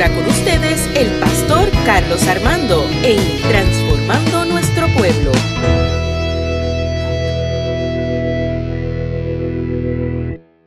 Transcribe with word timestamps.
ahora 0.00 0.14
con 0.14 0.28
ustedes 0.28 0.86
el 0.94 1.18
pastor 1.18 1.68
Carlos 1.84 2.24
Armando 2.28 2.88
en 3.02 3.42
Transformando 3.42 4.44
Nuestro 4.44 4.86
Pueblo. 4.96 5.32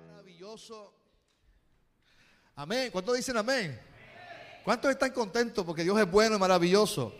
Maravilloso. 0.05 0.93
Amén. 2.57 2.89
¿Cuántos 2.91 3.15
dicen 3.15 3.37
amén? 3.37 3.79
¿Cuántos 4.65 4.91
están 4.91 5.11
contentos 5.11 5.63
porque 5.63 5.83
Dios 5.83 5.97
es 5.97 6.11
bueno 6.11 6.35
y 6.35 6.39
maravilloso? 6.39 7.15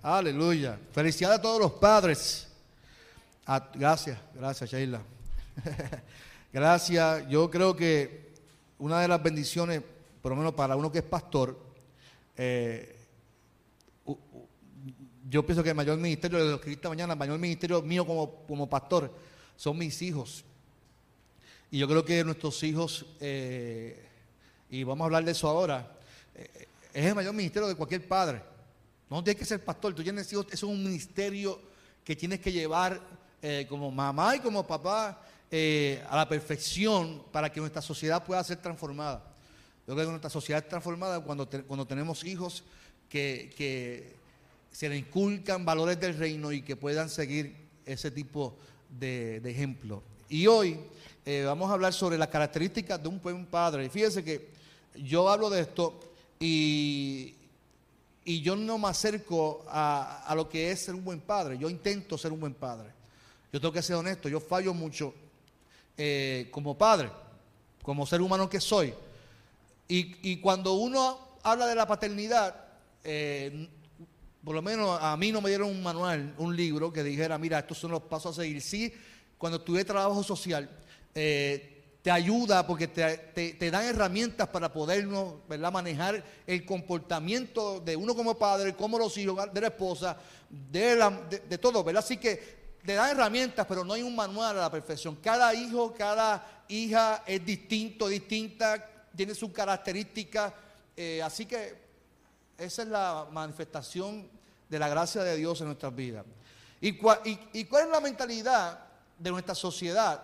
Aleluya. 0.00 0.78
Felicidades 0.92 1.40
a 1.40 1.42
todos 1.42 1.58
los 1.58 1.72
padres. 1.72 2.46
Ah, 3.44 3.68
gracias, 3.74 4.16
gracias 4.36 4.70
Sheila. 4.70 5.00
gracias. 6.52 7.28
Yo 7.28 7.50
creo 7.50 7.74
que 7.74 8.34
una 8.78 9.00
de 9.00 9.08
las 9.08 9.20
bendiciones, 9.20 9.82
por 10.22 10.30
lo 10.30 10.36
menos 10.36 10.54
para 10.54 10.76
uno 10.76 10.90
que 10.90 10.98
es 10.98 11.04
pastor, 11.04 11.58
eh, 12.36 12.96
yo 15.28 15.44
pienso 15.44 15.62
que 15.62 15.70
el 15.70 15.74
mayor 15.74 15.98
ministerio, 15.98 16.38
lo 16.38 16.60
que 16.60 16.72
esta 16.72 16.88
mañana, 16.88 17.12
el 17.12 17.18
mayor 17.18 17.38
ministerio 17.38 17.82
mío 17.82 18.06
como, 18.06 18.46
como 18.46 18.68
pastor 18.68 19.12
son 19.56 19.76
mis 19.76 20.00
hijos. 20.00 20.44
Y 21.70 21.78
yo 21.78 21.88
creo 21.88 22.04
que 22.04 22.24
nuestros 22.24 22.62
hijos, 22.62 23.04
eh, 23.20 24.08
y 24.70 24.84
vamos 24.84 25.02
a 25.02 25.06
hablar 25.06 25.24
de 25.24 25.32
eso 25.32 25.48
ahora, 25.48 25.92
eh, 26.34 26.68
es 26.94 27.04
el 27.04 27.14
mayor 27.14 27.34
ministerio 27.34 27.68
de 27.68 27.74
cualquier 27.74 28.06
padre. 28.08 28.42
No 29.10 29.22
tienes 29.22 29.38
que 29.38 29.44
ser 29.44 29.62
pastor, 29.62 29.94
tú 29.94 30.02
tienes 30.02 30.32
hijos, 30.32 30.46
es 30.50 30.62
un 30.62 30.82
ministerio 30.82 31.60
que 32.04 32.16
tienes 32.16 32.40
que 32.40 32.52
llevar 32.52 33.00
como 33.68 33.90
mamá 33.90 34.34
y 34.34 34.40
como 34.40 34.66
papá 34.66 35.22
a 35.50 36.16
la 36.16 36.28
perfección 36.28 37.22
para 37.30 37.52
que 37.52 37.60
nuestra 37.60 37.80
sociedad 37.80 38.24
pueda 38.24 38.42
ser 38.42 38.56
transformada. 38.56 39.22
Yo 39.88 39.94
creo 39.94 40.04
que 40.04 40.10
nuestra 40.10 40.28
sociedad 40.28 40.62
es 40.62 40.68
transformada 40.68 41.20
cuando, 41.20 41.48
cuando 41.66 41.86
tenemos 41.86 42.22
hijos 42.22 42.62
que, 43.08 43.50
que 43.56 44.12
se 44.70 44.86
le 44.86 44.98
inculcan 44.98 45.64
valores 45.64 45.98
del 45.98 46.18
reino 46.18 46.52
y 46.52 46.60
que 46.60 46.76
puedan 46.76 47.08
seguir 47.08 47.56
ese 47.86 48.10
tipo 48.10 48.54
de, 49.00 49.40
de 49.40 49.50
ejemplo. 49.50 50.02
Y 50.28 50.46
hoy 50.46 50.78
eh, 51.24 51.44
vamos 51.46 51.70
a 51.70 51.72
hablar 51.72 51.94
sobre 51.94 52.18
las 52.18 52.28
características 52.28 53.02
de 53.02 53.08
un 53.08 53.18
buen 53.18 53.46
padre. 53.46 53.86
Y 53.86 53.88
fíjense 53.88 54.22
que 54.22 54.50
yo 54.94 55.26
hablo 55.30 55.48
de 55.48 55.62
esto 55.62 55.98
y, 56.38 57.34
y 58.26 58.42
yo 58.42 58.56
no 58.56 58.76
me 58.76 58.88
acerco 58.88 59.64
a, 59.70 60.22
a 60.26 60.34
lo 60.34 60.50
que 60.50 60.70
es 60.70 60.80
ser 60.80 60.96
un 60.96 61.04
buen 61.04 61.22
padre. 61.22 61.56
Yo 61.56 61.70
intento 61.70 62.18
ser 62.18 62.30
un 62.30 62.40
buen 62.40 62.52
padre. 62.52 62.90
Yo 63.50 63.58
tengo 63.58 63.72
que 63.72 63.80
ser 63.80 63.96
honesto, 63.96 64.28
yo 64.28 64.38
fallo 64.38 64.74
mucho 64.74 65.14
eh, 65.96 66.48
como 66.50 66.76
padre, 66.76 67.10
como 67.82 68.06
ser 68.06 68.20
humano 68.20 68.50
que 68.50 68.60
soy. 68.60 68.92
Y, 69.88 70.16
y 70.32 70.36
cuando 70.40 70.74
uno 70.74 71.18
habla 71.42 71.66
de 71.66 71.74
la 71.74 71.86
paternidad, 71.86 72.54
eh, 73.04 73.68
por 74.44 74.54
lo 74.54 74.62
menos 74.62 74.98
a 75.00 75.16
mí 75.16 75.32
no 75.32 75.40
me 75.40 75.48
dieron 75.48 75.70
un 75.70 75.82
manual, 75.82 76.34
un 76.38 76.54
libro 76.54 76.92
que 76.92 77.02
dijera, 77.02 77.38
mira, 77.38 77.58
estos 77.60 77.78
son 77.78 77.90
los 77.90 78.02
pasos 78.02 78.38
a 78.38 78.42
seguir. 78.42 78.60
Sí, 78.62 78.92
cuando 79.36 79.58
estudié 79.58 79.84
trabajo 79.84 80.22
social, 80.22 80.68
eh, 81.14 81.74
te 82.02 82.10
ayuda 82.10 82.66
porque 82.66 82.86
te, 82.88 83.70
dan 83.70 83.84
herramientas 83.84 84.48
para 84.48 84.72
podernos 84.72 85.46
¿verdad? 85.48 85.72
manejar 85.72 86.22
el 86.46 86.64
comportamiento 86.64 87.80
de 87.80 87.96
uno 87.96 88.14
como 88.14 88.38
padre, 88.38 88.74
como 88.74 88.98
los 88.98 89.16
hijos, 89.18 89.52
de 89.52 89.60
la 89.60 89.66
esposa, 89.68 90.16
de, 90.48 90.96
la- 90.96 91.10
de- 91.10 91.40
de 91.40 91.58
todo, 91.58 91.82
¿verdad? 91.82 92.02
Así 92.04 92.16
que 92.16 92.58
te 92.84 92.94
dan 92.94 93.10
herramientas, 93.10 93.66
pero 93.68 93.84
no 93.84 93.94
hay 93.94 94.02
un 94.02 94.14
manual 94.14 94.56
a 94.56 94.60
la 94.62 94.70
perfección. 94.70 95.16
Cada 95.16 95.52
hijo, 95.54 95.92
cada 95.92 96.64
hija 96.68 97.24
es 97.26 97.44
distinto, 97.44 98.08
distinta, 98.08 98.97
tiene 99.18 99.34
sus 99.34 99.50
características, 99.50 100.52
eh, 100.96 101.20
así 101.22 101.44
que 101.44 101.76
esa 102.56 102.82
es 102.82 102.88
la 102.88 103.26
manifestación 103.32 104.30
de 104.68 104.78
la 104.78 104.88
gracia 104.88 105.24
de 105.24 105.36
Dios 105.36 105.60
en 105.60 105.66
nuestras 105.66 105.92
vidas. 105.94 106.24
¿Y, 106.80 106.92
cua- 106.96 107.20
y- 107.52 107.64
cuál 107.64 107.86
es 107.86 107.90
la 107.90 108.00
mentalidad 108.00 108.78
de 109.18 109.30
nuestra 109.32 109.56
sociedad 109.56 110.22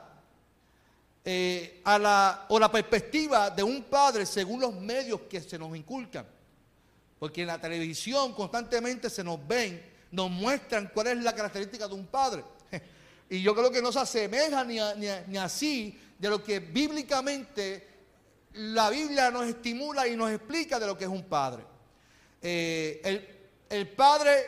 eh, 1.24 1.80
a 1.84 1.98
la, 1.98 2.46
o 2.50 2.58
la 2.60 2.70
perspectiva 2.70 3.50
de 3.50 3.62
un 3.64 3.82
padre 3.84 4.26
según 4.26 4.60
los 4.60 4.72
medios 4.74 5.22
que 5.22 5.40
se 5.40 5.58
nos 5.58 5.76
inculcan? 5.76 6.24
Porque 7.18 7.40
en 7.40 7.48
la 7.48 7.60
televisión 7.60 8.32
constantemente 8.32 9.10
se 9.10 9.24
nos 9.24 9.44
ven, 9.46 9.82
nos 10.12 10.30
muestran 10.30 10.88
cuál 10.94 11.08
es 11.08 11.16
la 11.18 11.34
característica 11.34 11.88
de 11.88 11.94
un 11.94 12.06
padre. 12.06 12.44
Y 13.30 13.40
yo 13.42 13.54
creo 13.54 13.70
que 13.70 13.80
no 13.80 13.90
se 13.90 13.98
asemeja 13.98 14.62
ni, 14.64 14.76
ni 15.28 15.38
así 15.38 15.98
de 16.18 16.28
lo 16.28 16.44
que 16.44 16.60
bíblicamente 16.60 17.93
la 18.54 18.90
Biblia 18.90 19.30
nos 19.30 19.46
estimula 19.46 20.06
y 20.06 20.16
nos 20.16 20.30
explica 20.30 20.78
de 20.78 20.86
lo 20.86 20.96
que 20.96 21.04
es 21.04 21.10
un 21.10 21.24
padre. 21.24 21.64
Eh, 22.40 23.64
el, 23.68 23.88
padre 23.90 24.46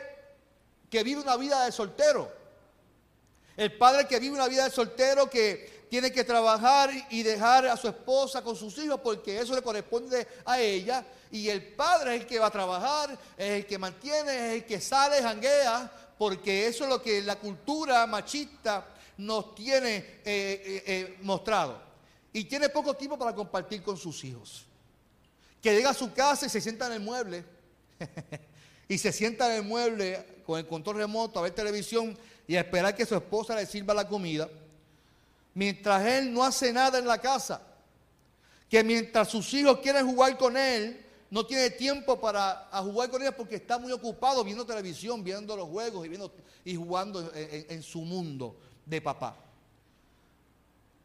que 0.89 1.03
vive 1.03 1.21
una 1.21 1.35
vida 1.35 1.65
de 1.65 1.71
soltero. 1.71 2.31
El 3.57 3.75
padre 3.75 4.07
que 4.07 4.19
vive 4.19 4.35
una 4.35 4.47
vida 4.47 4.65
de 4.65 4.71
soltero 4.71 5.29
que 5.29 5.87
tiene 5.89 6.11
que 6.11 6.23
trabajar 6.23 6.89
y 7.09 7.23
dejar 7.23 7.65
a 7.67 7.75
su 7.75 7.87
esposa 7.87 8.43
con 8.43 8.55
sus 8.55 8.77
hijos 8.77 8.99
porque 9.03 9.39
eso 9.39 9.55
le 9.55 9.61
corresponde 9.61 10.27
a 10.45 10.59
ella. 10.59 11.03
Y 11.31 11.49
el 11.49 11.73
padre 11.73 12.15
es 12.15 12.21
el 12.21 12.27
que 12.27 12.39
va 12.39 12.47
a 12.47 12.51
trabajar, 12.51 13.17
es 13.35 13.49
el 13.49 13.65
que 13.65 13.77
mantiene, 13.77 14.49
es 14.49 14.53
el 14.55 14.65
que 14.65 14.79
sale, 14.79 15.21
janguea, 15.21 15.91
porque 16.17 16.67
eso 16.67 16.85
es 16.85 16.89
lo 16.89 17.01
que 17.01 17.21
la 17.21 17.35
cultura 17.35 18.05
machista 18.07 18.85
nos 19.17 19.53
tiene 19.55 20.21
eh, 20.23 20.83
eh, 20.85 21.17
mostrado. 21.23 21.86
Y 22.37 22.43
tiene 22.43 22.69
poco 22.69 22.93
tiempo 22.93 23.17
para 23.17 23.33
compartir 23.33 23.81
con 23.81 23.97
sus 23.97 24.23
hijos. 24.23 24.63
Que 25.59 25.73
llega 25.73 25.89
a 25.89 25.93
su 25.95 26.13
casa 26.13 26.45
y 26.45 26.49
se 26.49 26.61
sienta 26.61 26.85
en 26.85 26.93
el 26.93 26.99
mueble 26.99 27.43
y 28.87 28.95
se 28.99 29.11
sienta 29.11 29.47
en 29.51 29.63
el 29.63 29.67
mueble 29.67 30.43
con 30.45 30.59
el 30.59 30.67
control 30.67 30.97
remoto 30.97 31.39
a 31.39 31.41
ver 31.41 31.55
televisión 31.55 32.15
y 32.47 32.55
a 32.55 32.59
esperar 32.59 32.95
que 32.95 33.07
su 33.07 33.15
esposa 33.15 33.55
le 33.55 33.65
sirva 33.65 33.95
la 33.95 34.07
comida, 34.07 34.47
mientras 35.55 36.05
él 36.05 36.31
no 36.31 36.43
hace 36.43 36.71
nada 36.71 36.99
en 36.99 37.07
la 37.07 37.17
casa, 37.17 37.59
que 38.69 38.83
mientras 38.83 39.29
sus 39.29 39.51
hijos 39.55 39.79
quieren 39.79 40.05
jugar 40.05 40.37
con 40.37 40.55
él, 40.55 41.03
no 41.31 41.43
tiene 41.43 41.71
tiempo 41.71 42.21
para 42.21 42.69
jugar 42.83 43.09
con 43.09 43.19
ellos 43.23 43.33
porque 43.35 43.55
está 43.55 43.79
muy 43.79 43.91
ocupado 43.91 44.43
viendo 44.43 44.63
televisión, 44.63 45.23
viendo 45.23 45.57
los 45.57 45.67
juegos 45.69 46.05
y, 46.05 46.09
viendo, 46.09 46.31
y 46.63 46.75
jugando 46.75 47.31
en 47.33 47.81
su 47.81 48.01
mundo 48.01 48.55
de 48.85 49.01
papá. 49.01 49.46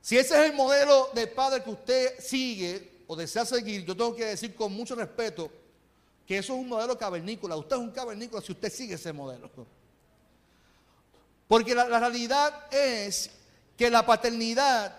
Si 0.02 0.18
ese 0.18 0.34
es 0.34 0.50
el 0.50 0.56
modelo 0.56 1.10
de 1.14 1.28
padre 1.28 1.62
que 1.62 1.70
usted 1.70 2.18
sigue 2.18 3.04
o 3.06 3.14
desea 3.14 3.46
seguir, 3.46 3.84
yo 3.84 3.96
tengo 3.96 4.16
que 4.16 4.24
decir 4.24 4.52
con 4.52 4.72
mucho 4.72 4.96
respeto 4.96 5.48
que 6.26 6.38
eso 6.38 6.54
es 6.54 6.58
un 6.58 6.68
modelo 6.68 6.98
cavernícola. 6.98 7.56
Usted 7.56 7.76
es 7.76 7.82
un 7.82 7.92
cavernícola 7.92 8.42
si 8.42 8.50
usted 8.50 8.70
sigue 8.72 8.96
ese 8.96 9.12
modelo. 9.12 9.48
Porque 11.46 11.72
la, 11.72 12.00
realidad 12.00 12.66
es 12.72 13.30
que 13.76 13.88
la 13.90 14.04
paternidad 14.04 14.92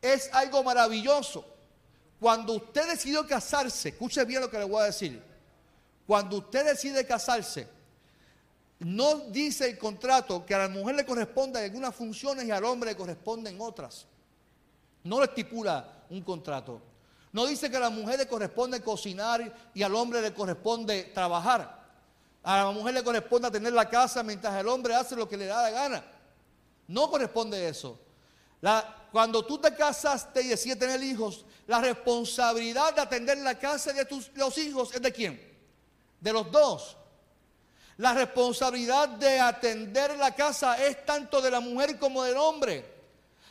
es 0.00 0.32
algo 0.32 0.62
maravilloso. 0.62 1.44
Cuando 2.20 2.52
usted 2.54 2.90
decidió 2.90 3.26
casarse, 3.26 3.88
escuche 3.88 4.24
bien 4.24 4.40
lo 4.40 4.50
que 4.50 4.58
le 4.58 4.64
voy 4.64 4.82
a 4.82 4.86
decir. 4.86 5.20
Cuando 6.06 6.36
usted 6.36 6.64
decide 6.64 7.04
casarse, 7.04 7.66
no 8.80 9.16
dice 9.30 9.70
el 9.70 9.78
contrato 9.78 10.46
que 10.46 10.54
a 10.54 10.58
la 10.58 10.68
mujer 10.68 10.94
le 10.94 11.04
corresponden 11.04 11.64
algunas 11.64 11.94
funciones 11.94 12.44
y 12.44 12.50
al 12.50 12.64
hombre 12.64 12.90
le 12.90 12.96
corresponden 12.96 13.60
otras. 13.60 14.06
No 15.02 15.18
le 15.18 15.26
estipula 15.26 16.04
un 16.10 16.22
contrato. 16.22 16.80
No 17.32 17.46
dice 17.46 17.70
que 17.70 17.76
a 17.76 17.80
la 17.80 17.90
mujer 17.90 18.18
le 18.18 18.28
corresponde 18.28 18.80
cocinar 18.80 19.70
y 19.74 19.82
al 19.82 19.94
hombre 19.94 20.22
le 20.22 20.32
corresponde 20.32 21.04
trabajar. 21.14 21.76
A 22.42 22.64
la 22.64 22.70
mujer 22.70 22.94
le 22.94 23.02
corresponde 23.02 23.50
tener 23.50 23.72
la 23.72 23.88
casa 23.88 24.22
mientras 24.22 24.54
el 24.58 24.68
hombre 24.68 24.94
hace 24.94 25.16
lo 25.16 25.28
que 25.28 25.36
le 25.36 25.46
da 25.46 25.62
la 25.62 25.70
gana. 25.70 26.04
No 26.86 27.10
corresponde 27.10 27.68
eso. 27.68 27.98
Cuando 29.10 29.44
tú 29.44 29.58
te 29.58 29.74
casaste 29.74 30.42
y 30.42 30.48
decides 30.48 30.78
tener 30.78 31.02
hijos, 31.02 31.44
la 31.66 31.80
responsabilidad 31.80 32.94
de 32.94 33.00
atender 33.00 33.38
la 33.38 33.58
casa 33.58 33.92
de 33.92 34.04
tus 34.04 34.30
los 34.34 34.56
hijos 34.56 34.94
es 34.94 35.02
de 35.02 35.12
quién? 35.12 35.58
De 36.20 36.32
los 36.32 36.50
dos. 36.50 36.96
La 37.98 38.14
responsabilidad 38.14 39.08
de 39.08 39.40
atender 39.40 40.16
la 40.16 40.32
casa 40.32 40.84
es 40.86 41.04
tanto 41.04 41.40
de 41.40 41.50
la 41.50 41.58
mujer 41.58 41.98
como 41.98 42.22
del 42.22 42.36
hombre. 42.36 42.84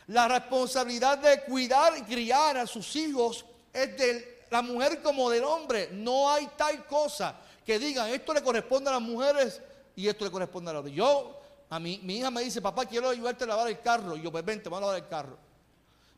La 0.06 0.26
responsabilidad 0.26 1.18
de 1.18 1.42
cuidar 1.42 1.98
y 1.98 2.02
criar 2.02 2.56
a 2.56 2.66
sus 2.66 2.96
hijos 2.96 3.44
es 3.74 3.96
de 3.98 4.44
la 4.50 4.62
mujer 4.62 5.02
como 5.02 5.28
del 5.28 5.44
hombre. 5.44 5.90
No 5.92 6.30
hay 6.30 6.48
tal 6.56 6.86
cosa 6.86 7.36
que 7.64 7.78
digan 7.78 8.08
esto 8.08 8.32
le 8.32 8.42
corresponde 8.42 8.88
a 8.88 8.94
las 8.94 9.02
mujeres 9.02 9.60
y 9.94 10.08
esto 10.08 10.24
le 10.24 10.30
corresponde 10.30 10.70
a 10.70 10.72
los 10.72 10.80
hombres. 10.80 10.96
Yo, 10.96 11.38
a 11.68 11.78
mí, 11.78 12.00
mi 12.02 12.16
hija 12.16 12.30
me 12.30 12.40
dice, 12.40 12.62
papá, 12.62 12.86
quiero 12.86 13.10
ayudarte 13.10 13.44
a 13.44 13.48
lavar 13.48 13.68
el 13.68 13.80
carro. 13.82 14.16
Y 14.16 14.22
yo, 14.22 14.32
pues 14.32 14.42
vente, 14.46 14.70
vamos 14.70 14.84
a 14.84 14.92
lavar 14.92 15.02
el 15.02 15.08
carro. 15.10 15.36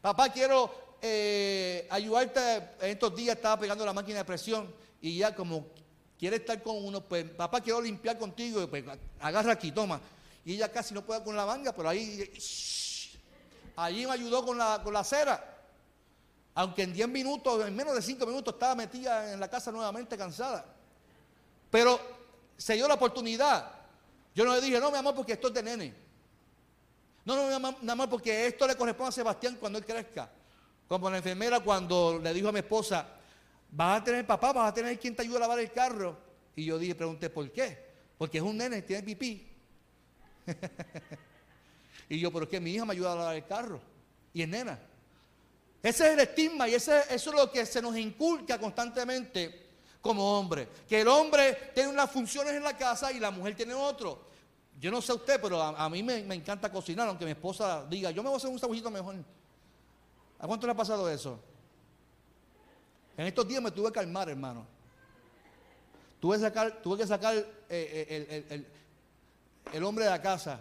Papá, 0.01 0.29
quiero 0.29 0.73
eh, 1.03 1.89
ayudarte. 1.91 2.41
En 2.81 2.91
estos 2.91 3.13
días 3.17 3.35
estaba 3.35 3.59
pegando 3.59 3.85
la 3.85 3.93
máquina 3.93 4.19
de 4.19 4.25
presión 4.25 4.73
y 5.01 5.19
ya 5.19 5.35
como 5.35 5.67
quiere 6.21 6.37
estar 6.37 6.63
con 6.63 6.85
uno, 6.85 7.01
pues 7.01 7.25
papá, 7.31 7.63
quiero 7.63 7.81
limpiar 7.81 8.19
contigo. 8.19 8.69
Pues 8.69 8.85
agarra 9.19 9.53
aquí, 9.53 9.73
toma. 9.73 9.99
Y 10.45 10.55
ella 10.55 10.71
casi 10.71 10.93
no 10.93 11.03
puede 11.03 11.25
con 11.25 11.35
la 11.35 11.47
manga, 11.47 11.73
pero 11.73 11.89
ahí, 11.89 12.31
shh, 12.35 13.17
allí 13.75 14.05
me 14.05 14.13
ayudó 14.13 14.45
con 14.45 14.59
la, 14.59 14.83
con 14.85 14.93
la 14.93 15.03
cera. 15.03 15.43
Aunque 16.55 16.83
en 16.83 16.93
10 16.93 17.09
minutos, 17.09 17.67
en 17.67 17.75
menos 17.75 17.95
de 17.95 18.03
5 18.03 18.27
minutos 18.27 18.53
estaba 18.53 18.75
metida 18.75 19.33
en 19.33 19.41
la 19.41 19.49
casa 19.49 19.73
nuevamente 19.73 20.19
cansada. 20.19 20.67
Pero 21.71 21.99
se 22.59 22.75
dio 22.75 22.87
la 22.87 22.95
oportunidad. 22.95 23.73
Yo 24.35 24.45
no 24.45 24.55
le 24.55 24.61
dije, 24.61 24.79
no, 24.79 24.91
mi 24.91 24.99
amor, 24.99 25.15
porque 25.15 25.33
esto 25.33 25.49
es 25.49 25.55
de 25.55 25.63
nene. 25.63 25.95
No, 27.25 27.35
no, 27.35 27.75
mi 27.81 27.91
amor, 27.91 28.11
porque 28.11 28.47
esto 28.47 28.67
le 28.67 28.77
corresponde 28.77 29.09
a 29.09 29.13
Sebastián 29.13 29.57
cuando 29.59 29.79
él 29.79 29.87
crezca. 29.87 30.31
Como 30.87 31.09
la 31.09 31.17
enfermera 31.17 31.61
cuando 31.61 32.21
le 32.23 32.35
dijo 32.35 32.49
a 32.49 32.53
mi 32.53 32.59
esposa, 32.59 33.07
vas 33.73 34.01
a 34.01 34.05
tener 34.05 34.27
papá, 34.27 34.53
vas 34.53 34.71
a 34.71 34.75
tener 34.75 34.99
quien 34.99 35.15
te 35.15 35.23
ayude 35.23 35.37
a 35.37 35.41
lavar 35.41 35.59
el 35.59 35.71
carro. 35.73 36.17
Y 36.57 36.65
yo 36.65 36.79
dije, 36.79 36.95
pregunté, 36.95 37.31
¿por 37.31 37.51
qué? 37.51 37.91
Porque 38.19 38.39
es 38.39 38.45
un 38.45 38.57
nene, 38.57 38.83
tiene 38.83 39.03
pipí. 39.03 39.47
y 42.09 42.19
yo, 42.19 42.33
pero 42.33 42.45
es 42.45 42.51
que 42.51 42.61
mi 42.61 42.73
hija 42.73 42.85
me 42.85 42.93
ayuda 42.93 43.13
a 43.13 43.17
lavar 43.17 43.37
el 43.37 43.47
carro. 43.47 43.81
Y 44.33 44.43
es 44.43 44.49
nena. 44.49 44.79
Ese 45.83 46.07
es 46.07 46.13
el 46.13 46.21
estigma 46.21 46.69
y 46.69 46.75
ese, 46.75 47.01
eso 47.11 47.31
es 47.31 47.37
lo 47.37 47.51
que 47.51 47.65
se 47.65 47.81
nos 47.81 47.97
inculca 47.97 48.59
constantemente 48.59 49.69
como 50.01 50.39
hombre. 50.39 50.69
Que 50.89 51.01
el 51.01 51.09
hombre 51.09 51.73
tiene 51.75 51.89
unas 51.89 52.11
funciones 52.11 52.55
en 52.55 52.63
la 52.63 52.77
casa 52.77 53.11
y 53.13 53.19
la 53.19 53.31
mujer 53.31 53.55
tiene 53.55 53.75
otro. 53.75 54.31
Yo 54.79 54.91
no 54.91 55.01
sé 55.03 55.13
usted, 55.13 55.41
pero 55.41 55.61
a, 55.61 55.89
mí 55.89 56.03
me, 56.03 56.19
encanta 56.35 56.71
cocinar, 56.73 57.07
aunque 57.09 57.25
mi 57.25 57.33
esposa 57.33 57.85
diga, 57.89 58.11
yo 58.11 58.23
me 58.23 58.29
voy 58.29 58.37
a 58.37 58.39
hacer 58.39 58.51
un 58.51 58.59
sabuchito 58.59 58.91
mejor. 58.91 59.17
¿A 60.39 60.47
cuánto 60.47 60.67
le 60.67 60.73
ha 60.73 60.77
pasado 60.77 61.09
eso? 61.11 61.39
En 63.21 63.27
estos 63.27 63.47
días 63.47 63.63
me 63.63 63.71
tuve 63.71 63.89
que 63.89 63.97
calmar, 63.97 64.31
hermano. 64.31 64.67
Tuve 66.19 66.39
que 66.39 67.07
sacar, 67.07 67.37
eh, 67.37 67.47
eh, 67.69 68.47
el, 68.49 68.67
el 69.75 69.85
hombre 69.85 70.07
de 70.07 70.11
la 70.11 70.23
casa. 70.23 70.59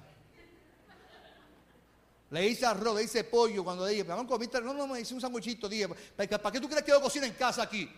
Le 2.32 2.46
hice 2.46 2.66
arroz, 2.66 2.98
le 2.98 3.04
hice 3.04 3.24
pollo 3.24 3.64
cuando 3.64 3.86
dije, 3.86 4.04
no, 4.04 4.74
no, 4.74 4.88
me 4.88 5.00
hice 5.00 5.14
un 5.14 5.22
sanguchito, 5.22 5.70
dije, 5.70 5.88
¿para 5.88 6.52
qué 6.52 6.60
tú 6.60 6.68
crees 6.68 6.84
que 6.84 6.92
yo 6.92 7.02
cocino 7.02 7.26
en 7.26 7.32
casa 7.32 7.64
aquí? 7.64 7.90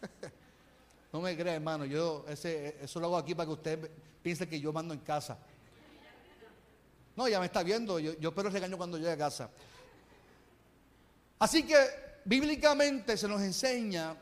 no 1.12 1.20
me 1.20 1.36
creas, 1.36 1.56
hermano, 1.56 1.84
yo 1.84 2.24
ese, 2.26 2.78
eso 2.80 2.98
lo 3.00 3.08
hago 3.08 3.18
aquí 3.18 3.34
para 3.34 3.48
que 3.48 3.52
usted 3.52 3.90
piense 4.22 4.48
que 4.48 4.58
yo 4.58 4.72
mando 4.72 4.94
en 4.94 5.00
casa. 5.00 5.36
No, 7.16 7.28
ya 7.28 7.38
me 7.38 7.44
está 7.44 7.62
viendo, 7.62 7.98
yo, 7.98 8.18
yo 8.18 8.30
espero 8.30 8.48
regaño 8.48 8.78
cuando 8.78 8.96
llegue 8.96 9.12
a 9.12 9.18
casa. 9.18 9.50
Así 11.38 11.64
que 11.64 12.11
bíblicamente 12.24 13.16
se 13.16 13.28
nos 13.28 13.40
enseña 13.42 14.16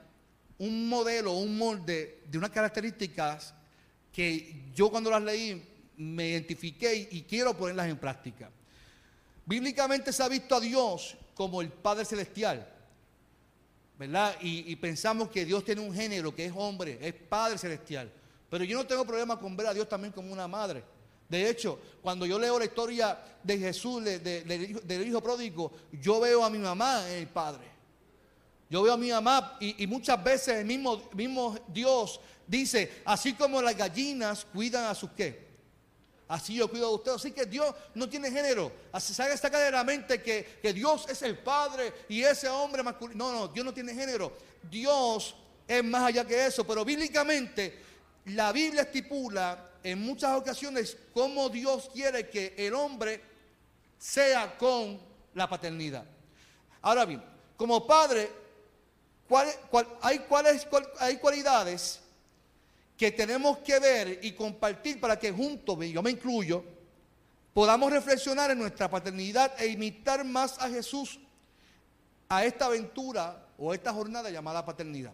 un 0.59 0.89
modelo, 0.89 1.33
un 1.33 1.57
molde 1.57 2.23
de 2.27 2.39
unas 2.39 2.51
características 2.51 3.55
que 4.13 4.71
yo 4.75 4.91
cuando 4.91 5.11
las 5.11 5.23
leí 5.23 5.63
me 5.97 6.29
identifiqué 6.29 7.09
y 7.11 7.23
quiero 7.23 7.57
ponerlas 7.57 7.89
en 7.89 7.99
práctica. 7.99 8.51
Bíblicamente 9.47 10.13
se 10.13 10.23
ha 10.23 10.29
visto 10.29 10.55
a 10.55 10.61
Dios 10.61 11.17
como 11.35 11.61
el 11.61 11.71
Padre 11.71 12.05
Celestial, 12.05 12.67
¿verdad? 13.99 14.37
Y, 14.41 14.77
pensamos 14.77 15.29
que 15.29 15.45
Dios 15.45 15.65
tiene 15.65 15.81
un 15.81 15.95
género, 15.95 16.35
que 16.35 16.47
es 16.47 16.53
hombre, 16.55 16.99
es 17.01 17.15
Padre 17.15 17.59
Celestial. 17.59 18.11
Pero 18.49 18.65
yo 18.65 18.79
no 18.79 18.87
tengo 18.87 19.05
problema 19.05 19.39
con 19.39 19.57
ver 19.57 19.67
a 19.67 19.75
Dios 19.75 19.89
también 19.89 20.13
como 20.13 20.33
una 20.33 20.47
madre. 20.47 20.85
De 21.29 21.49
hecho, 21.49 21.79
cuando 22.03 22.27
yo 22.27 22.39
leo 22.39 22.59
la 22.59 22.65
historia 22.65 23.19
de 23.43 23.59
Jesús, 23.59 24.05
del 24.05 25.07
hijo 25.07 25.21
pródigo, 25.21 25.73
yo 25.93 26.21
veo 26.21 26.45
a 26.45 26.51
mi 26.51 26.59
mamá 26.59 27.09
el 27.11 27.27
Padre. 27.27 27.80
Yo 28.71 28.83
veo 28.83 28.93
a 28.93 28.97
mi 28.97 29.11
mamá 29.11 29.59
y, 29.61 29.85
muchas 29.89 30.23
veces 30.23 30.59
el 30.59 30.65
mismo, 30.65 31.03
mismo 31.15 31.59
Dios 31.67 32.21
dice, 32.47 33.03
así 33.05 33.35
como 33.35 33.61
las 33.61 33.77
gallinas 33.77 34.47
cuidan 34.53 34.85
a 34.85 34.95
sus 34.95 35.11
qué, 35.11 35.51
Así 36.29 36.55
yo 36.55 36.71
cuido 36.71 36.89
de 36.91 36.95
ustedes. 36.95 37.17
Así 37.17 37.33
que 37.33 37.45
Dios 37.45 37.75
no 37.93 38.09
tiene 38.09 38.31
género. 38.31 38.71
Así 38.93 39.13
se 39.13 39.37
saca 39.37 39.59
de 39.59 39.73
la 39.73 39.83
mente 39.83 40.23
que, 40.23 40.61
que 40.63 40.73
Dios 40.73 41.07
es 41.09 41.21
el 41.23 41.37
Padre 41.37 41.93
y 42.09 42.23
ese 42.23 42.49
hombre 42.49 42.85
masculino. 42.85 43.33
No, 43.33 43.41
no, 43.41 43.49
Dios 43.49 43.67
no 43.67 43.75
tiene 43.75 43.93
género. 43.93 44.37
Dios 44.71 45.35
es 45.67 45.83
más 45.83 46.05
allá 46.05 46.25
que 46.25 46.47
eso. 46.47 46.65
Pero 46.65 46.85
bíblicamente 46.85 47.83
la 48.27 48.53
Biblia 48.53 48.83
estipula 48.83 49.71
en 49.83 50.01
muchas 50.03 50.37
ocasiones 50.37 50.97
cómo 51.13 51.49
Dios 51.49 51.91
quiere 51.93 52.29
que 52.29 52.55
el 52.57 52.75
hombre 52.75 53.21
sea 53.99 54.57
con 54.57 55.01
la 55.35 55.49
paternidad. 55.49 56.05
Ahora 56.83 57.05
bien, 57.07 57.25
como 57.57 57.85
padre, 57.85 58.31
hay, 60.03 60.19
cuáles, 60.21 60.67
hay 60.99 61.17
cualidades 61.17 62.01
que 62.97 63.11
tenemos 63.11 63.59
que 63.59 63.79
ver 63.79 64.21
y 64.23 64.33
compartir 64.33 65.01
para 65.01 65.19
que 65.19 65.33
juntos, 65.33 65.79
yo 65.87 66.03
me 66.03 66.11
incluyo, 66.11 66.63
podamos 67.55 67.91
reflexionar 67.91 68.51
en 68.51 68.59
nuestra 68.59 68.91
paternidad 68.91 69.53
e 69.61 69.69
imitar 69.69 70.25
más 70.25 70.59
a 70.59 70.69
Jesús 70.69 71.19
a 72.29 72.45
esta 72.45 72.67
aventura 72.67 73.47
o 73.59 73.75
esta 73.75 73.93
jornada 73.93 74.31
llamada 74.31 74.65
paternidad. 74.65 75.13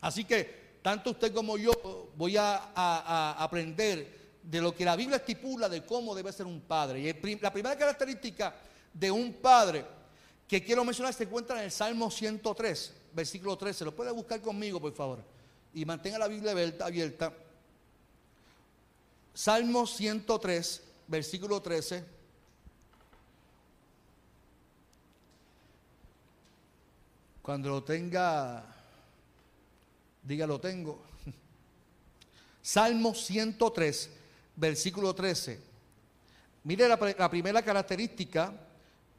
Así 0.00 0.24
que 0.24 0.78
tanto 0.82 1.10
usted 1.10 1.32
como 1.32 1.56
yo 1.58 1.72
voy 2.16 2.36
a, 2.36 3.34
aprender 3.38 4.16
de 4.42 4.60
lo 4.60 4.74
que 4.74 4.84
la 4.84 4.96
Biblia 4.96 5.16
estipula 5.16 5.68
de 5.68 5.84
cómo 5.84 6.14
debe 6.14 6.32
ser 6.32 6.46
un 6.46 6.60
padre. 6.60 7.00
Y 7.00 7.36
la 7.40 7.52
primera 7.52 7.76
característica 7.76 8.54
de 8.92 9.10
un 9.10 9.34
padre 9.34 9.84
que 10.46 10.64
quiero 10.64 10.84
mencionar 10.84 11.12
se 11.12 11.24
encuentra 11.24 11.58
en 11.58 11.64
el 11.64 11.70
Salmo 11.70 12.10
103, 12.10 12.94
versículo 13.18 13.58
13. 13.58 13.84
¿Lo 13.84 13.94
puede 13.94 14.12
buscar 14.12 14.40
conmigo, 14.40 14.80
por 14.80 14.94
favor? 14.94 15.18
y 15.74 15.84
mantenga 15.84 16.18
la 16.18 16.28
Biblia 16.28 16.52
abierta. 16.80 17.32
Salmo 19.34 19.86
103, 19.86 20.82
versículo 21.06 21.62
13. 21.62 22.04
Cuando 27.42 27.70
lo 27.70 27.82
tenga, 27.84 28.64
diga 30.22 30.46
lo 30.46 30.60
tengo. 30.60 31.02
Salmo 32.62 33.14
103, 33.14 34.10
versículo 34.56 35.14
13. 35.14 35.60
Mire 36.64 36.88
la, 36.88 37.30
primera 37.30 37.62
característica 37.62 38.52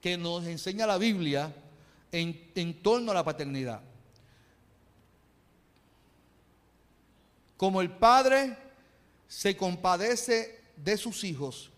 que 0.01 0.18
nos 0.18 0.46
enseña 0.46 0.86
la 0.86 0.98
Biblia 0.98 1.54
en, 2.12 2.51
en 2.54 2.84
torno 2.84 3.12
a 3.12 3.16
la 3.16 3.24
paternidad. 3.24 3.81
Como 7.59 7.81
el 7.81 7.91
Padre 7.91 8.56
se 9.27 9.57
compadece 9.57 10.62
de 10.77 10.95
sus 10.95 11.25
hijos, 11.25 11.69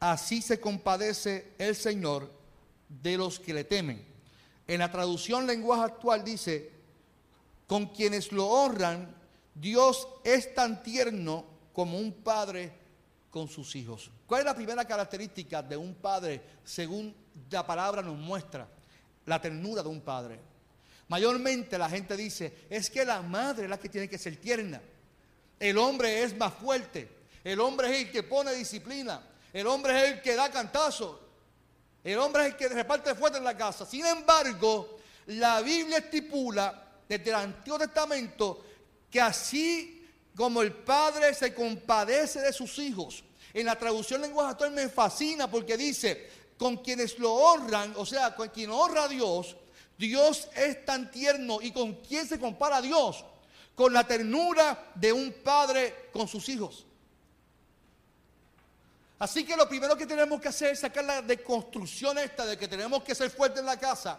así 0.00 0.40
se 0.40 0.58
compadece 0.58 1.52
el 1.58 1.76
Señor 1.76 2.32
de 2.88 3.18
los 3.18 3.38
que 3.38 3.52
le 3.52 3.64
temen. 3.64 4.02
En 4.66 4.78
la 4.78 4.90
traducción 4.90 5.46
lenguaje 5.46 5.82
actual 5.82 6.24
dice, 6.24 6.70
con 7.66 7.88
quienes 7.88 8.32
lo 8.32 8.46
honran, 8.46 9.14
Dios 9.54 10.08
es 10.24 10.54
tan 10.54 10.82
tierno 10.82 11.44
como 11.74 11.98
un 11.98 12.10
padre 12.10 12.72
con 13.28 13.46
sus 13.46 13.76
hijos. 13.76 14.10
¿Cuál 14.26 14.40
es 14.40 14.46
la 14.46 14.56
primera 14.56 14.86
característica 14.86 15.62
de 15.62 15.76
un 15.76 15.96
padre 15.96 16.40
según 16.64 17.14
la 17.50 17.66
palabra 17.66 18.00
nos 18.00 18.16
muestra? 18.16 18.66
La 19.26 19.38
ternura 19.38 19.82
de 19.82 19.88
un 19.90 20.00
padre. 20.00 20.40
Mayormente 21.08 21.76
la 21.76 21.90
gente 21.90 22.16
dice, 22.16 22.64
es 22.70 22.88
que 22.88 23.04
la 23.04 23.20
madre 23.20 23.64
es 23.64 23.70
la 23.70 23.78
que 23.78 23.90
tiene 23.90 24.08
que 24.08 24.16
ser 24.16 24.38
tierna. 24.38 24.80
El 25.58 25.78
hombre 25.78 26.22
es 26.22 26.36
más 26.36 26.52
fuerte. 26.54 27.08
El 27.42 27.60
hombre 27.60 27.90
es 27.90 28.06
el 28.06 28.12
que 28.12 28.22
pone 28.22 28.52
disciplina. 28.52 29.22
El 29.52 29.66
hombre 29.66 29.96
es 29.96 30.12
el 30.12 30.22
que 30.22 30.34
da 30.34 30.50
cantazo. 30.50 31.20
El 32.02 32.18
hombre 32.18 32.42
es 32.42 32.48
el 32.48 32.56
que 32.56 32.68
reparte 32.68 33.14
fuerte 33.14 33.38
en 33.38 33.44
la 33.44 33.56
casa. 33.56 33.86
Sin 33.86 34.04
embargo, 34.04 34.98
la 35.26 35.60
Biblia 35.60 35.98
estipula 35.98 36.82
desde 37.08 37.30
el 37.30 37.36
Antiguo 37.36 37.78
Testamento 37.78 38.64
que 39.10 39.20
así 39.20 40.06
como 40.34 40.62
el 40.62 40.72
padre 40.72 41.32
se 41.34 41.54
compadece 41.54 42.40
de 42.40 42.52
sus 42.52 42.78
hijos, 42.78 43.22
en 43.52 43.66
la 43.66 43.78
traducción 43.78 44.20
lenguaje 44.20 44.50
actual 44.50 44.72
me 44.72 44.88
fascina 44.88 45.48
porque 45.48 45.76
dice, 45.76 46.28
con 46.58 46.78
quienes 46.78 47.18
lo 47.20 47.32
honran, 47.32 47.94
o 47.96 48.04
sea, 48.04 48.34
con 48.34 48.48
quien 48.48 48.70
honra 48.70 49.04
a 49.04 49.08
Dios, 49.08 49.56
Dios 49.96 50.48
es 50.56 50.84
tan 50.84 51.10
tierno 51.12 51.60
y 51.62 51.70
con 51.70 51.94
quién 52.02 52.26
se 52.26 52.40
compara 52.40 52.78
a 52.78 52.82
Dios 52.82 53.24
con 53.74 53.92
la 53.92 54.06
ternura 54.06 54.92
de 54.94 55.12
un 55.12 55.32
padre 55.42 56.08
con 56.12 56.28
sus 56.28 56.48
hijos. 56.48 56.86
Así 59.18 59.44
que 59.44 59.56
lo 59.56 59.68
primero 59.68 59.96
que 59.96 60.06
tenemos 60.06 60.40
que 60.40 60.48
hacer 60.48 60.72
es 60.72 60.80
sacar 60.80 61.04
la 61.04 61.22
deconstrucción 61.22 62.18
esta 62.18 62.44
de 62.44 62.58
que 62.58 62.68
tenemos 62.68 63.02
que 63.02 63.14
ser 63.14 63.30
fuertes 63.30 63.60
en 63.60 63.66
la 63.66 63.78
casa, 63.78 64.18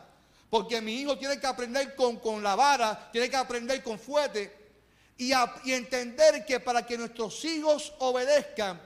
porque 0.50 0.82
mi 0.82 1.02
hijo 1.02 1.18
tiene 1.18 1.40
que 1.40 1.48
aprender 1.48 1.96
con, 1.96 2.18
con 2.18 2.42
la 2.42 2.56
vara, 2.56 3.10
tiene 3.12 3.30
que 3.30 3.36
aprender 3.36 3.84
con 3.84 4.00
fuerte 4.00 4.66
y, 5.18 5.32
y 5.64 5.74
entender 5.74 6.46
que 6.46 6.60
para 6.60 6.86
que 6.86 6.98
nuestros 6.98 7.44
hijos 7.46 7.94
obedezcan 8.00 8.82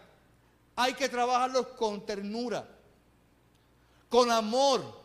hay 0.75 0.93
que 0.93 1.09
trabajarlos 1.09 1.67
con 1.67 2.05
ternura, 2.05 2.67
con 4.07 4.31
amor. 4.31 4.99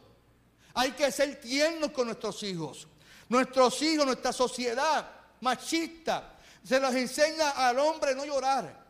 Hay 0.74 0.92
que 0.92 1.10
ser 1.12 1.40
tiernos 1.40 1.90
con 1.90 2.06
nuestros 2.06 2.42
hijos. 2.42 2.88
Nuestros 3.28 3.80
hijos, 3.82 4.06
nuestra 4.06 4.32
sociedad 4.32 5.13
machista. 5.44 6.36
Se 6.64 6.80
los 6.80 6.92
enseña 6.94 7.50
al 7.50 7.78
hombre 7.78 8.14
no 8.14 8.24
llorar. 8.24 8.84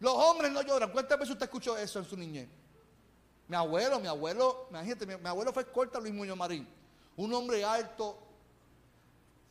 Los 0.00 0.12
hombres 0.12 0.50
no 0.50 0.62
lloran. 0.62 0.90
¿Cuántas 0.90 1.18
veces 1.18 1.32
usted 1.32 1.44
escuchó 1.44 1.76
eso 1.76 1.98
en 1.98 2.04
su 2.04 2.16
niñez? 2.16 2.48
Mi 3.46 3.56
abuelo, 3.56 4.00
mi 4.00 4.08
abuelo, 4.08 4.66
imagínate, 4.70 5.06
mi, 5.06 5.16
mi 5.16 5.28
abuelo 5.28 5.52
fue 5.52 5.70
corta 5.70 6.00
Luis 6.00 6.12
Muñoz 6.12 6.36
Marín. 6.36 6.66
Un 7.16 7.32
hombre 7.32 7.62
alto, 7.64 8.18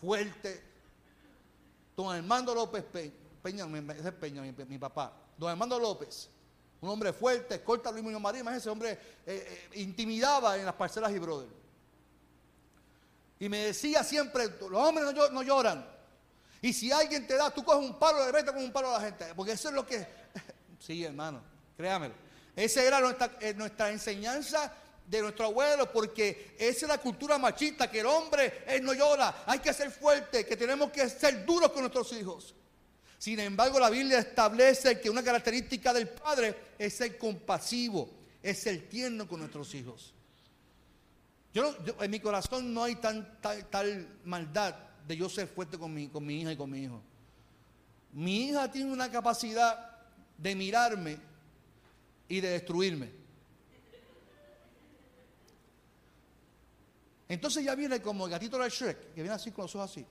fuerte. 0.02 0.62
Don 1.96 2.14
Armando 2.14 2.54
López 2.56 2.84
Peña, 3.42 3.66
ese 3.94 4.08
es 4.10 4.14
Peña, 4.16 4.42
mi, 4.42 4.78
papá. 4.78 5.14
Don 5.38 5.50
Armando 5.50 5.78
López, 5.80 6.30
un 6.82 6.90
hombre 6.90 7.14
fuerte, 7.14 7.64
corta 7.64 7.92
Luis 7.92 8.04
Muñoz 8.04 8.22
Marín, 8.22 8.48
ese 8.48 8.70
hombre 8.70 8.92
eh, 8.92 9.70
eh, 9.74 9.80
intimidaba 9.80 10.58
en 10.58 10.66
las 10.66 10.76
parcelas 10.76 11.12
y 11.12 11.20
brother. 11.20 11.63
Y 13.44 13.50
me 13.50 13.58
decía 13.58 14.06
siempre, 14.06 14.46
los 14.48 14.72
hombres 14.72 15.14
no, 15.34 15.44
lloran. 15.44 15.86
Y 16.62 16.72
si 16.72 16.94
alguien 16.94 17.28
te 17.28 17.36
da, 17.36 17.54
tú 17.54 17.62
coges 17.62 17.90
un 17.90 18.00
palo, 18.00 18.26
le 18.26 18.32
metes 18.32 18.54
con 18.54 18.64
un 18.64 18.72
palo 18.72 18.96
a 18.96 19.00
la 19.00 19.06
gente. 19.06 19.26
Porque 19.36 19.52
eso 19.52 19.68
es 19.68 19.76
lo 19.76 19.86
que... 19.86 20.08
sí, 20.80 21.04
hermano, 21.04 21.44
créamelo. 21.76 22.14
Esa 22.56 22.82
era 22.82 23.02
nuestra, 23.02 23.36
eh, 23.42 23.54
nuestra 23.54 23.92
enseñanza 23.92 24.74
de 25.06 25.22
nuestro 25.22 25.48
abuelo, 25.48 25.92
porque 25.92 26.56
esa 26.58 26.86
es 26.86 26.88
la 26.88 27.00
cultura 27.00 27.38
machista, 27.38 27.92
que 27.92 28.00
el 28.00 28.06
hombre 28.06 28.64
él 28.66 28.82
no 28.82 28.94
llora, 28.94 29.44
hay 29.46 29.60
que 29.60 29.74
ser 29.74 29.92
fuerte, 29.92 30.46
que 30.46 30.56
tenemos 30.56 30.90
que 30.90 31.10
ser 31.10 31.46
duros 31.46 31.70
con 31.74 31.82
nuestros 31.82 32.14
hijos. 32.14 32.56
Sin 33.18 33.42
embargo, 33.42 33.78
la 33.78 33.90
Biblia 33.90 34.20
establece 34.20 35.02
que 35.02 35.10
una 35.10 35.22
característica 35.22 35.92
del 35.92 36.08
padre 36.08 36.56
es 36.80 36.94
ser 36.94 37.18
compasivo, 37.18 38.10
es 38.42 38.60
ser 38.60 38.88
tierno 38.88 39.28
con 39.28 39.42
nuestros 39.42 39.76
hijos. 39.76 40.14
Yo, 41.54 41.76
en 42.00 42.10
mi 42.12 42.20
corazón 42.20 42.74
no 42.74 42.84
hay 42.84 42.96
tan, 42.96 43.40
tal, 43.42 44.20
maldad 44.26 44.76
de 45.08 45.16
yo 45.16 45.30
ser 45.30 45.48
fuerte 45.48 45.78
con 45.78 45.94
mi, 45.94 46.08
con 46.08 46.26
mi 46.26 46.42
hija 46.42 46.52
y 46.52 46.58
con 46.58 46.70
mi 46.70 46.84
hijo. 46.84 47.02
Mi 48.14 48.46
hija 48.46 48.72
tiene 48.72 48.92
una 48.92 49.12
capacidad 49.12 49.98
de 50.38 50.56
mirarme 50.56 51.18
y 52.28 52.42
de 52.42 52.50
destruirme. 52.50 53.12
Entonces 57.30 57.64
ya 57.64 57.76
viene 57.76 58.02
como 58.02 58.26
el 58.26 58.32
gatito 58.32 58.58
de 58.58 58.70
Shrek, 58.70 59.14
que 59.14 59.22
viene 59.22 59.36
así 59.36 59.52
con 59.52 59.64
los 59.64 59.76
ojos 59.76 59.92
así. 59.92 60.06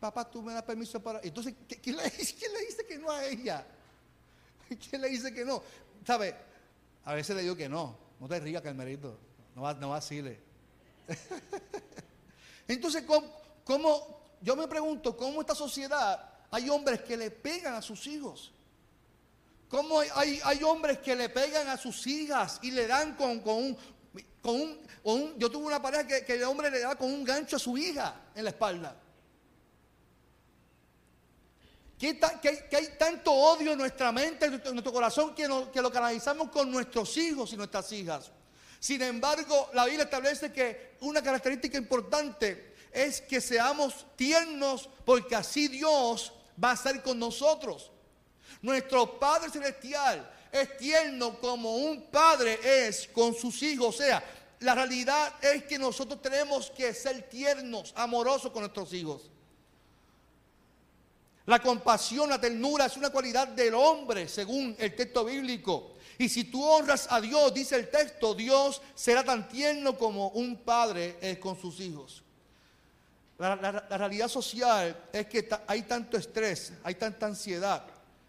Papá, 0.00 0.28
tú 0.28 0.42
me 0.42 0.52
das 0.52 0.64
permiso 0.64 1.00
para. 1.00 1.20
Entonces, 1.22 1.54
¿quién 1.80 1.96
le, 1.96 2.04
dice 2.10 2.84
que 2.86 2.98
no 2.98 3.10
a 3.10 3.24
ella? 3.24 3.64
¿Quién 4.90 5.00
le 5.00 5.08
dice 5.08 5.32
que 5.32 5.44
no? 5.44 5.62
¿Sabe? 6.04 6.34
A 7.04 7.14
veces 7.14 7.36
le 7.36 7.42
digo 7.42 7.54
que 7.54 7.68
no. 7.68 7.96
No 8.22 8.28
te 8.28 8.38
rías, 8.38 8.62
Carmelito. 8.62 9.18
No, 9.56 9.74
no 9.74 9.90
vacile. 9.90 10.38
Entonces, 12.68 13.02
¿cómo, 13.64 14.20
yo 14.40 14.54
me 14.54 14.68
pregunto, 14.68 15.16
¿cómo 15.16 15.40
esta 15.40 15.56
sociedad 15.56 16.30
hay 16.48 16.70
hombres 16.70 17.02
que 17.02 17.16
le 17.16 17.32
pegan 17.32 17.74
a 17.74 17.82
sus 17.82 18.06
hijos? 18.06 18.52
¿Cómo 19.68 19.98
hay, 19.98 20.38
hay, 20.44 20.62
hombres 20.62 20.98
que 20.98 21.16
le 21.16 21.30
pegan 21.30 21.68
a 21.68 21.76
sus 21.76 22.06
hijas 22.06 22.60
y 22.62 22.70
le 22.70 22.86
dan 22.86 23.16
con, 23.16 23.40
con, 23.40 23.56
un, 23.56 23.78
con 24.40 24.78
un, 25.02 25.36
yo 25.36 25.50
tuve 25.50 25.66
una 25.66 25.82
pareja 25.82 26.06
que, 26.06 26.32
el 26.32 26.44
hombre 26.44 26.70
le 26.70 26.78
daba 26.78 26.94
con 26.94 27.12
un 27.12 27.24
gancho 27.24 27.56
a 27.56 27.58
su 27.58 27.76
hija 27.76 28.20
en 28.36 28.44
la 28.44 28.50
espalda. 28.50 29.01
Que, 32.02 32.18
hay 32.72 32.88
tanto 32.98 33.30
odio 33.30 33.70
en 33.70 33.78
nuestra 33.78 34.10
mente, 34.10 34.46
en 34.46 34.60
nuestro 34.72 34.92
corazón, 34.92 35.36
que, 35.36 35.46
lo 35.46 35.92
canalizamos 35.92 36.50
con 36.50 36.68
nuestros 36.68 37.16
hijos 37.16 37.52
y 37.52 37.56
nuestras 37.56 37.92
hijas. 37.92 38.32
Sin 38.80 39.00
embargo, 39.02 39.70
la 39.72 39.84
Biblia 39.84 40.02
establece 40.02 40.52
que 40.52 40.96
una 41.02 41.22
característica 41.22 41.78
importante 41.78 42.74
es 42.90 43.20
que 43.20 43.40
seamos 43.40 44.04
tiernos, 44.16 44.88
porque 45.04 45.36
así 45.36 45.68
Dios 45.68 46.32
va 46.62 46.72
a 46.72 46.76
ser 46.76 47.00
con 47.02 47.20
nosotros. 47.20 47.92
Nuestro 48.62 49.20
Padre 49.20 49.52
Celestial 49.52 50.28
es 50.50 50.76
tierno 50.78 51.38
como 51.38 51.76
un 51.76 52.10
padre 52.10 52.58
es 52.64 53.06
con 53.12 53.32
sus 53.32 53.62
hijos. 53.62 53.94
O 53.94 53.98
sea, 53.98 54.24
la 54.58 54.74
realidad 54.74 55.34
es 55.40 55.62
que 55.66 55.78
nosotros 55.78 56.20
tenemos 56.20 56.68
que 56.72 56.92
ser 56.94 57.28
tiernos, 57.28 57.92
amorosos 57.94 58.50
con 58.50 58.62
nuestros 58.62 58.92
hijos. 58.92 59.31
La 61.46 61.60
compasión, 61.60 62.30
la 62.30 62.40
ternura 62.40 62.86
es 62.86 62.96
una 62.96 63.10
cualidad 63.10 63.48
del 63.48 63.74
hombre, 63.74 64.28
según 64.28 64.76
el 64.78 64.94
texto 64.94 65.24
bíblico. 65.24 65.94
Y 66.18 66.28
si 66.28 66.44
tú 66.44 66.62
honras 66.64 67.08
a 67.10 67.20
Dios, 67.20 67.52
dice 67.52 67.74
el 67.76 67.90
texto, 67.90 68.34
Dios 68.34 68.80
será 68.94 69.24
tan 69.24 69.48
tierno 69.48 69.98
como 69.98 70.28
un 70.28 70.56
padre 70.58 71.16
es 71.20 71.38
con 71.38 71.60
sus 71.60 71.80
hijos. 71.80 72.22
La, 73.38 73.56
realidad 73.56 74.28
social 74.28 75.08
es 75.12 75.26
que 75.26 75.48
hay 75.66 75.82
tanto 75.82 76.16
estrés, 76.16 76.74
hay 76.84 76.94
tanta 76.94 77.26
ansiedad 77.26 77.84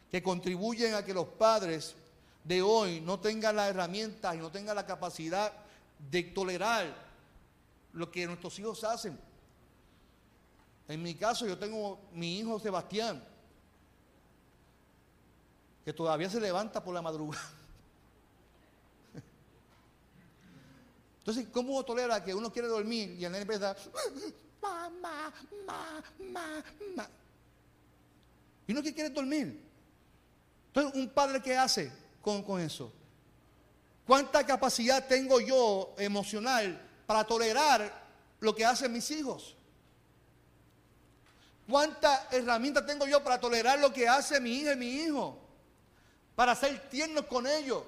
que 0.09 0.23
contribuyen 0.23 0.95
a 0.95 1.05
que 1.05 1.13
los 1.13 1.27
padres 1.27 1.93
de 2.43 2.63
hoy 2.63 2.99
no 2.99 3.19
tenga 3.19 3.53
las 3.53 3.69
herramientas 3.69 4.33
y 4.33 4.39
no 4.39 4.49
tenga 4.49 4.73
la 4.73 4.87
capacidad 4.87 5.53
de 6.09 6.23
tolerar 6.23 6.91
lo 7.93 8.09
que 8.09 8.25
nuestros 8.25 8.57
hijos 8.57 8.83
hacen. 8.83 9.19
En 10.87 11.01
mi 11.01 11.15
caso 11.15 11.47
yo 11.47 11.57
tengo 11.57 11.99
mi 12.11 12.39
hijo 12.39 12.59
Sebastián, 12.59 13.23
que 15.83 15.93
todavía 15.93 16.29
se 16.29 16.39
levanta 16.39 16.83
por 16.83 16.93
la 16.93 17.01
madrugada. 17.01 17.43
Entonces, 21.19 21.47
¿cómo 21.53 21.83
tolera 21.83 22.21
que 22.23 22.33
uno 22.35 22.51
quiere 22.51 22.67
dormir 22.67 23.15
y 23.17 23.23
el 23.23 23.31
nene 23.31 23.43
empieza 23.43 23.75
mamá, 24.61 25.33
mamá, 25.65 26.03
mamá? 26.19 27.09
Y 28.67 28.71
uno 28.73 28.83
que 28.83 28.93
quiere 28.93 29.09
dormir. 29.09 29.61
Entonces, 30.67 31.01
un 31.01 31.09
padre 31.09 31.41
que 31.41 31.55
hace 31.55 31.91
con, 32.21 32.59
eso? 32.59 32.91
¿Cuánta 34.05 34.45
capacidad 34.45 35.07
tengo 35.07 35.39
yo 35.39 35.93
emocional 35.97 36.81
para 37.05 37.23
tolerar 37.23 38.03
lo 38.39 38.55
que 38.55 38.65
hacen 38.65 38.91
mis 38.91 39.09
hijos? 39.11 39.55
¿Cuánta 41.67 42.27
herramienta 42.31 42.85
tengo 42.85 43.07
yo 43.07 43.23
para 43.23 43.39
tolerar 43.39 43.79
lo 43.79 43.93
que 43.93 44.07
hace 44.07 44.39
mi 44.39 44.51
hija 44.51 44.73
y 44.73 44.77
mi 44.77 44.87
hijo? 44.87 45.39
Para 46.35 46.55
ser 46.55 46.89
tierno 46.89 47.25
con 47.27 47.47
ellos. 47.47 47.83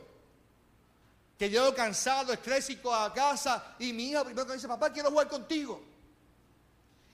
Que 1.38 1.50
llego 1.50 1.74
cansado, 1.76 2.32
estrésico 2.32 2.94
a 2.94 3.14
casa 3.14 3.76
y 3.78 3.92
mi 3.92 4.10
hija 4.10 4.24
primero 4.24 4.48
me 4.48 4.54
dice, 4.54 4.68
papá, 4.68 4.92
quiero 4.92 5.10
jugar 5.10 5.28
contigo. 5.28 5.84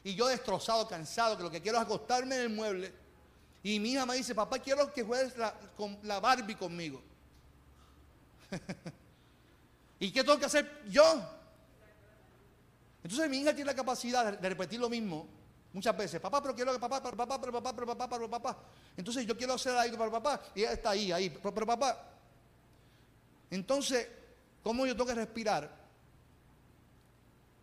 Y 0.03 0.13
yo 0.13 0.27
destrozado, 0.27 0.87
cansado, 0.87 1.35
que 1.35 1.43
lo 1.43 1.49
que 1.49 1.61
quiero 1.61 1.79
es 1.79 1.83
acostarme 1.83 2.35
en 2.35 2.41
el 2.41 2.49
mueble. 2.49 2.93
Y 3.63 3.79
mi 3.79 3.93
hija 3.93 4.05
me 4.05 4.15
dice, 4.15 4.35
papá, 4.35 4.59
quiero 4.59 4.93
que 4.93 5.03
juegues 5.03 5.33
con 5.75 5.97
la 6.03 6.19
Barbie 6.19 6.55
conmigo. 6.55 7.01
¿Y 9.99 10.11
qué 10.11 10.23
tengo 10.23 10.37
que 10.37 10.45
hacer 10.45 10.83
yo? 10.87 11.03
Entonces 13.03 13.29
mi 13.29 13.37
hija 13.39 13.55
tiene 13.55 13.71
la 13.71 13.75
capacidad 13.75 14.37
de 14.37 14.49
repetir 14.49 14.79
lo 14.79 14.89
mismo 14.89 15.40
muchas 15.73 15.95
veces. 15.97 16.19
Papá, 16.19 16.41
pero 16.41 16.55
quiero 16.55 16.73
que 16.73 16.79
papá, 16.79 17.01
pero 17.01 17.17
papá, 17.17 17.39
pero 17.39 17.53
papá, 17.53 17.73
pero 17.73 17.87
papá, 17.87 18.09
pero 18.09 18.29
papá. 18.29 18.57
Entonces 18.97 19.25
yo 19.25 19.37
quiero 19.37 19.53
hacer 19.53 19.75
algo 19.75 19.97
para 19.97 20.11
papá 20.11 20.41
y 20.55 20.61
ella 20.61 20.73
está 20.73 20.91
ahí, 20.91 21.11
ahí, 21.11 21.29
pero, 21.29 21.65
papá. 21.65 22.09
Entonces, 23.49 24.07
¿cómo 24.63 24.85
yo 24.85 24.93
tengo 24.93 25.07
que 25.07 25.15
respirar? 25.15 25.81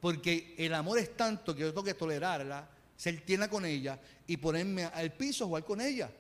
Porque 0.00 0.54
el 0.58 0.74
amor 0.74 0.98
es 0.98 1.16
tanto 1.16 1.54
que 1.54 1.62
yo 1.62 1.68
tengo 1.68 1.84
que 1.84 1.94
tolerarla, 1.94 2.68
ser 2.96 3.20
tierna 3.24 3.48
con 3.48 3.64
ella 3.64 3.98
y 4.26 4.36
ponerme 4.36 4.84
al 4.84 5.12
piso, 5.12 5.46
jugar 5.46 5.64
con 5.64 5.80
ella. 5.80 6.10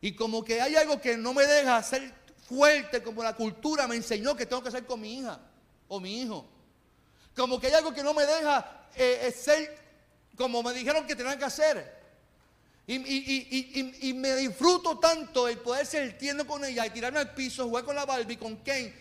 Y 0.00 0.12
como 0.12 0.44
que 0.44 0.60
hay 0.60 0.76
algo 0.76 1.00
que 1.00 1.16
no 1.16 1.34
me 1.34 1.46
deja 1.46 1.76
hacer 1.76 2.20
fuerte 2.50 3.00
como 3.00 3.22
la 3.22 3.36
cultura 3.36 3.86
me 3.86 3.94
enseñó 3.94 4.34
que 4.34 4.44
tengo 4.44 4.60
que 4.60 4.72
ser 4.72 4.84
con 4.84 5.00
mi 5.00 5.18
hija 5.18 5.38
o 5.86 6.00
mi 6.00 6.22
hijo. 6.22 6.44
Como 7.36 7.60
que 7.60 7.68
hay 7.68 7.74
algo 7.74 7.94
que 7.94 8.02
no 8.02 8.12
me 8.12 8.26
deja 8.26 8.88
eh, 8.96 9.20
eh, 9.22 9.30
ser 9.30 9.89
como 10.40 10.62
me 10.62 10.72
dijeron 10.72 11.06
que 11.06 11.14
tenía 11.14 11.36
que 11.36 11.44
hacer. 11.44 12.00
Y, 12.86 14.14
me 14.14 14.34
disfruto 14.36 14.98
tanto 14.98 15.46
el 15.46 15.58
poder 15.58 15.84
ser 15.84 16.16
tierno 16.16 16.46
con 16.46 16.64
ella 16.64 16.86
y 16.86 16.90
tirarme 16.90 17.18
al 17.18 17.34
piso, 17.34 17.68
jugar 17.68 17.84
con 17.84 17.94
la 17.94 18.06
Barbie, 18.06 18.38
con 18.38 18.56
Ken. 18.56 18.92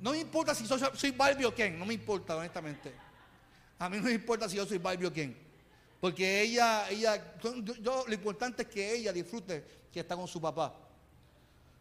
No 0.00 0.10
me 0.10 0.18
importa 0.18 0.56
si 0.56 0.66
soy, 0.66 0.80
soy 0.94 1.12
Barbie 1.12 1.44
o 1.44 1.54
Ken, 1.54 1.78
no 1.78 1.86
me 1.86 1.94
importa, 1.94 2.36
honestamente. 2.36 2.92
A 3.78 3.88
mí 3.88 3.98
no 3.98 4.02
me 4.02 4.12
importa 4.12 4.48
si 4.48 4.56
yo 4.56 4.66
soy 4.66 4.78
Barbie 4.78 5.06
o 5.06 5.12
Ken. 5.12 5.36
Porque 6.00 6.42
ella, 6.42 6.90
ella, 6.90 7.38
yo, 7.80 8.04
lo 8.04 8.12
importante 8.12 8.62
es 8.62 8.68
que 8.68 8.96
ella 8.96 9.12
disfrute 9.12 9.64
que 9.92 10.00
está 10.00 10.16
con 10.16 10.26
su 10.26 10.40
papá. 10.40 10.74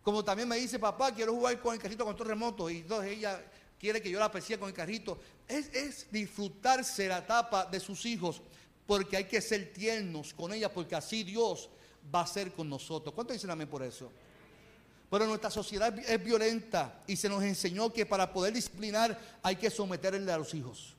Como 0.03 0.23
también 0.23 0.47
me 0.47 0.57
dice, 0.57 0.77
papá, 0.77 1.11
quiero 1.11 1.33
jugar 1.33 1.59
con 1.59 1.73
el 1.73 1.81
carrito 1.81 2.05
con 2.05 2.15
todo 2.15 2.27
remoto. 2.27 2.69
Y 2.69 2.77
entonces 2.77 3.17
ella 3.17 3.43
quiere 3.79 3.99
que 3.99 4.11
yo 4.11 4.19
la 4.19 4.31
persiga 4.31 4.59
con 4.59 4.69
el 4.69 4.75
carrito. 4.75 5.19
Es, 5.47 6.11
disfrutarse 6.11 7.07
la 7.07 7.17
etapa 7.17 7.65
de 7.65 7.79
sus 7.79 8.05
hijos. 8.05 8.41
Porque 8.87 9.17
hay 9.17 9.25
que 9.25 9.41
ser 9.41 9.71
tiernos 9.73 10.33
con 10.33 10.53
ella. 10.53 10.73
Porque 10.73 10.95
así 10.95 11.23
Dios 11.23 11.69
va 12.13 12.21
a 12.21 12.27
ser 12.27 12.53
con 12.53 12.69
nosotros. 12.69 13.13
¿Cuánto 13.13 13.33
dicen 13.33 13.51
amén 13.51 13.67
por 13.67 13.83
eso? 13.83 14.11
Pero 15.09 15.25
nuestra 15.25 15.49
sociedad 15.49 15.97
es 15.97 16.23
violenta 16.23 17.03
y 17.07 17.15
se 17.15 17.29
nos 17.29 17.43
enseñó 17.43 17.93
que 17.93 18.05
para 18.05 18.31
poder 18.31 18.53
disciplinar 18.53 19.17
hay 19.41 19.55
que 19.55 19.69
someterle 19.69 20.31
a 20.31 20.37
los 20.37 20.53
hijos. 20.53 20.95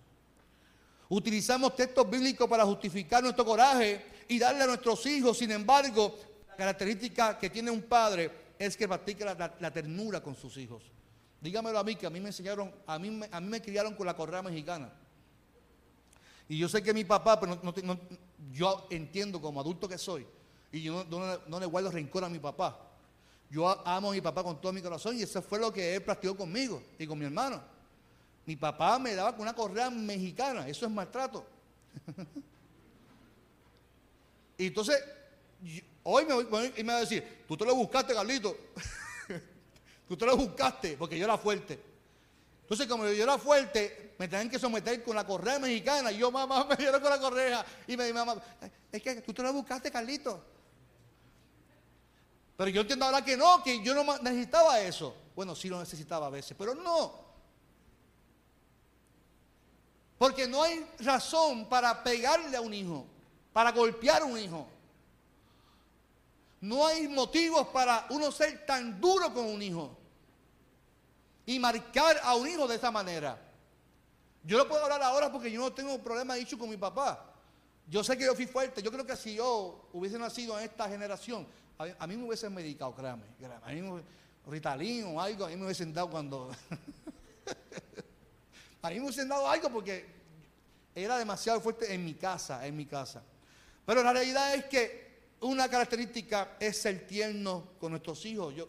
Utilizamos 1.10 1.74
textos 1.74 2.08
bíblicos 2.08 2.48
para 2.48 2.64
justificar 2.64 3.22
nuestro 3.22 3.44
coraje 3.44 4.04
y 4.28 4.38
darle 4.38 4.64
a 4.64 4.66
nuestros 4.66 5.04
hijos. 5.06 5.38
Sin 5.38 5.50
embargo, 5.50 6.18
la 6.48 6.56
característica 6.56 7.38
que 7.38 7.50
tiene 7.50 7.70
un 7.70 7.82
padre 7.82 8.30
es 8.58 8.76
que 8.76 8.88
practique 8.88 9.24
la, 9.24 9.72
ternura 9.72 10.22
con 10.22 10.34
sus 10.34 10.56
hijos. 10.56 10.82
Dígamelo 11.40 11.78
a 11.78 11.84
mí, 11.84 11.94
que 11.96 12.06
a 12.06 12.10
mí 12.10 12.20
me 12.20 12.28
enseñaron, 12.28 12.72
a 12.86 12.98
mí, 12.98 13.20
a 13.30 13.40
mí 13.40 13.48
me 13.48 13.62
criaron 13.62 13.94
con 13.94 14.06
la 14.06 14.16
correa 14.16 14.42
mexicana. 14.42 14.92
Y 16.48 16.58
yo 16.58 16.68
sé 16.68 16.82
que 16.82 16.94
mi 16.94 17.04
papá, 17.04 17.38
pero 17.38 17.58
no, 17.62 17.98
yo 18.52 18.86
entiendo 18.90 19.40
como 19.40 19.60
adulto 19.60 19.88
que 19.88 19.98
soy, 19.98 20.26
y 20.72 20.82
yo 20.82 21.04
no, 21.46 21.60
le 21.60 21.66
guardo 21.66 21.90
rencor 21.90 22.24
a 22.24 22.28
mi 22.28 22.38
papá. 22.38 22.78
Yo 23.50 23.68
amo 23.86 24.10
a 24.10 24.14
mi 24.14 24.20
papá 24.20 24.42
con 24.42 24.60
todo 24.60 24.72
mi 24.72 24.82
corazón 24.82 25.16
y 25.16 25.22
eso 25.22 25.40
fue 25.40 25.58
lo 25.58 25.72
que 25.72 25.94
él 25.94 26.02
practicó 26.02 26.36
conmigo 26.36 26.82
y 26.98 27.06
con 27.06 27.18
mi 27.18 27.24
hermano. 27.24 27.62
Mi 28.44 28.56
papá 28.56 28.98
me 28.98 29.14
daba 29.14 29.32
con 29.32 29.42
una 29.42 29.54
correa 29.54 29.90
mexicana, 29.90 30.68
eso 30.68 30.86
es 30.86 30.92
maltrato. 30.92 31.46
y 34.58 34.66
entonces, 34.66 35.02
hoy 36.02 36.26
me, 36.26 36.82
me 36.82 36.92
va 36.92 36.98
a 36.98 37.00
decir, 37.00 37.44
tú 37.46 37.56
te 37.56 37.64
lo 37.64 37.74
buscaste, 37.74 38.14
Carlito. 38.14 38.56
tú 40.08 40.16
te 40.16 40.26
lo 40.26 40.36
buscaste, 40.36 40.96
porque 40.98 41.18
yo 41.18 41.24
era 41.24 41.38
fuerte. 41.38 41.87
Entonces, 42.68 42.86
como 42.86 43.06
yo 43.06 43.22
era 43.22 43.38
fuerte, 43.38 44.14
me 44.18 44.28
tenían 44.28 44.50
que 44.50 44.58
someter 44.58 45.02
con 45.02 45.16
la 45.16 45.26
correa 45.26 45.58
mexicana. 45.58 46.12
Y 46.12 46.18
yo, 46.18 46.30
mamá, 46.30 46.64
me 46.68 46.76
dieron 46.76 47.00
con 47.00 47.08
la 47.08 47.18
correa. 47.18 47.64
Y 47.86 47.96
me 47.96 48.04
dijo, 48.04 48.18
mamá, 48.18 48.42
es 48.92 49.02
que 49.02 49.22
tú 49.22 49.32
te 49.32 49.42
lo 49.42 49.54
buscaste, 49.54 49.90
Carlito. 49.90 50.44
Pero 52.58 52.68
yo 52.68 52.82
entiendo 52.82 53.06
ahora 53.06 53.24
que 53.24 53.38
no, 53.38 53.62
que 53.62 53.82
yo 53.82 53.94
no 53.94 54.18
necesitaba 54.18 54.80
eso. 54.80 55.16
Bueno, 55.34 55.54
sí 55.54 55.70
lo 55.70 55.80
necesitaba 55.80 56.26
a 56.26 56.30
veces, 56.30 56.54
pero 56.58 56.74
no. 56.74 57.26
Porque 60.18 60.46
no 60.46 60.62
hay 60.62 60.86
razón 60.98 61.70
para 61.70 62.02
pegarle 62.02 62.54
a 62.54 62.60
un 62.60 62.74
hijo, 62.74 63.06
para 63.50 63.72
golpear 63.72 64.20
a 64.20 64.24
un 64.26 64.38
hijo. 64.38 64.68
No 66.60 66.86
hay 66.86 67.08
motivos 67.08 67.68
para 67.68 68.06
uno 68.10 68.30
ser 68.30 68.66
tan 68.66 69.00
duro 69.00 69.32
con 69.32 69.46
un 69.46 69.62
hijo 69.62 69.97
y 71.48 71.58
marcar 71.58 72.20
a 72.22 72.34
un 72.34 72.46
hijo 72.46 72.68
de 72.68 72.76
esa 72.76 72.90
manera. 72.90 73.40
Yo 74.44 74.58
no 74.58 74.68
puedo 74.68 74.84
hablar 74.84 75.02
ahora 75.02 75.32
porque 75.32 75.50
yo 75.50 75.62
no 75.62 75.72
tengo 75.72 75.98
problema 75.98 76.34
dicho 76.34 76.58
con 76.58 76.68
mi 76.68 76.76
papá. 76.76 77.24
Yo 77.86 78.04
sé 78.04 78.18
que 78.18 78.26
yo 78.26 78.34
fui 78.34 78.46
fuerte. 78.46 78.82
Yo 78.82 78.92
creo 78.92 79.06
que 79.06 79.16
si 79.16 79.36
yo 79.36 79.88
hubiese 79.94 80.18
nacido 80.18 80.58
en 80.58 80.66
esta 80.66 80.86
generación, 80.90 81.46
a, 81.78 82.06
mí 82.06 82.18
me 82.18 82.24
hubiesen 82.24 82.52
medicado, 82.52 82.94
créame. 82.94 83.24
A 83.62 83.72
mí 83.72 83.80
me, 83.80 84.02
Ritalin 84.46 85.06
o 85.06 85.18
algo, 85.18 85.46
a 85.46 85.48
mí 85.48 85.56
me 85.56 85.64
hubiesen 85.64 85.90
dado 85.90 86.10
cuando... 86.10 86.50
a 88.82 88.90
mí 88.90 88.96
me 88.96 89.04
hubiesen 89.04 89.26
dado 89.26 89.48
algo 89.48 89.70
porque 89.70 90.04
era 90.94 91.16
demasiado 91.16 91.62
fuerte 91.62 91.94
en 91.94 92.04
mi 92.04 92.12
casa, 92.12 92.66
en 92.66 92.76
mi 92.76 92.84
casa. 92.84 93.22
Pero 93.86 94.02
la 94.02 94.12
realidad 94.12 94.54
es 94.54 94.66
que 94.66 95.30
una 95.40 95.66
característica 95.66 96.58
es 96.60 96.76
ser 96.76 97.06
tierno 97.06 97.70
con 97.80 97.92
nuestros 97.92 98.22
hijos. 98.26 98.54
Yo, 98.54 98.68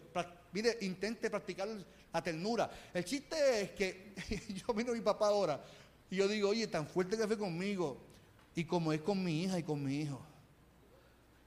mire, 0.52 0.78
intente 0.80 1.28
practicar 1.28 1.68
la 2.12 2.22
ternura. 2.22 2.70
El 2.92 3.04
chiste 3.04 3.62
es 3.62 3.70
que 3.72 4.14
yo 4.66 4.74
miro 4.74 4.92
a 4.92 4.94
mi 4.94 5.00
papá 5.00 5.28
ahora 5.28 5.62
y 6.10 6.16
yo 6.16 6.28
digo, 6.28 6.50
oye, 6.50 6.66
tan 6.66 6.86
fuerte 6.86 7.16
que 7.16 7.26
fue 7.26 7.38
conmigo 7.38 7.98
y 8.54 8.64
como 8.64 8.92
es 8.92 9.00
con 9.00 9.22
mi 9.22 9.44
hija 9.44 9.58
y 9.58 9.62
con 9.62 9.82
mi 9.82 10.00
hijo. 10.00 10.20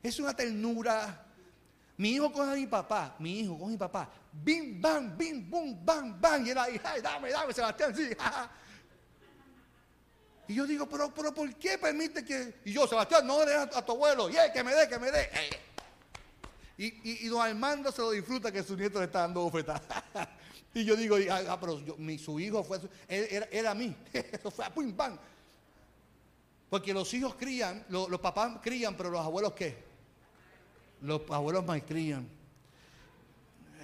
Es 0.02 0.20
una 0.20 0.36
ternura 0.36 1.24
mi 1.98 2.16
hijo 2.16 2.32
coge 2.32 2.52
a 2.52 2.56
mi 2.56 2.68
papá, 2.68 3.16
mi 3.20 3.42
hijo 3.42 3.58
coge 3.58 3.66
a 3.66 3.72
mi 3.72 3.78
papá, 3.78 4.10
bim, 4.32 4.82
bam, 4.82 5.16
bim, 5.16 5.50
bum, 5.50 5.86
bam, 5.86 6.20
bam, 6.20 6.46
y 6.46 6.50
él 6.50 6.58
ahí, 6.58 6.82
ay, 6.84 7.02
dame, 7.02 7.30
dame, 7.30 7.54
Sebastián, 7.54 7.96
sí, 7.96 8.10
Y 10.48 10.56
yo 10.56 10.66
digo, 10.68 10.90
pero, 10.90 11.14
pero, 11.14 11.34
¿por 11.34 11.56
qué 11.56 11.78
permite 11.78 12.26
que.? 12.26 12.56
Y 12.66 12.74
yo, 12.74 12.86
Sebastián, 12.86 13.26
no 13.26 13.46
le 13.46 13.56
a, 13.56 13.62
a 13.62 13.86
tu 13.86 13.94
abuelo, 13.94 14.30
yeah, 14.30 14.52
que 14.52 14.62
me 14.62 14.74
dé, 14.74 14.90
que 14.90 15.00
me 15.00 15.12
dé. 15.12 15.30
Y, 16.76 16.86
y, 16.88 17.26
y, 17.26 17.28
don 17.28 17.40
Armando 17.40 17.92
se 17.92 18.02
lo 18.02 18.10
disfruta 18.10 18.52
que 18.52 18.64
su 18.64 18.76
nieto 18.76 18.98
le 18.98 19.06
está 19.06 19.20
dando 19.20 19.42
bofetada. 19.42 19.80
Y 20.74 20.84
yo 20.84 20.96
digo, 20.96 21.18
ah, 21.30 21.42
ah 21.50 21.60
pero 21.60 21.80
mi, 21.98 22.18
su 22.18 22.40
hijo 22.40 22.64
fue, 22.64 22.80
era, 23.08 23.48
era, 23.52 23.74
mí. 23.74 23.96
Eso 24.14 24.50
fue 24.50 24.66
a 24.66 24.74
pum, 24.74 24.96
bam. 24.96 25.18
Porque 26.70 26.94
los 26.94 27.14
hijos 27.14 27.36
crían, 27.36 27.86
los, 27.90 28.10
los 28.10 28.20
papás 28.20 28.58
crían, 28.62 28.98
pero 28.98 29.12
los 29.12 29.22
abuelos 29.22 29.54
qué? 29.54 29.78
Los 31.02 31.22
abuelos 31.30 31.64
malcrían. 31.64 32.28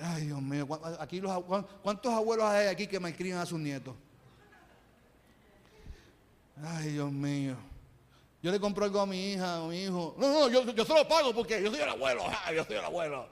Ay, 0.01 0.27
Dios 0.27 0.41
mío, 0.41 0.67
aquí 0.99 1.19
los, 1.19 1.43
¿cuántos 1.83 2.11
abuelos 2.13 2.45
hay 2.45 2.67
aquí 2.67 2.87
que 2.87 2.99
malcrían 2.99 3.37
a 3.39 3.45
sus 3.45 3.59
nietos? 3.59 3.93
Ay, 6.63 6.93
Dios 6.93 7.11
mío. 7.11 7.55
Yo 8.41 8.51
le 8.51 8.59
compro 8.59 8.85
algo 8.85 9.01
a 9.01 9.05
mi 9.05 9.33
hija, 9.33 9.57
a 9.57 9.67
mi 9.67 9.83
hijo. 9.83 10.15
No, 10.17 10.27
no, 10.31 10.49
yo, 10.49 10.63
yo 10.73 10.85
se 10.85 10.93
lo 10.93 11.07
pago 11.07 11.33
porque 11.33 11.61
yo 11.61 11.69
soy 11.69 11.81
el 11.81 11.89
abuelo. 11.89 12.23
Ay, 12.45 12.55
yo 12.55 12.63
soy 12.63 12.77
el 12.77 12.85
abuelo. 12.85 13.27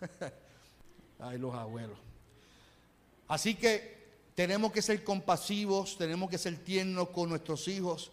Ay, 1.18 1.38
los 1.38 1.54
abuelos. 1.54 1.98
Así 3.28 3.54
que 3.54 3.96
tenemos 4.34 4.70
que 4.72 4.82
ser 4.82 5.02
compasivos, 5.02 5.96
tenemos 5.96 6.30
que 6.30 6.38
ser 6.38 6.56
tiernos 6.58 7.08
con 7.08 7.28
nuestros 7.28 7.66
hijos, 7.68 8.12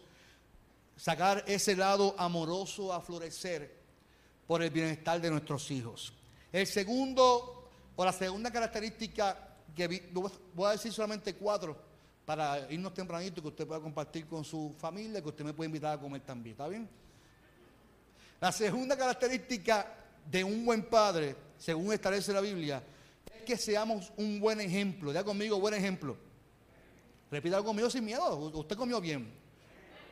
sacar 0.96 1.44
ese 1.46 1.76
lado 1.76 2.14
amoroso 2.18 2.92
a 2.92 3.00
florecer 3.00 3.74
por 4.46 4.62
el 4.62 4.70
bienestar 4.70 5.20
de 5.20 5.30
nuestros 5.30 5.70
hijos. 5.70 6.12
El 6.52 6.66
segundo, 6.66 7.68
o 7.96 8.04
la 8.04 8.12
segunda 8.12 8.50
característica, 8.50 9.56
que 9.74 10.10
voy 10.54 10.68
a 10.68 10.72
decir 10.72 10.92
solamente 10.92 11.34
cuatro, 11.34 11.76
para 12.24 12.72
irnos 12.72 12.94
tempranito, 12.94 13.42
que 13.42 13.48
usted 13.48 13.66
pueda 13.66 13.80
compartir 13.80 14.26
con 14.26 14.44
su 14.44 14.74
familia, 14.78 15.20
que 15.20 15.28
usted 15.28 15.44
me 15.44 15.52
puede 15.52 15.66
invitar 15.66 15.98
a 15.98 16.00
comer 16.00 16.22
también, 16.22 16.52
¿está 16.52 16.68
bien? 16.68 16.88
La 18.40 18.50
segunda 18.50 18.96
característica 18.96 20.03
de 20.30 20.44
un 20.44 20.64
buen 20.64 20.82
padre, 20.82 21.36
según 21.58 21.92
establece 21.92 22.32
la 22.32 22.40
Biblia, 22.40 22.82
es 23.34 23.42
que 23.42 23.56
seamos 23.56 24.12
un 24.16 24.40
buen 24.40 24.60
ejemplo. 24.60 25.12
Ya 25.12 25.24
conmigo, 25.24 25.60
buen 25.60 25.74
ejemplo. 25.74 26.16
Repita 27.30 27.62
conmigo 27.62 27.90
sin 27.90 28.04
miedo, 28.04 28.36
usted 28.36 28.76
comió 28.76 29.00
bien. 29.00 29.28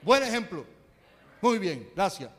Buen 0.03 0.23
ejemplo. 0.23 0.65
Muy 1.41 1.59
bien, 1.59 1.91
gracias. 1.95 2.31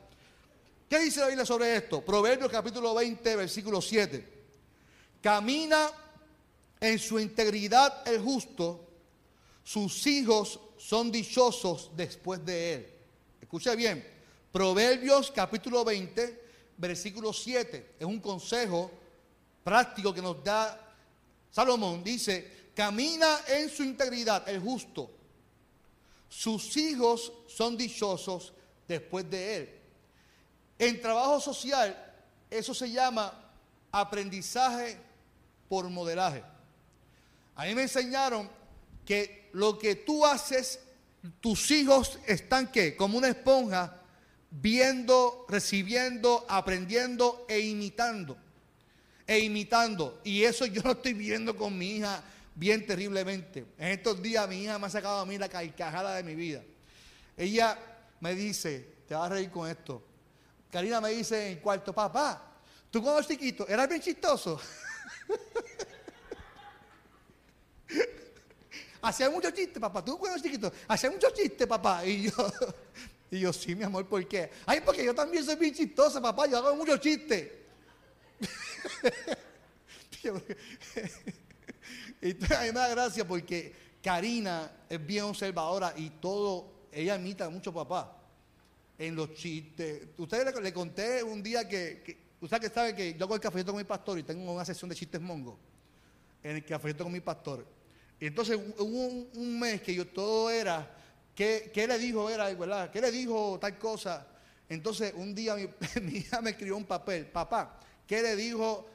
¿Qué 0.88 0.98
dice 1.00 1.20
la 1.20 1.26
Biblia 1.26 1.46
sobre 1.46 1.76
esto? 1.76 2.04
Proverbios 2.04 2.50
capítulo 2.50 2.94
20, 2.94 3.36
versículo 3.36 3.80
7. 3.80 4.32
Camina 5.20 5.90
en 6.80 6.98
su 6.98 7.18
integridad 7.18 8.06
el 8.06 8.20
justo, 8.20 8.86
sus 9.62 10.06
hijos 10.06 10.60
son 10.76 11.10
dichosos 11.10 11.90
después 11.96 12.44
de 12.44 12.74
él. 12.74 12.94
Escuche 13.40 13.74
bien, 13.74 14.06
Proverbios 14.52 15.30
capítulo 15.30 15.84
20, 15.84 16.43
versículo 16.76 17.32
7. 17.32 17.96
Es 17.98 18.06
un 18.06 18.20
consejo 18.20 18.90
práctico 19.62 20.12
que 20.12 20.22
nos 20.22 20.42
da 20.42 20.80
Salomón. 21.50 22.02
Dice, 22.04 22.70
camina 22.74 23.40
en 23.48 23.70
su 23.70 23.82
integridad 23.82 24.48
el 24.48 24.60
justo, 24.60 25.10
sus 26.28 26.76
hijos 26.76 27.32
son 27.46 27.76
dichosos 27.76 28.52
después 28.88 29.28
de 29.30 29.56
él. 29.56 29.80
En 30.78 31.00
trabajo 31.00 31.40
social, 31.40 31.96
eso 32.50 32.74
se 32.74 32.90
llama 32.90 33.32
aprendizaje 33.92 34.98
por 35.68 35.88
modelaje. 35.88 36.42
A 37.54 37.66
mí 37.66 37.74
me 37.74 37.82
enseñaron 37.82 38.50
que 39.06 39.48
lo 39.52 39.78
que 39.78 39.94
tú 39.94 40.26
haces, 40.26 40.80
tus 41.40 41.70
hijos 41.70 42.18
están 42.26 42.70
que 42.72 42.96
como 42.96 43.16
una 43.16 43.28
esponja, 43.28 44.02
viendo, 44.60 45.46
recibiendo, 45.48 46.44
aprendiendo 46.48 47.44
e 47.48 47.60
imitando. 47.60 48.36
E 49.26 49.38
imitando. 49.40 50.20
Y 50.24 50.44
eso 50.44 50.66
yo 50.66 50.82
lo 50.82 50.92
estoy 50.92 51.14
viendo 51.14 51.56
con 51.56 51.76
mi 51.76 51.96
hija 51.96 52.22
bien 52.54 52.86
terriblemente. 52.86 53.66
En 53.78 53.88
estos 53.88 54.22
días 54.22 54.48
mi 54.48 54.62
hija 54.62 54.78
me 54.78 54.86
ha 54.86 54.90
sacado 54.90 55.18
a 55.20 55.26
mí 55.26 55.38
la 55.38 55.48
carcajada 55.48 56.14
de 56.16 56.22
mi 56.22 56.34
vida. 56.34 56.62
Ella 57.36 57.78
me 58.20 58.34
dice, 58.34 58.94
te 59.08 59.14
vas 59.14 59.26
a 59.30 59.34
reír 59.34 59.50
con 59.50 59.68
esto. 59.68 60.02
Karina 60.70 61.00
me 61.00 61.10
dice 61.10 61.50
en 61.50 61.58
cuarto, 61.58 61.92
papá, 61.92 62.52
tú 62.90 63.02
cuando 63.02 63.18
eras 63.18 63.28
chiquito, 63.28 63.66
eras 63.66 63.88
bien 63.88 64.00
chistoso. 64.00 64.60
Hacía 69.02 69.28
muchos 69.28 69.52
chistes, 69.52 69.78
papá. 69.78 70.02
Tú 70.02 70.16
cuando 70.16 70.36
eras 70.36 70.42
chiquito, 70.42 70.72
hacía 70.88 71.10
muchos 71.10 71.34
chistes, 71.34 71.66
papá. 71.66 72.06
Y 72.06 72.22
yo, 72.22 72.32
y 73.30 73.40
yo, 73.40 73.52
sí, 73.52 73.74
mi 73.74 73.84
amor, 73.84 74.06
¿por 74.06 74.26
qué? 74.26 74.50
Ay, 74.66 74.80
porque 74.84 75.04
yo 75.04 75.14
también 75.14 75.44
soy 75.44 75.56
bien 75.56 75.74
chistoso, 75.74 76.22
papá. 76.22 76.46
Yo 76.46 76.58
hago 76.58 76.76
muchos 76.76 77.00
chistes. 77.00 77.50
y 80.22 80.28
a 80.28 80.32
mí 82.60 82.66
me 82.66 82.72
da 82.72 82.88
gracia 82.88 83.26
porque 83.26 83.74
Karina 84.02 84.70
es 84.88 85.04
bien 85.04 85.24
observadora 85.24 85.94
y 85.96 86.10
todo, 86.10 86.72
ella 86.92 87.16
imita 87.16 87.48
mucho 87.48 87.72
papá 87.72 88.16
en 88.98 89.16
los 89.16 89.34
chistes. 89.34 90.08
Ustedes 90.18 90.54
le, 90.60 90.72
conté 90.72 91.22
un 91.22 91.42
día 91.42 91.68
que, 91.68 92.16
usted 92.40 92.60
que 92.60 92.68
sabe 92.68 92.94
que 92.94 93.14
yo 93.14 93.24
hago 93.24 93.34
el 93.34 93.40
cafecito 93.40 93.72
con 93.72 93.80
mi 93.80 93.84
pastor 93.86 94.18
y 94.18 94.22
tengo 94.22 94.52
una 94.52 94.64
sesión 94.64 94.88
de 94.88 94.94
chistes 94.94 95.20
mongo 95.20 95.58
en 96.42 96.56
el 96.56 96.64
cafecito 96.64 97.04
con 97.04 97.12
mi 97.12 97.20
pastor. 97.20 97.66
Y 98.20 98.26
entonces 98.26 98.58
hubo 98.78 99.06
un, 99.38 99.58
mes 99.58 99.82
que 99.82 99.94
yo 99.94 100.06
todo 100.06 100.50
era, 100.50 100.88
¿qué, 101.34 101.86
le 101.88 101.98
dijo? 101.98 102.30
Era, 102.30 102.90
¿Qué 102.90 103.00
le 103.00 103.10
dijo 103.10 103.58
tal 103.60 103.78
cosa? 103.78 104.26
Entonces 104.68 105.12
un 105.16 105.34
día 105.34 105.56
mi, 106.02 106.16
hija 106.16 106.40
me 106.40 106.50
escribió 106.50 106.76
un 106.76 106.84
papel, 106.84 107.26
papá, 107.26 107.78
qué 108.06 108.22
le 108.22 108.36
dijo. 108.36 108.86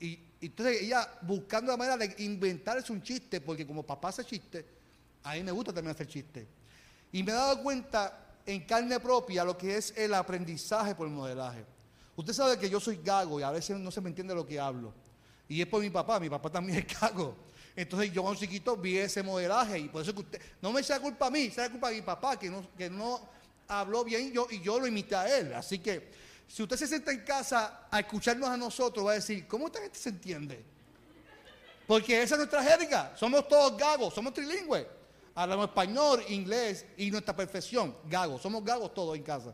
Y, 0.00 0.20
entonces 0.40 0.82
ella 0.82 1.08
buscando 1.22 1.72
la 1.72 1.76
manera 1.76 1.96
de 1.96 2.22
inventarse 2.22 2.92
un 2.92 3.02
chiste, 3.02 3.40
porque 3.40 3.66
como 3.66 3.82
papá 3.82 4.08
hace 4.08 4.24
chiste, 4.24 4.64
a 5.22 5.34
mí 5.34 5.42
me 5.42 5.52
gusta 5.52 5.72
también 5.72 5.94
hacer 5.94 6.06
chiste. 6.06 6.46
Y 7.12 7.22
me 7.22 7.32
he 7.32 7.34
dado 7.34 7.62
cuenta 7.62 8.26
en 8.44 8.60
carne 8.64 9.00
propia 9.00 9.44
lo 9.44 9.56
que 9.56 9.76
es 9.76 9.92
el 9.96 10.14
aprendizaje 10.14 10.94
por 10.94 11.06
el 11.06 11.12
modelaje. 11.12 11.64
Usted 12.16 12.32
sabe 12.32 12.58
que 12.58 12.70
yo 12.70 12.80
soy 12.80 13.00
gago 13.02 13.40
y 13.40 13.42
a 13.42 13.50
veces 13.50 13.78
no 13.78 13.90
se 13.90 14.00
me 14.00 14.08
entiende 14.08 14.34
lo 14.34 14.46
que 14.46 14.58
hablo. 14.58 14.92
Y 15.48 15.60
es 15.60 15.66
por 15.66 15.80
mi 15.80 15.90
papá, 15.90 16.18
mi 16.18 16.30
papá 16.30 16.50
también 16.50 16.78
es 16.86 17.00
gago. 17.00 17.36
Entonces 17.76 18.10
yo 18.10 18.22
cuando 18.22 18.40
chiquito 18.40 18.74
vi 18.74 18.96
ese 18.96 19.22
modelaje 19.22 19.78
y 19.78 19.88
por 19.88 20.00
eso 20.00 20.14
que 20.14 20.20
usted, 20.20 20.40
no 20.62 20.72
me 20.72 20.82
sea 20.82 20.98
culpa 20.98 21.26
a 21.26 21.30
mí, 21.30 21.50
sea 21.50 21.70
culpa 21.70 21.90
de 21.90 21.96
mi 21.96 22.02
papá 22.02 22.38
que 22.38 22.48
no, 22.48 22.66
que 22.76 22.88
no 22.88 23.20
habló 23.68 24.02
bien 24.02 24.32
yo, 24.32 24.46
y 24.50 24.60
yo 24.62 24.80
lo 24.80 24.86
imité 24.86 25.14
a 25.14 25.38
él. 25.38 25.52
Así 25.52 25.78
que 25.78 26.10
si 26.48 26.62
usted 26.62 26.76
se 26.76 26.86
sienta 26.86 27.12
en 27.12 27.20
casa 27.20 27.86
a 27.90 28.00
escucharnos 28.00 28.48
a 28.48 28.56
nosotros, 28.56 29.06
va 29.06 29.10
a 29.12 29.14
decir, 29.14 29.46
¿cómo 29.46 29.66
esta 29.66 29.80
gente 29.80 29.98
se 29.98 30.08
entiende? 30.08 30.64
Porque 31.86 32.22
esa 32.22 32.34
es 32.34 32.38
nuestra 32.38 32.62
jerga, 32.62 33.14
somos 33.14 33.46
todos 33.46 33.76
gagos, 33.76 34.14
somos 34.14 34.32
trilingües. 34.32 34.86
Hablamos 35.34 35.68
español, 35.68 36.24
inglés 36.28 36.86
y 36.96 37.10
nuestra 37.10 37.36
perfección, 37.36 37.94
gagos, 38.08 38.40
somos 38.40 38.64
gagos 38.64 38.94
todos 38.94 39.14
en 39.16 39.22
casa. 39.22 39.52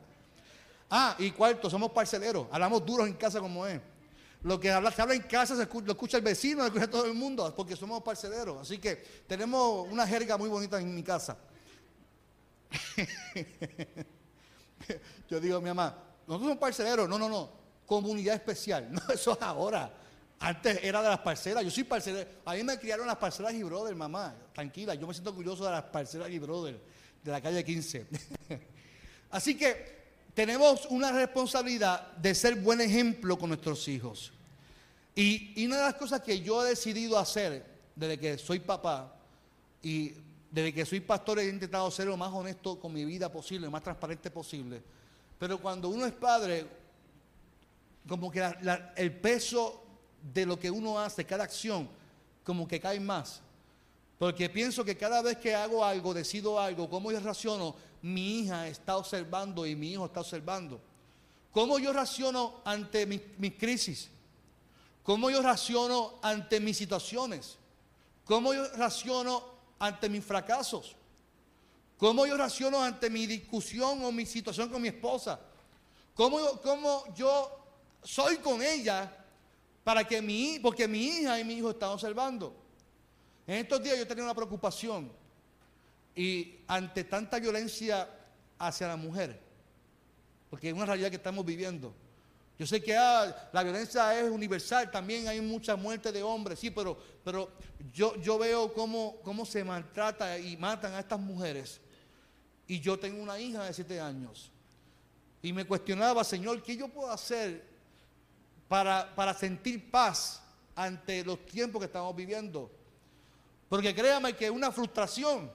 Ah, 0.89 1.17
y 1.19 1.33
cuarto, 1.33 1.69
somos 1.69 1.91
parceleros, 1.91 2.47
hablamos 2.53 2.87
duros 2.87 3.09
en 3.09 3.15
casa 3.15 3.41
como 3.41 3.67
es. 3.67 3.81
Lo 4.43 4.59
que 4.59 4.71
habla, 4.71 4.91
se 4.91 5.01
habla 5.01 5.15
en 5.15 5.23
casa 5.23 5.57
se 5.57 5.67
lo 5.67 5.93
escucha 5.93 6.17
el 6.17 6.25
vecino, 6.25 6.63
lo 6.63 6.67
escucha 6.67 6.91
todo 6.91 7.07
el 7.07 7.15
mundo, 7.15 7.53
porque 7.57 7.77
somos 7.77 8.03
parceleros. 8.03 8.61
Así 8.61 8.79
que 8.79 8.97
tenemos 9.27 9.87
una 9.89 10.07
jerga 10.07 10.37
muy 10.37 10.49
bonita 10.49 10.81
en 10.81 10.95
mi 10.95 11.03
casa. 11.03 11.37
Yo 15.31 15.41
digo 15.41 15.59
a 15.59 15.61
mi 15.61 15.69
mamá, 15.69 15.97
nosotros 16.27 16.49
somos 16.49 16.59
parceleros. 16.59 17.09
No, 17.09 17.19
no, 17.19 17.29
no. 17.29 17.51
Comunidad 17.87 18.35
especial. 18.35 18.89
No, 18.91 19.01
eso 19.13 19.33
es 19.33 19.43
ahora. 19.43 19.95
Antes 20.41 20.81
era 20.83 21.01
de 21.03 21.09
las 21.09 21.21
parcelas. 21.21 21.63
Yo 21.63 21.71
soy 21.71 21.85
parcelero. 21.85 22.29
A 22.45 22.55
mí 22.55 22.65
me 22.65 22.81
criaron 22.81 23.07
las 23.07 23.17
parcelas 23.17 23.55
y 23.55 23.63
brother, 23.63 23.95
mamá. 23.95 24.35
Tranquila, 24.53 24.97
yo 24.97 25.07
me 25.07 25.15
siento 25.15 25.31
orgulloso 25.31 25.65
de 25.65 25.71
las 25.71 25.85
parcelas 25.85 26.29
y 26.31 26.41
brother 26.41 26.81
de 27.23 27.31
la 27.31 27.41
calle 27.41 27.65
15. 27.65 28.07
Así 29.31 29.57
que 29.57 30.02
tenemos 30.35 30.87
una 30.87 31.13
responsabilidad 31.13 32.13
de 32.17 32.35
ser 32.35 32.57
buen 32.57 32.81
ejemplo 32.81 33.39
con 33.39 33.51
nuestros 33.51 33.87
hijos. 33.89 34.33
Y, 35.15 35.65
una 35.67 35.77
de 35.77 35.83
las 35.83 35.95
cosas 35.95 36.23
que 36.23 36.41
yo 36.41 36.65
he 36.65 36.71
decidido 36.71 37.19
hacer 37.19 37.65
desde 37.95 38.19
que 38.19 38.39
soy 38.39 38.61
papá 38.61 39.15
y 39.83 40.13
desde 40.51 40.73
que 40.73 40.87
soy 40.87 41.01
pastor 41.01 41.39
he 41.39 41.49
intentado 41.49 41.91
ser 41.91 42.07
lo 42.07 42.17
más 42.17 42.33
honesto 42.33 42.81
con 42.81 42.93
mi 42.93 43.05
vida 43.05 43.31
posible, 43.31 43.67
lo 43.67 43.71
más 43.71 43.83
transparente 43.83 44.31
posible. 44.31 44.83
Pero 45.39 45.59
cuando 45.59 45.89
uno 45.89 46.07
es 46.07 46.13
padre, 46.13 46.67
como 48.09 48.31
que 48.31 48.43
el 48.97 49.13
peso 49.13 49.83
de 50.33 50.47
lo 50.47 50.59
que 50.59 50.71
uno 50.71 50.99
hace, 50.99 51.25
cada 51.25 51.45
acción, 51.45 51.89
como 52.45 52.67
que 52.67 52.81
cae 52.81 53.01
más. 53.01 53.43
Porque 54.23 54.49
pienso 54.49 54.85
que 54.85 54.97
cada 54.97 55.21
vez 55.21 55.39
que 55.39 55.53
hago 55.53 55.85
algo, 55.85 56.15
decido 56.15 56.61
algo, 56.61 56.89
cómo 56.89 57.11
yo 57.11 57.19
raciono, 57.19 57.75
mi 58.03 58.39
hija 58.39 58.69
está 58.69 58.97
observando 58.97 59.67
y 59.67 59.75
mi 59.75 59.91
hijo 59.91 60.07
está 60.07 60.21
observando. 60.21 60.81
¿Cómo 61.51 61.81
yo 61.81 61.93
raciono 61.93 62.61
ante 62.65 63.05
mis, 63.05 63.55
crisis? 63.59 64.11
¿Cómo 65.03 65.29
yo 65.29 65.43
raciono 65.43 66.21
ante 66.23 66.61
mis 66.61 66.77
situaciones? 66.77 67.57
¿Cómo 68.25 68.55
yo 68.55 68.65
raciono 68.77 69.43
ante 69.81 70.09
mis 70.09 70.25
fracasos? 70.25 70.95
¿Cómo 71.99 72.25
yo 72.25 72.37
raciono 72.37 72.81
ante 72.81 73.11
mi 73.11 73.27
discusión 73.27 74.05
o 74.05 74.13
mi 74.13 74.25
situación 74.25 74.69
con 74.69 74.81
mi 74.81 74.87
esposa? 74.87 75.41
¿Cómo, 76.15 76.39
cómo 76.63 77.13
yo 77.17 77.51
soy 78.05 78.37
con 78.37 78.63
ella 78.63 79.17
para 79.83 80.07
que 80.07 80.23
mi, 80.23 80.61
porque 80.61 80.87
mi 80.87 81.07
hija 81.09 81.41
y 81.41 81.45
mi 81.45 81.55
hijo 81.55 81.71
están 81.71 81.89
observando? 81.89 82.62
En 83.47 83.57
estos 83.57 83.83
días 83.83 83.99
yo 83.99 84.07
tenía 84.07 84.25
una 84.25 84.35
preocupación 84.35 85.11
y 86.15 86.57
ante 86.67 87.05
tanta 87.05 87.39
violencia 87.39 88.09
hacia 88.59 88.89
la 88.89 88.97
mujer, 88.97 89.41
porque 90.51 90.69
es 90.69 90.75
una 90.75 90.87
realidad 90.87 91.11
que 91.11 91.17
estamos 91.17 91.45
viviendo. 91.45 91.93
Yo 92.59 92.67
sé 92.67 92.81
que 92.81 92.97
ah, 92.97 93.49
la 93.53 93.63
violencia 93.63 94.21
es 94.21 94.31
universal, 94.31 94.91
también 94.91 95.27
hay 95.27 95.41
mucha 95.41 95.75
muerte 95.75 96.13
de 96.13 96.23
hombres, 96.23 96.59
sí, 96.61 96.71
pero, 96.71 96.97
pero 97.25 97.51
yo, 97.93 98.15
yo 98.21 98.39
veo 98.39 98.73
cómo, 98.73 99.17
cómo 99.25 99.45
se 99.45 99.65
maltrata 99.65 100.39
y 100.39 100.57
matan 100.57 100.93
a 100.93 101.01
estas 101.01 101.19
mujeres. 101.19 101.81
Y 102.69 102.79
yo 102.79 102.99
tengo 102.99 103.21
una 103.21 103.39
hija 103.41 103.65
de 103.65 103.73
siete 103.73 104.01
años. 104.01 104.53
Y 105.43 105.53
me 105.53 105.65
cuestionaba, 105.65 106.23
Señor, 106.23 106.63
¿qué 106.63 106.77
yo 106.77 106.87
puedo 106.87 107.11
hacer 107.11 107.65
para, 108.69 109.13
para 109.15 109.35
sentir 109.35 109.91
paz 109.91 110.41
ante 110.77 111.25
los 111.25 111.45
tiempos 111.47 111.81
que 111.81 111.87
estamos 111.87 112.15
viviendo? 112.15 112.71
Porque 113.73 113.95
créame 113.95 114.37
que 114.37 114.45
es 114.45 114.51
una 114.51 114.71
frustración. 114.71 115.51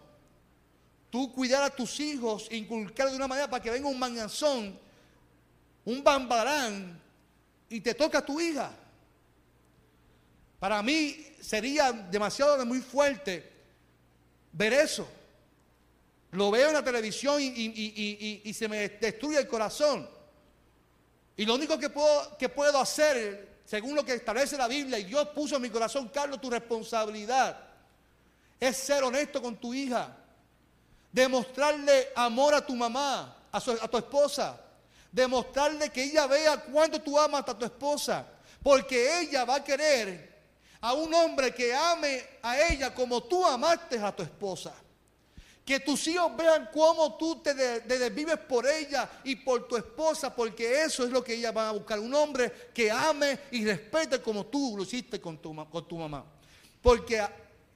Tú 1.11 1.31
cuidar 1.31 1.61
a 1.61 1.69
tus 1.69 1.99
hijos, 1.99 2.47
inculcar 2.49 3.11
de 3.11 3.15
una 3.15 3.27
manera 3.27 3.47
para 3.47 3.61
que 3.61 3.69
venga 3.69 3.87
un 3.87 3.99
manganzón, 3.99 4.75
un 5.85 6.03
bambarán, 6.03 6.99
y 7.69 7.79
te 7.79 7.93
toca 7.93 8.17
a 8.17 8.25
tu 8.25 8.41
hija. 8.41 8.71
Para 10.57 10.81
mí 10.81 11.27
sería 11.39 11.91
demasiado 11.91 12.65
muy 12.65 12.79
fuerte 12.79 13.53
ver 14.51 14.73
eso. 14.73 15.07
Lo 16.31 16.49
veo 16.49 16.69
en 16.69 16.73
la 16.73 16.83
televisión 16.83 17.39
y, 17.39 18.51
se 18.51 18.67
me 18.67 18.89
destruye 18.89 19.37
el 19.37 19.47
corazón. 19.47 20.09
Y 21.35 21.45
lo 21.45 21.53
único 21.53 21.77
que 21.77 21.91
puedo, 21.91 22.35
que 22.35 22.49
puedo 22.49 22.79
hacer, 22.79 23.59
según 23.63 23.95
lo 23.95 24.03
que 24.03 24.15
establece 24.15 24.57
la 24.57 24.67
Biblia, 24.67 24.97
y 24.97 25.03
Dios 25.03 25.27
puso 25.35 25.57
en 25.57 25.61
mi 25.61 25.69
corazón, 25.69 26.09
Carlos, 26.09 26.41
tu 26.41 26.49
responsabilidad 26.49 27.66
es 28.59 28.77
ser 28.77 29.03
honesto 29.03 29.41
con 29.41 29.55
tu 29.57 29.73
hija, 29.73 30.15
demostrarle 31.11 32.09
amor 32.15 32.53
a 32.53 32.65
tu 32.65 32.75
mamá, 32.75 33.35
a, 33.51 33.59
tu 33.59 33.97
esposa, 33.97 34.59
demostrarle 35.11 35.89
que 35.89 36.03
ella 36.03 36.27
vea 36.27 36.57
cuánto 36.57 37.01
tú 37.01 37.17
amas 37.19 37.47
a 37.47 37.57
tu 37.57 37.65
esposa, 37.65 38.25
porque 38.63 39.21
ella 39.21 39.45
va 39.45 39.55
a 39.55 39.63
querer 39.63 40.35
a 40.81 40.93
un 40.93 41.13
hombre 41.13 41.53
que 41.53 41.73
ame 41.73 42.23
a 42.41 42.59
ella 42.59 42.93
como 42.93 43.23
tú 43.23 43.45
amaste 43.45 43.99
a 43.99 44.15
tu 44.15 44.23
esposa. 44.23 44.73
Que 45.65 45.81
tus 45.81 46.07
hijos 46.07 46.33
vean 46.37 46.69
cómo 46.73 47.17
tú 47.17 47.41
te, 47.41 47.53
desvives 47.53 48.37
por 48.37 48.65
ella 48.65 49.09
y 49.25 49.35
por 49.35 49.67
tu 49.67 49.75
esposa, 49.75 50.33
porque 50.33 50.83
eso 50.83 51.03
es 51.03 51.09
lo 51.09 51.21
que 51.21 51.33
ella 51.33 51.51
va 51.51 51.67
a 51.67 51.71
buscar. 51.73 51.99
Un 51.99 52.13
hombre 52.13 52.69
que 52.73 52.89
ame 52.89 53.37
y 53.51 53.65
respete 53.65 54.21
como 54.21 54.45
tú 54.45 54.75
lo 54.77 54.83
hiciste 54.83 55.19
con 55.19 55.37
tu, 55.39 55.53
con 55.69 55.85
tu 55.85 55.97
mamá. 55.97 56.23
Porque 56.81 57.21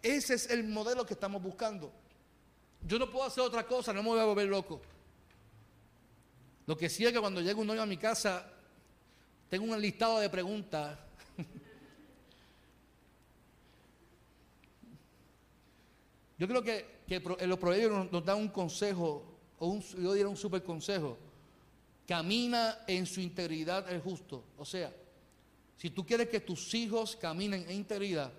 ese 0.01 0.33
es 0.33 0.49
el 0.49 0.63
modelo 0.63 1.05
que 1.05 1.13
estamos 1.13 1.41
buscando. 1.41 1.91
Yo 2.87 2.97
no 2.97 3.09
puedo 3.09 3.25
hacer 3.25 3.43
otra 3.43 3.65
cosa, 3.67 3.93
no 3.93 4.01
me 4.01 4.09
voy 4.09 4.19
a 4.19 4.25
volver 4.25 4.47
loco. 4.47 4.81
Lo 6.65 6.77
que 6.77 6.89
sí 6.89 7.05
es 7.05 7.11
que 7.11 7.19
cuando 7.19 7.41
llega 7.41 7.59
un 7.59 7.67
novio 7.67 7.83
a 7.83 7.85
mi 7.85 7.97
casa, 7.97 8.45
tengo 9.49 9.65
un 9.65 9.79
listado 9.79 10.19
de 10.19 10.29
preguntas. 10.29 10.97
Yo 16.37 16.47
creo 16.47 16.63
que, 16.63 17.01
en 17.07 17.49
los 17.49 17.59
proverbios 17.59 18.11
nos, 18.11 18.25
dan 18.25 18.37
un 18.37 18.47
consejo, 18.47 19.37
o 19.59 19.79
yo 19.79 20.13
diría 20.13 20.27
un 20.27 20.35
super 20.35 20.63
consejo. 20.63 21.15
Camina 22.07 22.79
en 22.87 23.05
su 23.05 23.21
integridad 23.21 23.87
el 23.91 24.01
justo. 24.01 24.43
O 24.57 24.65
sea, 24.65 24.91
si 25.77 25.91
tú 25.91 26.03
quieres 26.03 26.29
que 26.29 26.39
tus 26.39 26.73
hijos 26.73 27.15
caminen 27.15 27.63
en 27.69 27.75
integridad, 27.75 28.33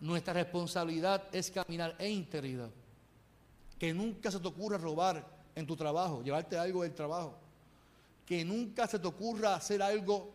nuestra 0.00 0.32
responsabilidad 0.32 1.24
es 1.32 1.50
caminar 1.50 1.94
en 1.98 2.12
integridad. 2.12 2.70
Que 3.78 3.92
nunca 3.94 4.30
se 4.30 4.40
te 4.40 4.48
ocurra 4.48 4.78
robar 4.78 5.24
en 5.54 5.66
tu 5.66 5.76
trabajo, 5.76 6.22
llevarte 6.22 6.58
algo 6.58 6.82
del 6.82 6.94
trabajo. 6.94 7.38
Que 8.24 8.44
nunca 8.44 8.86
se 8.86 8.98
te 8.98 9.06
ocurra 9.06 9.54
hacer 9.54 9.82
algo 9.82 10.32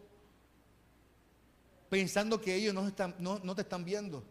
pensando 1.89 2.39
que 2.39 2.55
ellos 2.55 2.73
no, 2.73 2.87
están, 2.87 3.15
te 3.55 3.61
están 3.61 3.83
viendo. 3.83 4.23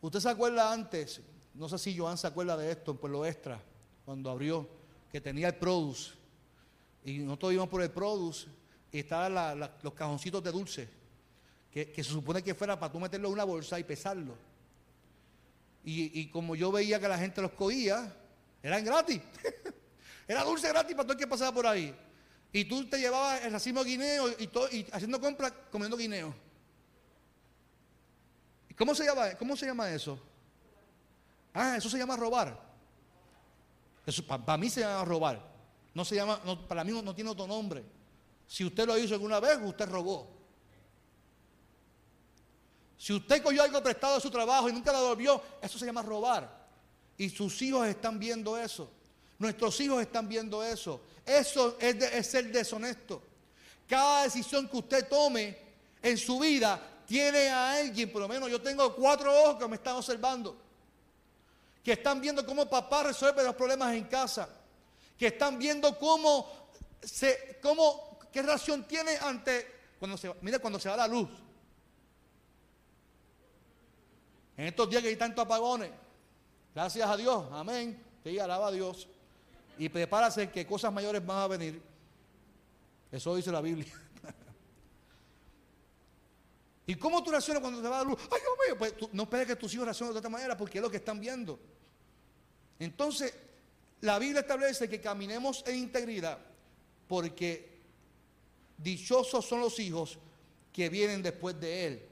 Usted 0.00 0.20
se 0.20 0.28
acuerda 0.28 0.72
antes, 0.72 1.20
no 1.54 1.68
sé 1.68 1.78
si 1.78 1.96
Joan 1.96 2.18
se 2.18 2.26
acuerda 2.26 2.56
de 2.56 2.70
esto 2.70 2.90
en 2.90 2.98
Pueblo 2.98 3.24
Extra, 3.24 3.62
cuando 4.04 4.30
abrió, 4.30 4.68
que 5.10 5.20
tenía 5.20 5.48
el 5.48 5.54
Produce. 5.54 6.12
Y 7.04 7.18
nosotros 7.18 7.52
íbamos 7.52 7.70
por 7.70 7.82
el 7.82 7.90
Produce 7.90 8.48
y 8.92 8.98
estaban 8.98 9.70
los 9.82 9.94
cajoncitos 9.94 10.42
de 10.42 10.52
dulce 10.52 11.03
que, 11.74 12.04
se 12.04 12.10
supone 12.10 12.40
que 12.40 12.54
fuera 12.54 12.78
para 12.78 12.92
tú 12.92 13.00
meterlo 13.00 13.26
en 13.26 13.34
una 13.34 13.42
bolsa 13.42 13.80
y 13.80 13.84
pesarlo. 13.84 14.36
Y, 15.82 16.28
como 16.28 16.54
yo 16.54 16.70
veía 16.70 17.00
que 17.00 17.08
la 17.08 17.18
gente 17.18 17.42
los 17.42 17.50
cogía, 17.50 18.14
eran 18.62 18.84
gratis. 18.84 19.20
Era 20.26 20.42
dulce 20.42 20.68
gratis 20.68 20.94
para 20.94 21.02
todo 21.02 21.12
el 21.12 21.18
que 21.18 21.26
pasaba 21.26 21.52
por 21.52 21.66
ahí. 21.66 21.94
Y 22.50 22.64
tú 22.64 22.88
te 22.88 22.98
llevabas 22.98 23.44
el 23.44 23.52
racimo 23.52 23.84
de 23.84 23.90
guineo 23.90 24.28
y, 24.38 24.46
todo, 24.46 24.70
y 24.70 24.86
haciendo 24.92 25.20
compras 25.20 25.52
comiendo 25.70 25.98
guineo. 25.98 26.34
¿Cómo 28.78 28.94
se, 28.94 29.04
llama, 29.04 29.34
¿Cómo 29.34 29.54
se 29.54 29.66
llama 29.66 29.90
eso? 29.90 30.18
Ah, 31.52 31.76
eso 31.76 31.90
se 31.90 31.98
llama 31.98 32.16
robar. 32.16 32.58
Eso 34.06 34.26
para, 34.26 34.56
mí 34.56 34.70
se 34.70 34.80
llama 34.80 35.04
robar. 35.04 35.42
No 35.92 36.04
se 36.04 36.14
llama, 36.14 36.40
para 36.66 36.82
mí 36.82 36.92
no, 36.92 37.02
no 37.02 37.14
tiene 37.14 37.28
otro 37.28 37.46
nombre. 37.46 37.84
Si 38.46 38.64
usted 38.64 38.86
lo 38.86 38.96
hizo 38.96 39.12
alguna 39.14 39.40
vez, 39.40 39.58
usted 39.62 39.86
robó. 39.86 40.33
Si 42.96 43.12
usted 43.12 43.42
cogió 43.42 43.62
algo 43.62 43.82
prestado 43.82 44.16
de 44.16 44.20
su 44.20 44.30
trabajo 44.30 44.68
y 44.68 44.72
nunca 44.72 44.92
lo 44.92 45.02
devolvió, 45.02 45.42
eso 45.60 45.78
se 45.78 45.86
llama 45.86 46.02
robar. 46.02 46.64
Y 47.18 47.28
sus 47.30 47.60
hijos 47.62 47.86
están 47.86 48.18
viendo 48.18 48.56
eso. 48.56 48.90
Nuestros 49.38 49.78
hijos 49.80 50.00
están 50.00 50.28
viendo 50.28 50.62
eso. 50.62 51.00
Eso 51.24 51.76
es, 51.80 51.96
es 51.96 52.26
ser 52.26 52.50
deshonesto. 52.50 53.22
Cada 53.88 54.24
decisión 54.24 54.68
que 54.68 54.76
usted 54.76 55.08
tome 55.08 55.56
en 56.02 56.16
su 56.18 56.38
vida 56.38 56.80
tiene 57.06 57.48
a 57.48 57.72
alguien, 57.72 58.10
por 58.10 58.22
lo 58.22 58.28
menos 58.28 58.50
yo 58.50 58.60
tengo 58.60 58.94
cuatro 58.94 59.34
ojos 59.42 59.56
que 59.58 59.68
me 59.68 59.76
están 59.76 59.96
observando, 59.96 60.56
que 61.82 61.92
están 61.92 62.20
viendo 62.20 62.46
cómo 62.46 62.68
papá 62.68 63.04
resuelve 63.04 63.42
los 63.42 63.54
problemas 63.54 63.94
en 63.94 64.04
casa, 64.04 64.48
que 65.18 65.26
están 65.26 65.58
viendo 65.58 65.98
cómo 65.98 66.68
se, 67.02 67.58
cómo, 67.62 68.18
qué 68.32 68.42
relación 68.42 68.84
tiene 68.84 69.16
ante, 69.18 69.70
cuando 69.98 70.16
se, 70.16 70.32
mire 70.40 70.58
cuando 70.58 70.78
se 70.78 70.88
va 70.88 70.96
la 70.96 71.06
luz. 71.06 71.28
En 74.56 74.66
estos 74.66 74.88
días 74.88 75.02
que 75.02 75.08
hay 75.08 75.16
tantos 75.16 75.44
apagones, 75.44 75.90
gracias 76.74 77.08
a 77.08 77.16
Dios, 77.16 77.46
amén, 77.52 78.02
sí, 78.22 78.38
alaba 78.38 78.68
a 78.68 78.72
Dios. 78.72 79.08
Y 79.78 79.88
prepárase 79.88 80.50
que 80.50 80.66
cosas 80.66 80.92
mayores 80.92 81.24
van 81.24 81.38
a 81.38 81.48
venir. 81.48 81.82
Eso 83.10 83.34
dice 83.34 83.50
la 83.50 83.60
Biblia. 83.60 83.92
¿Y 86.86 86.94
cómo 86.96 87.22
tú 87.22 87.30
reaccionas 87.30 87.60
cuando 87.60 87.82
te 87.82 87.88
va 87.88 87.98
la 87.98 88.04
luz? 88.04 88.18
Ay, 88.30 88.40
Dios 88.40 88.54
mío, 88.66 88.78
pues 88.78 88.94
no 89.12 89.24
esperes 89.24 89.46
que 89.46 89.56
tus 89.56 89.72
hijos 89.74 89.86
reaccionen 89.86 90.12
de 90.12 90.18
otra 90.18 90.30
manera 90.30 90.56
porque 90.56 90.78
es 90.78 90.82
lo 90.82 90.90
que 90.90 90.98
están 90.98 91.18
viendo. 91.18 91.58
Entonces, 92.78 93.34
la 94.00 94.18
Biblia 94.18 94.40
establece 94.40 94.88
que 94.88 95.00
caminemos 95.00 95.64
en 95.66 95.76
integridad 95.76 96.38
porque 97.08 97.80
dichosos 98.78 99.46
son 99.46 99.60
los 99.60 99.78
hijos 99.78 100.18
que 100.72 100.88
vienen 100.88 101.22
después 101.22 101.58
de 101.58 101.86
él. 101.86 102.08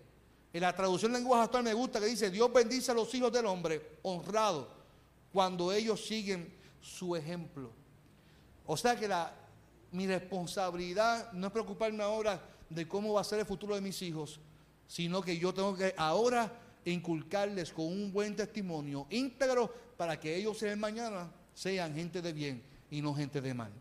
En 0.52 0.60
la 0.60 0.74
traducción 0.74 1.12
lenguaje 1.12 1.44
actual 1.44 1.64
me 1.64 1.72
gusta 1.72 1.98
que 1.98 2.06
dice, 2.06 2.30
Dios 2.30 2.52
bendice 2.52 2.90
a 2.90 2.94
los 2.94 3.12
hijos 3.14 3.32
del 3.32 3.46
hombre 3.46 3.98
honrado 4.02 4.68
cuando 5.32 5.72
ellos 5.72 6.04
siguen 6.04 6.52
su 6.80 7.16
ejemplo. 7.16 7.70
O 8.66 8.76
sea 8.76 8.96
que 8.96 9.08
la, 9.08 9.34
mi 9.92 10.06
responsabilidad 10.06 11.32
no 11.32 11.46
es 11.46 11.52
preocuparme 11.52 12.02
ahora 12.02 12.40
de 12.68 12.86
cómo 12.86 13.14
va 13.14 13.22
a 13.22 13.24
ser 13.24 13.40
el 13.40 13.46
futuro 13.46 13.74
de 13.74 13.80
mis 13.80 14.00
hijos, 14.02 14.40
sino 14.86 15.22
que 15.22 15.38
yo 15.38 15.54
tengo 15.54 15.74
que 15.74 15.94
ahora 15.96 16.52
inculcarles 16.84 17.72
con 17.72 17.86
un 17.86 18.12
buen 18.12 18.36
testimonio 18.36 19.06
íntegro 19.10 19.72
para 19.96 20.18
que 20.18 20.36
ellos 20.36 20.62
en 20.62 20.78
mañana 20.78 21.30
sean 21.54 21.94
gente 21.94 22.20
de 22.20 22.32
bien 22.32 22.62
y 22.90 23.00
no 23.00 23.14
gente 23.14 23.40
de 23.40 23.54
mal. 23.54 23.72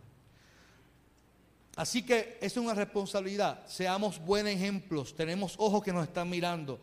Así 1.76 2.04
que 2.04 2.38
es 2.42 2.58
una 2.58 2.74
responsabilidad. 2.74 3.66
Seamos 3.68 4.20
buenos 4.20 4.52
ejemplos. 4.52 5.16
Tenemos 5.16 5.56
ojos 5.58 5.84
que 5.84 5.94
nos 5.94 6.08
están 6.08 6.30
mirando. 6.30 6.80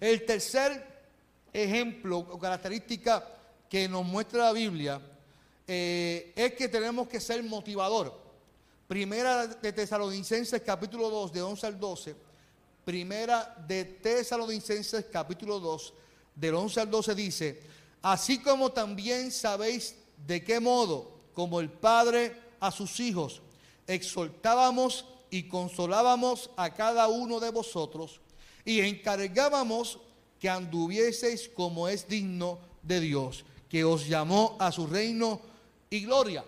El 0.00 0.24
tercer 0.24 0.86
ejemplo 1.52 2.18
o 2.18 2.38
característica 2.38 3.26
que 3.68 3.88
nos 3.88 4.04
muestra 4.04 4.44
la 4.44 4.52
Biblia 4.52 5.00
eh, 5.66 6.32
es 6.36 6.54
que 6.54 6.68
tenemos 6.68 7.08
que 7.08 7.20
ser 7.20 7.42
motivador. 7.42 8.28
Primera 8.86 9.46
de 9.46 9.72
Tesalonicenses 9.72 10.62
capítulo 10.62 11.10
2 11.10 11.32
de 11.32 11.42
11 11.42 11.66
al 11.66 11.78
12. 11.78 12.16
Primera 12.84 13.54
de 13.66 13.84
Tesalonicenses 13.84 15.06
capítulo 15.12 15.60
2 15.60 15.92
del 16.34 16.54
11 16.54 16.80
al 16.80 16.90
12 16.90 17.14
dice, 17.14 17.60
así 18.00 18.38
como 18.38 18.70
también 18.70 19.30
sabéis 19.30 19.96
de 20.26 20.42
qué 20.42 20.60
modo, 20.60 21.18
como 21.34 21.60
el 21.60 21.68
Padre 21.68 22.34
a 22.60 22.70
sus 22.70 22.98
hijos, 23.00 23.42
exhortábamos 23.88 25.06
y 25.30 25.48
consolábamos 25.48 26.50
a 26.56 26.72
cada 26.74 27.08
uno 27.08 27.40
de 27.40 27.50
vosotros 27.50 28.20
y 28.64 28.80
encargábamos 28.80 29.98
que 30.38 30.48
anduvieseis 30.48 31.48
como 31.48 31.88
es 31.88 32.06
digno 32.06 32.58
de 32.82 33.00
Dios, 33.00 33.44
que 33.68 33.84
os 33.84 34.06
llamó 34.06 34.56
a 34.60 34.70
su 34.70 34.86
reino 34.86 35.40
y 35.90 36.04
gloria. 36.04 36.44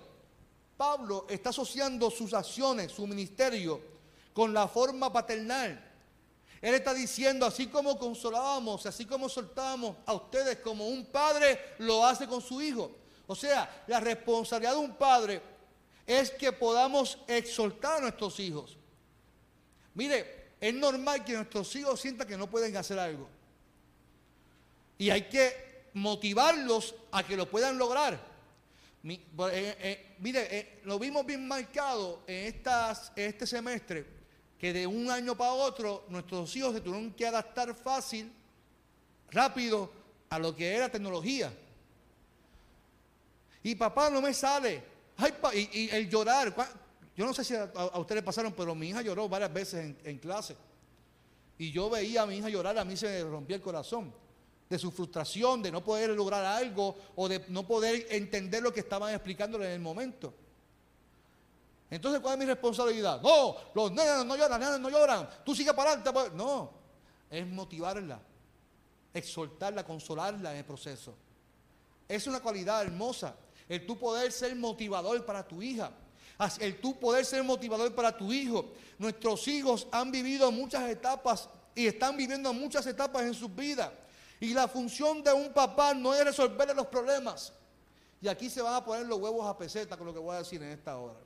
Pablo 0.77 1.27
está 1.29 1.51
asociando 1.51 2.11
sus 2.11 2.33
acciones, 2.33 2.93
su 2.93 3.07
ministerio, 3.07 3.81
con 4.33 4.55
la 4.55 4.69
forma 4.69 5.13
paternal. 5.13 5.89
Él 6.63 6.75
está 6.75 6.93
diciendo, 6.93 7.47
así 7.47 7.67
como 7.67 7.99
consolábamos, 7.99 8.85
así 8.87 9.07
como 9.07 9.29
soltábamos 9.29 9.97
a 10.07 10.13
ustedes 10.15 10.59
como 10.59 10.87
un 10.87 11.07
padre 11.07 11.59
lo 11.79 12.05
hace 12.05 12.27
con 12.27 12.43
su 12.43 12.61
hijo. 12.61 12.91
O 13.27 13.35
sea, 13.35 13.85
la 13.87 14.01
responsabilidad 14.01 14.73
de 14.73 14.79
un 14.79 14.95
padre 14.95 15.43
es 16.07 16.31
que 16.31 16.53
podamos 16.53 17.19
exhortar 17.27 17.99
a 17.99 18.01
nuestros 18.01 18.39
hijos. 18.41 18.77
Mire, 19.95 20.51
es 20.61 20.75
normal 20.75 21.25
que 21.25 21.33
nuestros 21.33 21.75
hijos 21.77 22.01
sientan 22.01 22.27
que 22.27 22.37
no 22.37 22.49
pueden 22.49 22.77
hacer 22.77 22.99
algo. 22.99 23.29
Y 24.99 25.11
hay 25.11 25.23
que 25.23 25.71
motivarlos 25.95 26.95
a 27.11 27.23
que 27.23 27.37
lo 27.37 27.49
puedan 27.51 27.79
lograr. 27.79 28.31
Eh, 29.03 29.21
eh, 29.43 30.17
mire, 30.19 30.59
eh, 30.59 30.81
lo 30.85 30.99
vimos 30.99 31.25
bien 31.25 31.49
marcado 31.49 32.23
en, 32.27 32.47
estas, 32.47 33.13
en 33.17 33.31
este 33.31 33.47
semestre, 33.47 34.07
que 34.59 34.73
de 34.73 34.87
un 34.87 35.11
año 35.11 35.35
para 35.35 35.53
otro 35.53 36.05
nuestros 36.09 36.55
hijos 36.55 36.75
se 36.75 36.81
tuvieron 36.83 37.13
que 37.13 37.27
adaptar 37.27 37.75
fácil, 37.75 38.31
rápido, 39.31 39.91
a 40.29 40.39
lo 40.39 40.55
que 40.55 40.75
era 40.75 40.89
tecnología. 40.89 41.53
Y 43.63 43.75
papá 43.75 44.11
no 44.11 44.21
me 44.21 44.33
sale, 44.33 44.83
y, 45.55 45.89
el 45.91 46.09
llorar, 46.09 46.55
yo 47.17 47.27
no 47.27 47.35
sé 47.35 47.45
si 47.45 47.55
a, 47.55 47.71
ustedes 47.99 48.23
pasaron, 48.23 48.53
pero 48.53 48.75
mi 48.75 48.89
hija 48.89 49.03
lloró 49.03 49.29
varias 49.29 49.53
veces 49.53 49.95
en, 50.05 50.19
clase. 50.19 50.57
Y 51.59 51.71
yo 51.71 51.91
veía 51.91 52.23
a 52.23 52.27
mi 52.27 52.37
hija 52.39 52.49
llorar, 52.49 52.79
a 52.79 52.85
mí 52.85 52.97
se 52.97 53.07
me 53.07 53.31
rompía 53.31 53.57
el 53.57 53.63
corazón 53.63 54.13
de 54.69 54.79
su 54.79 54.91
frustración, 54.91 55.63
de 55.63 55.73
no 55.73 55.83
poder 55.83 56.11
lograr 56.11 56.45
algo 56.45 56.97
o 57.17 57.29
de 57.29 57.45
no 57.49 57.67
poder 57.67 58.07
entender 58.11 58.63
lo 58.63 58.73
que 58.73 58.81
estaban 58.81 59.13
explicándole 59.13 59.67
en 59.67 59.73
el 59.73 59.81
momento. 59.81 60.33
Entonces, 61.91 62.21
¿cuál 62.21 62.35
es 62.35 62.39
mi 62.39 62.45
responsabilidad? 62.47 63.21
No, 63.21 63.57
los 63.75 63.91
nenes 63.91 64.25
no 64.25 64.37
lloran, 64.37 64.61
nenes 64.61 64.79
no 64.79 64.89
lloran, 64.89 65.29
tú 65.45 65.55
sigue 65.55 65.75
para 65.75 65.91
adelante. 65.91 66.13
Pues. 66.13 66.33
No, 66.33 66.71
es 67.29 67.47
motivarla, 67.47 68.21
exhortarla, 69.13 69.85
consolarla 69.85 70.53
en 70.53 70.59
el 70.59 70.65
proceso. 70.65 71.15
Es 72.09 72.27
una 72.29 72.41
cualidad 72.41 72.83
hermosa 72.83 73.35
el 73.71 73.87
tú 73.87 73.97
poder 73.97 74.33
ser 74.33 74.57
motivador 74.57 75.25
para 75.25 75.47
tu 75.47 75.63
hija, 75.63 75.93
el 76.59 76.81
tú 76.81 76.99
poder 76.99 77.25
ser 77.25 77.45
motivador 77.45 77.95
para 77.95 78.17
tu 78.17 78.33
hijo. 78.33 78.73
Nuestros 78.99 79.47
hijos 79.47 79.87
han 79.93 80.11
vivido 80.11 80.51
muchas 80.51 80.91
etapas 80.91 81.49
y 81.75 81.87
están 81.87 82.17
viviendo 82.17 82.53
muchas 82.53 82.85
etapas 82.87 83.23
en 83.23 83.33
sus 83.33 83.55
vidas. 83.55 83.93
Y 84.41 84.55
la 84.55 84.67
función 84.67 85.23
de 85.23 85.33
un 85.33 85.53
papá 85.53 85.95
no 85.95 86.13
es 86.13 86.25
resolverle 86.25 86.75
los 86.75 86.89
problemas. 86.89 87.53
Y 88.21 88.27
aquí 88.27 88.51
se 88.51 88.61
van 88.61 88.75
a 88.75 88.85
poner 88.85 89.07
los 89.07 89.21
huevos 89.21 89.47
a 89.47 89.57
peseta 89.57 89.97
con 89.97 90.07
lo 90.07 90.13
que 90.13 90.19
voy 90.19 90.35
a 90.35 90.39
decir 90.39 90.61
en 90.61 90.71
esta 90.71 90.99
hora. 90.99 91.21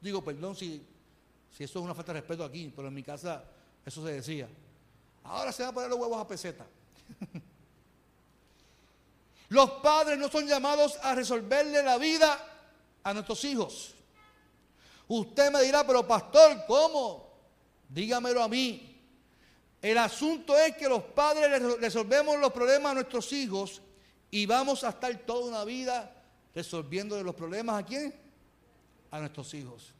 Digo, 0.00 0.22
perdón 0.22 0.54
si, 0.54 0.86
si 1.50 1.64
eso 1.64 1.80
es 1.80 1.84
una 1.84 1.94
falta 1.94 2.12
de 2.12 2.20
respeto 2.20 2.44
aquí, 2.44 2.72
pero 2.74 2.86
en 2.86 2.94
mi 2.94 3.02
casa 3.02 3.42
eso 3.84 4.06
se 4.06 4.12
decía. 4.12 4.48
Ahora 5.24 5.50
se 5.50 5.64
van 5.64 5.72
a 5.72 5.74
poner 5.74 5.90
los 5.90 5.98
huevos 5.98 6.20
a 6.20 6.28
peseta. 6.28 6.64
Los 9.48 9.70
padres 9.82 10.18
no 10.18 10.28
son 10.28 10.46
llamados 10.46 10.98
a 11.02 11.14
resolverle 11.14 11.82
la 11.82 11.96
vida 11.96 12.38
a 13.02 13.14
nuestros 13.14 13.44
hijos. 13.44 13.94
Usted 15.08 15.50
me 15.50 15.62
dirá, 15.62 15.86
pero 15.86 16.06
pastor, 16.06 16.64
¿cómo? 16.66 17.32
Dígamelo 17.88 18.42
a 18.42 18.48
mí. 18.48 18.84
El 19.80 19.96
asunto 19.96 20.56
es 20.58 20.76
que 20.76 20.88
los 20.88 21.02
padres 21.02 21.62
resolvemos 21.80 22.38
los 22.38 22.52
problemas 22.52 22.92
a 22.92 22.94
nuestros 22.94 23.32
hijos 23.32 23.80
y 24.30 24.44
vamos 24.44 24.84
a 24.84 24.90
estar 24.90 25.16
toda 25.20 25.48
una 25.48 25.64
vida 25.64 26.14
resolviéndole 26.54 27.22
los 27.22 27.34
problemas 27.34 27.82
a 27.82 27.86
quién? 27.86 28.14
A 29.10 29.20
nuestros 29.20 29.54
hijos. 29.54 29.94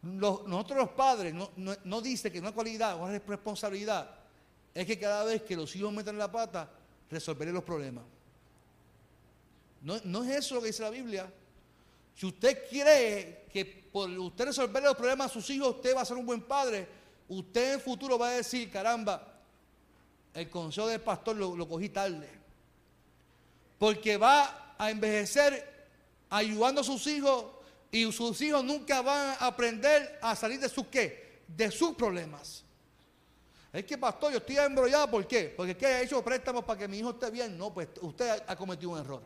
nosotros 0.00 0.78
los 0.78 0.90
padres 0.90 1.32
no, 1.32 1.50
no 1.56 2.00
dice 2.00 2.32
que 2.32 2.40
una 2.40 2.52
cualidad, 2.52 3.00
una 3.00 3.16
responsabilidad, 3.18 4.10
es 4.74 4.86
que 4.86 4.98
cada 4.98 5.24
vez 5.24 5.42
que 5.42 5.54
los 5.54 5.76
hijos 5.76 5.92
meten 5.92 6.18
la 6.18 6.32
pata, 6.32 6.68
resolveré 7.12 7.52
los 7.52 7.62
problemas. 7.62 8.04
No, 9.82 10.24
es 10.24 10.30
eso 10.30 10.54
lo 10.56 10.60
que 10.60 10.68
dice 10.68 10.82
la 10.82 10.90
Biblia. 10.90 11.32
Si 12.14 12.26
usted 12.26 12.68
cree 12.68 13.46
que 13.52 13.64
por 13.64 14.08
usted 14.10 14.46
resolver 14.46 14.82
los 14.82 14.96
problemas 14.96 15.30
a 15.30 15.34
sus 15.34 15.48
hijos, 15.50 15.76
usted 15.76 15.94
va 15.94 16.02
a 16.02 16.04
ser 16.04 16.16
un 16.16 16.26
buen 16.26 16.42
padre, 16.42 16.88
usted 17.28 17.68
en 17.68 17.74
el 17.74 17.80
futuro 17.80 18.18
va 18.18 18.28
a 18.28 18.32
decir, 18.32 18.70
caramba, 18.70 19.40
el 20.34 20.48
consejo 20.48 20.86
del 20.86 21.00
pastor 21.00 21.36
lo, 21.36 21.54
lo 21.54 21.68
cogí 21.68 21.88
tarde. 21.88 22.28
Porque 23.78 24.16
va 24.16 24.74
a 24.78 24.90
envejecer 24.90 25.88
ayudando 26.30 26.80
a 26.80 26.84
sus 26.84 27.06
hijos 27.06 27.46
y 27.90 28.10
sus 28.12 28.40
hijos 28.40 28.64
nunca 28.64 29.02
van 29.02 29.36
a 29.38 29.46
aprender 29.46 30.18
a 30.22 30.34
salir 30.34 30.60
de 30.60 30.68
sus 30.68 30.86
qué? 30.86 31.42
De 31.48 31.70
sus 31.70 31.94
problemas. 31.94 32.64
Es 33.72 33.84
que, 33.86 33.96
pastor, 33.96 34.32
yo 34.32 34.38
estoy 34.38 34.58
embrollado, 34.58 35.10
¿por 35.10 35.26
qué? 35.26 35.54
Porque 35.56 35.76
¿qué 35.76 35.86
ha 35.86 36.02
hecho 36.02 36.22
préstamos 36.22 36.62
para 36.64 36.80
que 36.80 36.88
mi 36.88 36.98
hijo 36.98 37.10
esté 37.10 37.30
bien? 37.30 37.56
No, 37.56 37.72
pues 37.72 37.88
usted 38.02 38.42
ha 38.46 38.54
cometido 38.54 38.90
un 38.90 38.98
error. 38.98 39.22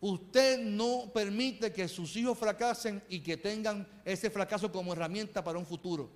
Usted 0.00 0.58
no 0.60 1.10
permite 1.14 1.72
que 1.72 1.88
sus 1.88 2.14
hijos 2.16 2.36
fracasen 2.36 3.02
y 3.08 3.20
que 3.20 3.38
tengan 3.38 3.88
ese 4.04 4.28
fracaso 4.28 4.70
como 4.70 4.92
herramienta 4.92 5.42
para 5.42 5.58
un 5.58 5.64
futuro. 5.64 6.10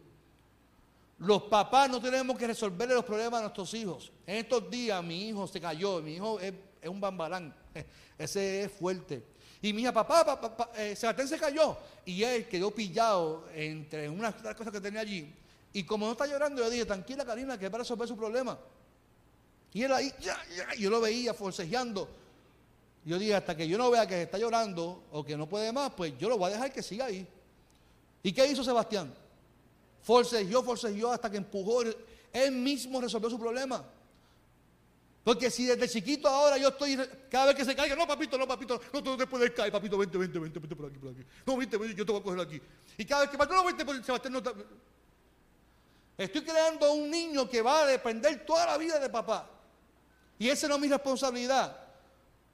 Los 1.18 1.44
papás 1.44 1.88
no 1.88 2.00
tenemos 2.00 2.36
que 2.36 2.46
resolverle 2.46 2.94
los 2.94 3.04
problemas 3.04 3.38
a 3.40 3.42
nuestros 3.44 3.72
hijos. 3.74 4.12
En 4.26 4.36
estos 4.36 4.70
días 4.70 5.02
mi 5.02 5.28
hijo 5.28 5.46
se 5.46 5.60
cayó, 5.60 6.02
mi 6.02 6.14
hijo 6.14 6.38
es, 6.38 6.52
un 6.84 7.00
bambalán, 7.00 7.54
ese 8.18 8.64
es 8.64 8.72
fuerte. 8.72 9.24
Y 9.62 9.72
mi 9.72 9.82
hija, 9.82 9.92
papá, 9.92 10.24
papá, 10.24 10.70
eh, 10.76 10.94
se 10.94 11.38
cayó. 11.38 11.76
Y 12.04 12.22
él 12.22 12.46
quedó 12.48 12.70
pillado 12.70 13.46
entre 13.54 14.08
unas 14.08 14.34
cosas 14.34 14.72
que 14.72 14.80
tenía 14.80 15.00
allí. 15.00 15.34
Y 15.72 15.85
como 15.85 16.06
no 16.06 16.12
está 16.12 16.26
llorando, 16.26 16.62
yo 16.62 16.70
dije, 16.70 16.85
tranquila 16.85 17.24
Karina, 17.24 17.59
que 17.59 17.70
para 17.70 17.83
resolver 17.83 18.09
su 18.09 18.16
problema. 18.16 18.59
Y 19.72 19.83
él 19.85 19.92
ahí, 19.92 20.12
ya, 20.20 20.37
ya, 20.56 20.74
yo 20.74 20.90
lo 20.90 21.00
veía 21.00 21.33
forcejeando. 21.33 22.09
Yo 23.04 23.18
dije, 23.18 23.35
hasta 23.35 23.56
que 23.56 23.66
yo 23.66 23.78
no 23.78 23.90
vea 23.90 24.06
que 24.06 24.22
está 24.22 24.37
llorando 24.37 25.04
o 25.12 25.24
que 25.24 25.37
no 25.37 25.48
puede 25.48 25.72
más, 25.72 25.92
pues 25.96 26.18
yo 26.18 26.28
lo 26.28 26.37
voy 26.37 26.50
a 26.50 26.54
dejar 26.54 26.72
que 26.72 26.83
siga 26.83 27.06
ahí. 27.06 27.26
¿Y 28.22 28.33
qué 28.33 28.46
hizo 28.46 28.64
Sebastián? 28.64 29.14
Forcejeó, 30.02 30.62
forcejeó 30.62 31.12
hasta 31.12 31.30
que 31.30 31.37
empujó. 31.37 31.83
Él 32.33 32.52
mismo 32.52 33.00
resolvió 33.00 33.30
su 33.30 33.38
problema. 33.38 33.85
Porque 35.22 35.50
si 35.50 35.66
desde 35.66 35.88
chiquito 35.88 36.28
ahora 36.28 36.56
yo 36.56 36.68
estoy, 36.68 36.98
cada 37.30 37.46
vez 37.46 37.54
que 37.54 37.64
se 37.64 37.76
caiga, 37.76 37.94
no 37.94 38.06
papito, 38.06 38.38
no 38.38 38.48
papito, 38.48 38.80
no, 38.92 39.02
tú 39.02 39.11
no 39.11 39.16
te 39.16 39.26
puedes 39.26 39.50
caer, 39.50 39.70
papito, 39.70 39.96
vente, 39.98 40.16
vente, 40.16 40.38
vente, 40.38 40.59
vente 40.59 40.76
por 40.76 40.87
aquí, 40.87 40.98
por 40.98 41.11
aquí. 41.11 41.22
No, 41.46 41.56
vente, 41.56 41.76
vente, 41.76 41.94
yo 41.94 42.06
te 42.06 42.12
voy 42.12 42.20
a 42.20 42.24
coger 42.24 42.40
aquí. 42.40 42.61
Y 42.96 43.04
cada 43.04 43.26
vez 43.26 43.30
que, 43.30 43.37
no, 43.37 43.64
vente, 43.64 43.85
Sebastián, 44.02 44.33
no 44.33 44.42
Estoy 46.20 46.42
creando 46.42 46.92
un 46.92 47.11
niño 47.11 47.48
que 47.48 47.62
va 47.62 47.80
a 47.80 47.87
depender 47.87 48.44
toda 48.44 48.66
la 48.66 48.76
vida 48.76 48.98
de 48.98 49.09
papá. 49.09 49.48
Y 50.38 50.50
esa 50.50 50.68
no 50.68 50.74
es 50.74 50.80
mi 50.83 50.88
responsabilidad. 50.88 51.74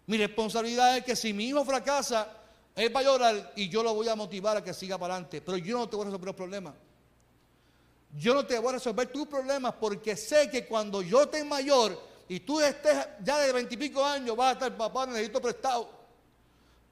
Mi 0.07 0.17
responsabilidad 0.19 0.99
es 0.99 1.05
que 1.05 1.17
si 1.17 1.33
mi 1.33 1.49
hijo 1.49 1.65
fracasa, 1.65 2.29
él 2.77 2.95
va 2.95 3.01
a 3.01 3.03
llorar 3.03 3.53
y 3.57 3.69
yo 3.69 3.83
lo 3.83 3.93
voy 3.93 4.09
a 4.09 4.15
motivar 4.15 4.57
a 4.57 4.63
que 4.63 4.73
siga 4.73 4.97
para 4.99 5.15
adelante. 5.15 5.41
Pero 5.41 5.57
yo 5.57 5.79
no 5.79 5.89
te 5.89 5.97
voy 5.97 6.05
a 6.05 6.07
resolver 6.07 6.27
los 6.27 6.37
problemas. 6.37 6.75
Yo 8.17 8.35
no 8.35 8.47
te 8.47 8.57
voy 8.57 8.69
a 8.69 8.73
resolver 8.75 9.09
tus 9.09 9.27
problemas 9.27 9.75
porque 9.81 10.17
sé 10.17 10.49
que 10.49 10.65
cuando 10.65 11.03
yo 11.03 11.23
esté 11.23 11.43
mayor 11.43 12.01
y 12.29 12.39
tú 12.39 12.61
estés 12.61 13.05
ya 13.25 13.41
de 13.41 13.53
veintipico 13.53 14.05
años, 14.05 14.37
vas 14.37 14.51
a 14.51 14.53
estar, 14.53 14.77
papá, 14.77 15.07
necesito 15.07 15.43
prestado. 15.43 15.91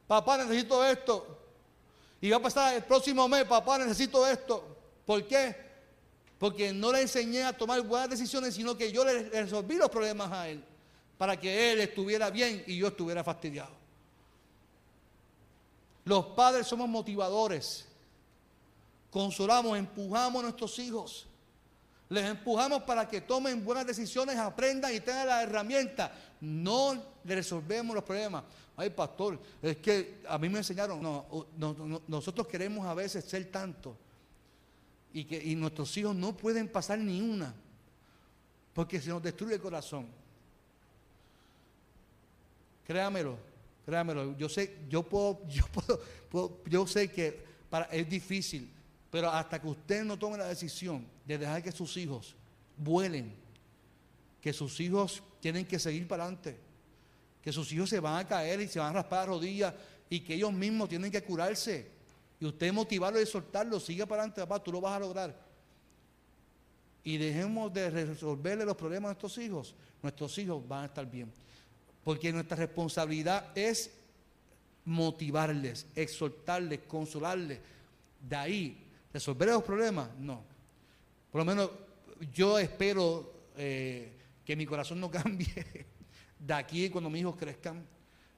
Papá, 0.08 0.38
necesito 0.38 0.84
esto. 0.84 1.38
Y 2.20 2.30
va 2.30 2.38
a 2.38 2.42
pasar 2.42 2.74
el 2.74 2.82
próximo 2.82 3.28
mes, 3.28 3.44
papá, 3.44 3.78
necesito 3.78 4.26
esto. 4.26 4.76
¿Por 5.06 5.24
qué? 5.24 5.73
Porque 6.44 6.74
no 6.74 6.92
le 6.92 7.00
enseñé 7.00 7.42
a 7.42 7.56
tomar 7.56 7.80
buenas 7.80 8.10
decisiones, 8.10 8.54
sino 8.54 8.76
que 8.76 8.92
yo 8.92 9.02
le 9.02 9.30
resolví 9.30 9.76
los 9.76 9.88
problemas 9.88 10.30
a 10.30 10.46
él 10.46 10.62
para 11.16 11.40
que 11.40 11.72
él 11.72 11.80
estuviera 11.80 12.28
bien 12.28 12.62
y 12.66 12.76
yo 12.76 12.88
estuviera 12.88 13.24
fastidiado. 13.24 13.70
Los 16.04 16.26
padres 16.26 16.66
somos 16.66 16.86
motivadores. 16.86 17.86
Consolamos, 19.10 19.78
empujamos 19.78 20.40
a 20.40 20.42
nuestros 20.42 20.78
hijos. 20.80 21.26
Les 22.10 22.26
empujamos 22.26 22.82
para 22.82 23.08
que 23.08 23.22
tomen 23.22 23.64
buenas 23.64 23.86
decisiones, 23.86 24.36
aprendan 24.36 24.94
y 24.94 25.00
tengan 25.00 25.26
la 25.26 25.42
herramienta. 25.44 26.12
No 26.42 27.02
le 27.24 27.36
resolvemos 27.36 27.94
los 27.94 28.04
problemas. 28.04 28.44
Ay, 28.76 28.90
pastor, 28.90 29.40
es 29.62 29.78
que 29.78 30.20
a 30.28 30.36
mí 30.36 30.50
me 30.50 30.58
enseñaron, 30.58 31.00
no, 31.00 31.46
nosotros 32.06 32.46
queremos 32.46 32.86
a 32.86 32.92
veces 32.92 33.24
ser 33.24 33.50
tanto 33.50 33.96
y 35.14 35.24
que 35.24 35.42
y 35.42 35.54
nuestros 35.54 35.96
hijos 35.96 36.14
no 36.14 36.36
pueden 36.36 36.68
pasar 36.68 36.98
ni 36.98 37.22
una 37.22 37.54
porque 38.74 39.00
se 39.00 39.08
nos 39.08 39.22
destruye 39.22 39.54
el 39.54 39.60
corazón. 39.60 40.08
Créamelo, 42.84 43.38
créamelo. 43.86 44.36
Yo 44.36 44.48
sé, 44.48 44.78
yo 44.88 45.04
puedo, 45.04 45.40
yo 45.48 45.64
puedo, 46.30 46.58
yo 46.66 46.86
sé 46.86 47.10
que 47.10 47.40
para, 47.70 47.84
es 47.86 48.10
difícil, 48.10 48.68
pero 49.10 49.30
hasta 49.30 49.60
que 49.60 49.68
usted 49.68 50.04
no 50.04 50.18
tome 50.18 50.36
la 50.36 50.48
decisión 50.48 51.06
de 51.24 51.38
dejar 51.38 51.62
que 51.62 51.70
sus 51.70 51.96
hijos 51.96 52.34
vuelen, 52.76 53.32
que 54.40 54.52
sus 54.52 54.78
hijos 54.80 55.22
tienen 55.38 55.64
que 55.64 55.78
seguir 55.78 56.08
para 56.08 56.24
adelante, 56.24 56.58
que 57.40 57.52
sus 57.52 57.72
hijos 57.72 57.88
se 57.88 58.00
van 58.00 58.16
a 58.16 58.26
caer 58.26 58.60
y 58.60 58.66
se 58.66 58.80
van 58.80 58.90
a 58.90 58.94
raspar 58.94 59.20
las 59.20 59.28
rodillas 59.28 59.72
y 60.10 60.20
que 60.20 60.34
ellos 60.34 60.52
mismos 60.52 60.88
tienen 60.88 61.12
que 61.12 61.22
curarse. 61.22 61.93
Y 62.44 62.46
usted 62.46 62.74
motivarlo 62.74 63.18
y 63.18 63.24
soltarlo, 63.24 63.80
siga 63.80 64.04
para 64.04 64.20
adelante, 64.20 64.42
papá, 64.42 64.62
tú 64.62 64.70
lo 64.70 64.78
vas 64.78 64.92
a 64.92 64.98
lograr. 64.98 65.34
Y 67.02 67.16
dejemos 67.16 67.72
de 67.72 67.88
resolverle 67.88 68.66
los 68.66 68.76
problemas 68.76 69.08
a 69.08 69.12
nuestros 69.12 69.38
hijos. 69.38 69.74
Nuestros 70.02 70.36
hijos 70.36 70.68
van 70.68 70.82
a 70.82 70.86
estar 70.88 71.10
bien. 71.10 71.32
Porque 72.02 72.30
nuestra 72.34 72.58
responsabilidad 72.58 73.50
es 73.54 73.90
motivarles, 74.84 75.86
exhortarles, 75.96 76.80
consolarles. 76.80 77.60
De 78.20 78.36
ahí, 78.36 78.90
resolver 79.10 79.48
los 79.48 79.62
problemas, 79.62 80.10
no. 80.18 80.42
Por 81.32 81.38
lo 81.38 81.46
menos 81.46 81.70
yo 82.30 82.58
espero 82.58 83.32
eh, 83.56 84.18
que 84.44 84.54
mi 84.54 84.66
corazón 84.66 85.00
no 85.00 85.10
cambie 85.10 85.86
de 86.38 86.52
aquí 86.52 86.90
cuando 86.90 87.08
mis 87.08 87.22
hijos 87.22 87.36
crezcan 87.36 87.86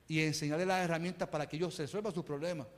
y 0.06 0.20
enseñarles 0.20 0.68
las 0.68 0.84
herramientas 0.84 1.28
para 1.28 1.48
que 1.48 1.56
ellos 1.56 1.76
resuelvan 1.76 2.14
sus 2.14 2.24
problemas. 2.24 2.68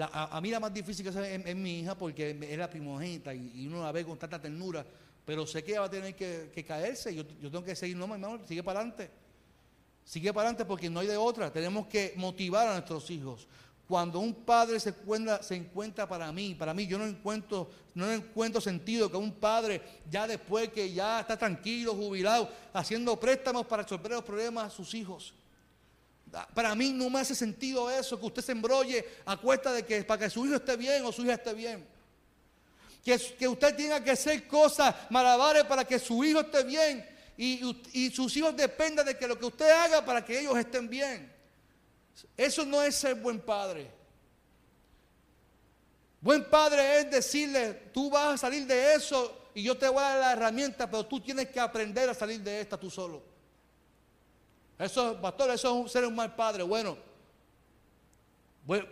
A, 0.00 0.40
mí 0.40 0.50
la 0.50 0.60
más 0.60 0.72
difícil 0.72 1.04
que 1.04 1.10
es, 1.10 1.46
es, 1.46 1.56
mi 1.56 1.80
hija 1.80 1.96
porque 1.96 2.36
es 2.40 2.58
la 2.58 2.68
primogénita 2.68 3.34
y, 3.34 3.66
uno 3.66 3.82
la 3.82 3.92
ve 3.92 4.04
con 4.04 4.18
tanta 4.18 4.40
ternura 4.40 4.84
pero 5.28 5.46
sé 5.46 5.62
que 5.62 5.72
ella 5.72 5.80
va 5.80 5.86
a 5.88 5.90
tener 5.90 6.16
que, 6.16 6.64
caerse. 6.66 7.14
Yo, 7.14 7.22
tengo 7.22 7.62
que 7.62 7.76
seguir, 7.76 7.94
no, 7.94 8.04
hermano, 8.04 8.40
sigue 8.48 8.62
para 8.62 8.80
adelante. 8.80 9.10
Sigue 10.02 10.32
para 10.32 10.48
adelante 10.48 10.64
porque 10.64 10.88
no 10.88 11.00
hay 11.00 11.06
de 11.06 11.18
otra. 11.18 11.52
Tenemos 11.52 11.86
que 11.86 12.14
motivar 12.16 12.66
a 12.66 12.72
nuestros 12.72 13.10
hijos. 13.10 13.46
Cuando 13.86 14.20
un 14.20 14.32
padre 14.32 14.80
se 14.80 14.88
encuentra, 14.88 15.42
se 15.42 15.54
encuentra 15.54 16.08
para 16.08 16.32
mí, 16.32 16.54
para 16.54 16.72
mí 16.72 16.86
yo 16.86 16.96
no 16.96 17.06
encuentro, 17.06 17.68
no 17.92 18.10
encuentro 18.10 18.58
sentido 18.58 19.10
que 19.10 19.18
un 19.18 19.32
padre 19.32 19.82
ya 20.10 20.26
después 20.26 20.70
que 20.70 20.94
ya 20.94 21.20
está 21.20 21.36
tranquilo, 21.36 21.94
jubilado, 21.94 22.48
haciendo 22.72 23.20
préstamos 23.20 23.66
para 23.66 23.82
resolver 23.82 24.12
los 24.12 24.24
problemas 24.24 24.68
a 24.68 24.70
sus 24.70 24.94
hijos. 24.94 25.34
Para 26.54 26.74
mí 26.74 26.92
no 26.92 27.08
me 27.10 27.20
hace 27.20 27.34
sentido 27.34 27.90
eso, 27.90 28.18
que 28.18 28.26
usted 28.26 28.42
se 28.42 28.52
embrolle 28.52 29.04
a 29.24 29.36
cuesta 29.36 29.72
de 29.72 29.84
que 29.84 30.04
para 30.04 30.24
que 30.24 30.30
su 30.30 30.46
hijo 30.46 30.56
esté 30.56 30.76
bien 30.76 31.04
o 31.04 31.12
su 31.12 31.22
hija 31.22 31.34
esté 31.34 31.54
bien 31.54 31.98
que, 33.16 33.48
usted 33.48 33.74
tenga 33.74 34.02
que 34.02 34.10
hacer 34.10 34.46
cosas 34.46 34.94
malabares 35.10 35.64
para 35.64 35.84
que 35.84 35.98
su 35.98 36.22
hijo 36.24 36.40
esté 36.40 36.64
bien 36.64 37.08
y, 37.36 38.10
sus 38.10 38.36
hijos 38.36 38.56
dependan 38.56 39.06
de 39.06 39.16
que 39.16 39.26
lo 39.26 39.38
que 39.38 39.46
usted 39.46 39.70
haga 39.70 40.04
para 40.04 40.24
que 40.24 40.40
ellos 40.40 40.58
estén 40.58 40.88
bien. 40.88 41.32
Eso 42.36 42.64
no 42.64 42.82
es 42.82 42.96
ser 42.96 43.14
buen 43.14 43.40
padre. 43.40 43.88
Buen 46.20 46.44
padre 46.50 46.98
es 46.98 47.10
decirle, 47.10 47.74
tú 47.94 48.10
vas 48.10 48.34
a 48.34 48.38
salir 48.38 48.66
de 48.66 48.94
eso 48.94 49.50
y 49.54 49.62
yo 49.62 49.78
te 49.78 49.88
voy 49.88 50.02
a 50.02 50.08
dar 50.08 50.18
la 50.18 50.32
herramienta, 50.32 50.90
pero 50.90 51.06
tú 51.06 51.20
tienes 51.20 51.48
que 51.48 51.60
aprender 51.60 52.10
a 52.10 52.14
salir 52.14 52.40
de 52.40 52.60
esta 52.60 52.76
tú 52.76 52.90
solo. 52.90 53.22
Eso, 54.78 55.20
pastor, 55.20 55.50
eso 55.50 55.84
es 55.84 55.92
ser 55.92 56.04
un 56.04 56.14
mal 56.14 56.34
padre. 56.34 56.62
Bueno, 56.62 56.96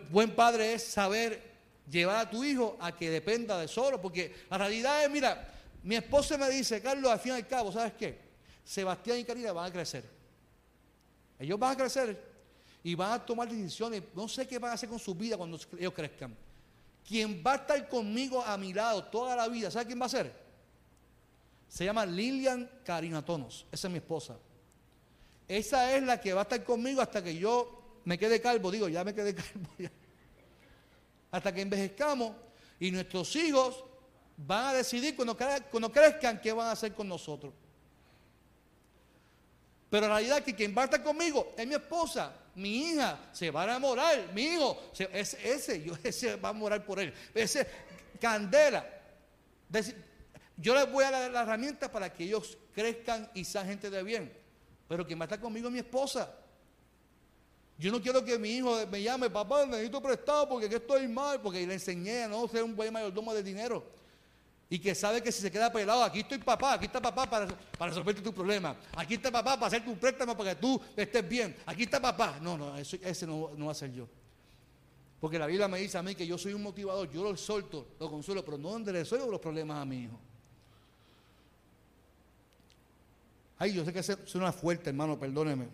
buen 0.09 0.35
padre 0.35 0.73
es 0.73 0.83
saber 0.83 1.41
llevar 1.89 2.17
a 2.17 2.29
tu 2.29 2.43
hijo 2.43 2.77
a 2.79 2.95
que 2.95 3.09
dependa 3.09 3.57
de 3.59 3.67
solo, 3.67 4.01
porque 4.01 4.35
la 4.49 4.57
realidad 4.57 5.03
es, 5.03 5.09
mira, 5.09 5.53
mi 5.83 5.95
esposa 5.95 6.37
me 6.37 6.49
dice, 6.49 6.81
Carlos, 6.81 7.09
al 7.11 7.19
fin 7.19 7.33
y 7.33 7.35
al 7.35 7.47
cabo, 7.47 7.71
¿sabes 7.71 7.93
qué? 7.93 8.19
Sebastián 8.65 9.19
y 9.19 9.23
Karina 9.23 9.53
van 9.53 9.69
a 9.69 9.71
crecer. 9.71 10.03
Ellos 11.39 11.57
van 11.57 11.71
a 11.71 11.77
crecer 11.77 12.21
y 12.83 12.95
van 12.95 13.13
a 13.13 13.25
tomar 13.25 13.47
decisiones. 13.47 14.03
No 14.13 14.27
sé 14.27 14.45
qué 14.45 14.59
van 14.59 14.71
a 14.71 14.73
hacer 14.73 14.89
con 14.89 14.99
su 14.99 15.15
vida 15.15 15.37
cuando 15.37 15.57
ellos 15.77 15.93
crezcan. 15.93 16.35
Quien 17.07 17.41
va 17.45 17.53
a 17.53 17.55
estar 17.55 17.87
conmigo 17.87 18.43
a 18.43 18.57
mi 18.57 18.73
lado 18.73 19.05
toda 19.05 19.35
la 19.35 19.47
vida, 19.47 19.71
¿sabe 19.71 19.85
quién 19.85 20.01
va 20.01 20.07
a 20.07 20.09
ser? 20.09 20.33
Se 21.69 21.85
llama 21.85 22.05
Lilian 22.05 22.69
Tonos. 23.25 23.65
Esa 23.71 23.87
es 23.87 23.91
mi 23.91 23.99
esposa. 23.99 24.37
Esa 25.47 25.95
es 25.95 26.03
la 26.03 26.19
que 26.19 26.33
va 26.33 26.41
a 26.41 26.43
estar 26.43 26.63
conmigo 26.63 27.01
hasta 27.01 27.23
que 27.23 27.35
yo 27.35 28.01
me 28.03 28.17
quede 28.17 28.41
calvo. 28.41 28.69
Digo, 28.71 28.89
ya 28.89 29.03
me 29.03 29.13
quedé 29.13 29.33
calvo. 29.35 29.69
hasta 31.31 31.53
que 31.53 31.61
envejezcamos 31.61 32.35
y 32.79 32.91
nuestros 32.91 33.35
hijos 33.35 33.83
van 34.37 34.67
a 34.67 34.73
decidir 34.73 35.15
cuando, 35.15 35.91
crezcan 35.91 36.39
qué 36.39 36.53
van 36.53 36.67
a 36.67 36.71
hacer 36.71 36.93
con 36.93 37.07
nosotros. 37.07 37.53
Pero 39.89 40.07
la 40.07 40.15
realidad 40.15 40.39
es 40.39 40.43
que 40.43 40.55
quien 40.55 40.75
va 40.77 40.81
a 40.81 40.85
estar 40.85 41.01
conmigo 41.01 41.53
es 41.57 41.65
mi 41.65 41.73
esposa, 41.73 42.33
mi 42.55 42.89
hija, 42.89 43.29
se 43.31 43.49
va 43.49 43.61
a 43.61 43.65
enamorar, 43.65 44.33
mi 44.33 44.43
hijo, 44.43 44.91
ese, 44.97 45.37
ese, 45.43 45.81
yo, 45.81 45.93
ese 46.03 46.35
va 46.35 46.49
a 46.49 46.53
morar 46.53 46.85
por 46.85 46.99
él, 46.99 47.13
ese 47.33 47.65
candela. 48.19 48.85
Yo 50.57 50.75
les 50.75 50.91
voy 50.91 51.03
a 51.05 51.11
dar 51.11 51.31
la 51.31 51.41
herramienta 51.43 51.91
para 51.91 52.11
que 52.11 52.25
ellos 52.25 52.57
crezcan 52.73 53.29
y 53.33 53.45
sean 53.45 53.67
gente 53.67 53.89
de 53.89 54.03
bien. 54.03 54.46
Pero 54.87 55.05
quien 55.05 55.19
va 55.19 55.23
a 55.23 55.27
estar 55.27 55.39
conmigo 55.39 55.67
es 55.67 55.73
mi 55.73 55.79
esposa. 55.79 56.33
Yo 57.77 57.91
no 57.91 58.01
quiero 58.01 58.23
que 58.23 58.39
mi 58.39 58.49
hijo 58.49 58.75
me 58.87 59.03
llame, 59.03 59.29
papá, 59.29 59.65
necesito 59.65 60.01
prestado 60.01 60.49
porque 60.49 60.65
estoy 60.65 61.07
mal, 61.07 61.39
porque 61.41 61.65
le 61.65 61.75
enseñé 61.75 62.23
a 62.23 62.27
no 62.27 62.47
ser 62.47 62.63
un 62.63 62.75
buen 62.75 62.91
mayordomo 62.91 63.33
de 63.33 63.43
dinero. 63.43 63.83
Y 64.69 64.79
que 64.79 64.95
sabe 64.95 65.21
que 65.21 65.31
si 65.31 65.41
se 65.41 65.51
queda 65.51 65.71
pelado, 65.71 66.03
aquí 66.03 66.19
estoy 66.19 66.39
papá, 66.39 66.73
aquí 66.73 66.85
está 66.85 66.99
papá 66.99 67.29
para, 67.29 67.47
para 67.77 67.89
resolverte 67.91 68.21
tu 68.21 68.33
problema. 68.33 68.75
Aquí 68.95 69.13
está 69.13 69.31
papá 69.31 69.55
para 69.55 69.67
hacerte 69.67 69.89
un 69.89 69.97
préstamo 69.97 70.35
para 70.35 70.55
que 70.55 70.61
tú 70.61 70.81
estés 70.95 71.27
bien. 71.27 71.55
Aquí 71.65 71.83
está 71.83 72.01
papá. 72.01 72.37
No, 72.41 72.57
no, 72.57 72.75
ese 72.77 73.27
no, 73.27 73.51
no 73.55 73.67
va 73.67 73.71
a 73.71 73.75
ser 73.75 73.93
yo. 73.93 74.07
Porque 75.19 75.39
la 75.39 75.47
Biblia 75.47 75.67
me 75.67 75.79
dice 75.79 75.97
a 75.97 76.03
mí 76.03 76.15
que 76.15 76.27
yo 76.27 76.37
soy 76.37 76.53
un 76.53 76.63
motivador, 76.63 77.09
yo 77.09 77.23
lo 77.23 77.35
solto, 77.37 77.95
lo 77.99 78.09
consuelo, 78.09 78.43
pero 78.43 78.57
no 78.57 78.71
donde 78.71 78.91
resuelvo 78.91 79.31
los 79.31 79.39
problemas 79.39 79.81
a 79.81 79.85
mi 79.85 80.03
hijo. 80.03 80.19
Ay, 83.59 83.73
yo 83.73 83.83
sé 83.83 83.91
que 83.91 84.03
suena 84.03 84.51
fuerte, 84.51 84.89
hermano, 84.89 85.19
perdóneme. 85.19 85.67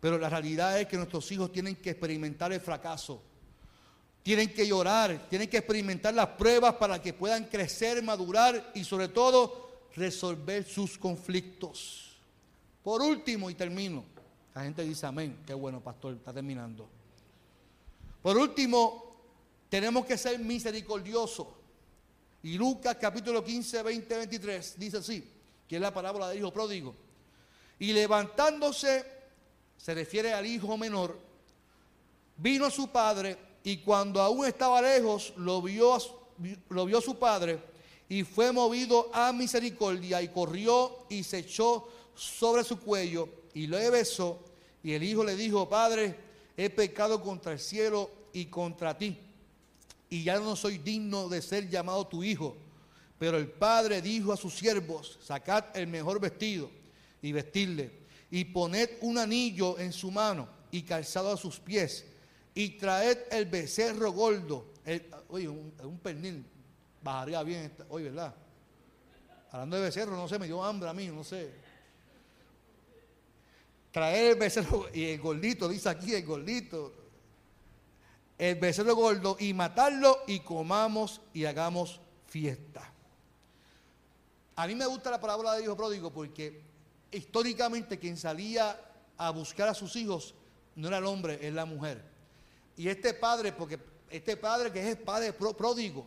Pero 0.00 0.18
la 0.18 0.28
realidad 0.28 0.80
es 0.80 0.86
que 0.86 0.96
nuestros 0.96 1.30
hijos 1.32 1.52
tienen 1.52 1.76
que 1.76 1.90
experimentar 1.90 2.52
el 2.52 2.60
fracaso. 2.60 3.22
Tienen 4.22 4.52
que 4.52 4.66
llorar, 4.66 5.26
tienen 5.28 5.48
que 5.48 5.58
experimentar 5.58 6.12
las 6.12 6.28
pruebas 6.28 6.74
para 6.74 7.00
que 7.00 7.12
puedan 7.14 7.44
crecer, 7.44 8.02
madurar 8.02 8.72
y 8.74 8.84
sobre 8.84 9.08
todo 9.08 9.70
resolver 9.96 10.64
sus 10.64 10.98
conflictos. 10.98 12.18
Por 12.82 13.00
último, 13.00 13.50
y 13.50 13.54
termino, 13.54 14.04
la 14.54 14.62
gente 14.64 14.82
dice 14.82 15.06
amén, 15.06 15.42
qué 15.46 15.54
bueno, 15.54 15.80
pastor, 15.80 16.14
está 16.14 16.32
terminando. 16.32 16.88
Por 18.22 18.36
último, 18.36 19.16
tenemos 19.68 20.04
que 20.04 20.18
ser 20.18 20.38
misericordiosos. 20.38 21.46
Y 22.42 22.56
Lucas 22.56 22.96
capítulo 23.00 23.44
15, 23.44 23.82
20, 23.82 24.16
23 24.16 24.78
dice 24.78 24.96
así, 24.98 25.39
que 25.70 25.76
es 25.76 25.82
la 25.82 25.94
parábola 25.94 26.28
del 26.28 26.38
hijo 26.38 26.52
pródigo. 26.52 26.92
Y 27.78 27.92
levantándose, 27.92 29.06
se 29.76 29.94
refiere 29.94 30.32
al 30.32 30.44
hijo 30.44 30.76
menor, 30.76 31.16
vino 32.36 32.68
su 32.72 32.88
padre 32.88 33.38
y 33.62 33.76
cuando 33.76 34.20
aún 34.20 34.46
estaba 34.46 34.82
lejos 34.82 35.32
lo 35.36 35.62
vio, 35.62 35.96
lo 36.70 36.86
vio 36.86 37.00
su 37.00 37.20
padre 37.20 37.60
y 38.08 38.24
fue 38.24 38.50
movido 38.50 39.10
a 39.12 39.32
misericordia 39.32 40.20
y 40.20 40.26
corrió 40.30 41.06
y 41.08 41.22
se 41.22 41.38
echó 41.38 41.86
sobre 42.16 42.64
su 42.64 42.80
cuello 42.80 43.28
y 43.54 43.68
le 43.68 43.90
besó 43.90 44.40
y 44.82 44.94
el 44.94 45.04
hijo 45.04 45.22
le 45.22 45.36
dijo, 45.36 45.68
Padre, 45.68 46.16
he 46.56 46.68
pecado 46.68 47.22
contra 47.22 47.52
el 47.52 47.60
cielo 47.60 48.10
y 48.32 48.46
contra 48.46 48.98
ti 48.98 49.16
y 50.08 50.24
ya 50.24 50.40
no 50.40 50.56
soy 50.56 50.78
digno 50.78 51.28
de 51.28 51.40
ser 51.40 51.70
llamado 51.70 52.08
tu 52.08 52.24
hijo. 52.24 52.56
Pero 53.20 53.36
el 53.36 53.50
padre 53.50 54.00
dijo 54.00 54.32
a 54.32 54.36
sus 54.38 54.54
siervos, 54.54 55.18
sacad 55.22 55.76
el 55.76 55.86
mejor 55.88 56.18
vestido 56.18 56.70
y 57.20 57.32
vestirle, 57.32 57.90
y 58.30 58.46
poned 58.46 58.88
un 59.02 59.18
anillo 59.18 59.78
en 59.78 59.92
su 59.92 60.10
mano 60.10 60.48
y 60.70 60.80
calzado 60.84 61.30
a 61.30 61.36
sus 61.36 61.60
pies, 61.60 62.06
y 62.54 62.78
traed 62.78 63.18
el 63.30 63.44
becerro 63.44 64.10
gordo. 64.12 64.72
oye, 65.28 65.46
un, 65.46 66.00
pernil 66.02 66.46
bajaría 67.02 67.42
bien, 67.42 67.70
oye, 67.90 68.06
¿verdad? 68.06 68.34
Hablando 69.52 69.76
de 69.76 69.82
becerro, 69.82 70.16
no 70.16 70.26
sé, 70.26 70.38
me 70.38 70.46
dio 70.46 70.64
hambre 70.64 70.88
a 70.88 70.94
mí, 70.94 71.08
no 71.08 71.22
sé. 71.22 71.50
Traer 73.92 74.32
el 74.32 74.38
becerro, 74.38 74.86
y 74.94 75.04
el 75.04 75.20
gordito, 75.20 75.68
dice 75.68 75.90
aquí 75.90 76.14
el 76.14 76.24
gordito, 76.24 76.94
el 78.38 78.54
becerro 78.54 78.96
gordo 78.96 79.36
y 79.38 79.52
matarlo 79.52 80.20
y 80.26 80.40
comamos 80.40 81.20
y 81.34 81.44
hagamos 81.44 82.00
fiesta. 82.26 82.89
A 84.56 84.66
mí 84.66 84.74
me 84.74 84.86
gusta 84.86 85.10
la 85.10 85.20
parábola 85.20 85.54
de 85.54 85.64
hijo 85.64 85.76
pródigo 85.76 86.12
porque 86.12 86.62
históricamente 87.10 87.98
quien 87.98 88.16
salía 88.16 88.78
a 89.16 89.30
buscar 89.30 89.68
a 89.68 89.74
sus 89.74 89.96
hijos 89.96 90.34
no 90.76 90.88
era 90.88 90.98
el 90.98 91.06
hombre, 91.06 91.38
es 91.40 91.52
la 91.52 91.64
mujer. 91.64 92.02
Y 92.76 92.88
este 92.88 93.14
padre, 93.14 93.52
porque 93.52 93.78
este 94.08 94.36
padre 94.36 94.72
que 94.72 94.80
es 94.80 94.96
el 94.96 94.98
padre 94.98 95.32
pródigo, 95.32 96.06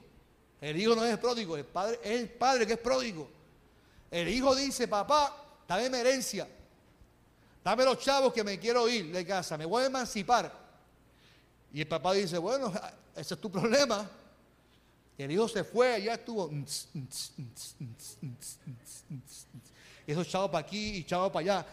el 0.62 0.80
hijo 0.80 0.96
no 0.96 1.04
es 1.04 1.12
el 1.12 1.20
pródigo, 1.20 1.58
el 1.58 1.66
padre 1.66 2.00
es 2.04 2.22
el 2.22 2.30
padre 2.30 2.66
que 2.66 2.74
es 2.74 2.80
pródigo. 2.80 3.30
El 4.10 4.30
hijo 4.30 4.56
dice, 4.56 4.88
papá, 4.88 5.36
dame 5.68 5.90
mi 5.90 5.98
herencia, 5.98 6.48
dame 7.64 7.84
los 7.84 8.00
chavos 8.00 8.32
que 8.32 8.44
me 8.44 8.60
quiero 8.60 8.88
ir 8.88 9.12
de 9.12 9.26
casa, 9.26 9.58
me 9.58 9.66
voy 9.66 9.84
a 9.84 9.88
emancipar. 9.88 10.52
Y 11.74 11.82
el 11.82 11.88
papá 11.88 12.14
dice, 12.14 12.38
bueno, 12.38 12.72
ese 13.16 13.34
es 13.34 13.42
tu 13.42 13.52
problema. 13.52 14.10
El 15.18 15.32
hijo 15.32 15.48
se 15.48 15.64
fue, 15.64 15.94
allá 15.94 16.16
estuvo. 16.16 16.50
Eso 20.08 20.22
echado 20.22 20.52
para 20.52 20.66
aquí 20.66 20.96
y 20.96 20.98
echado 21.00 21.32
para 21.32 21.44
allá. 21.44 21.66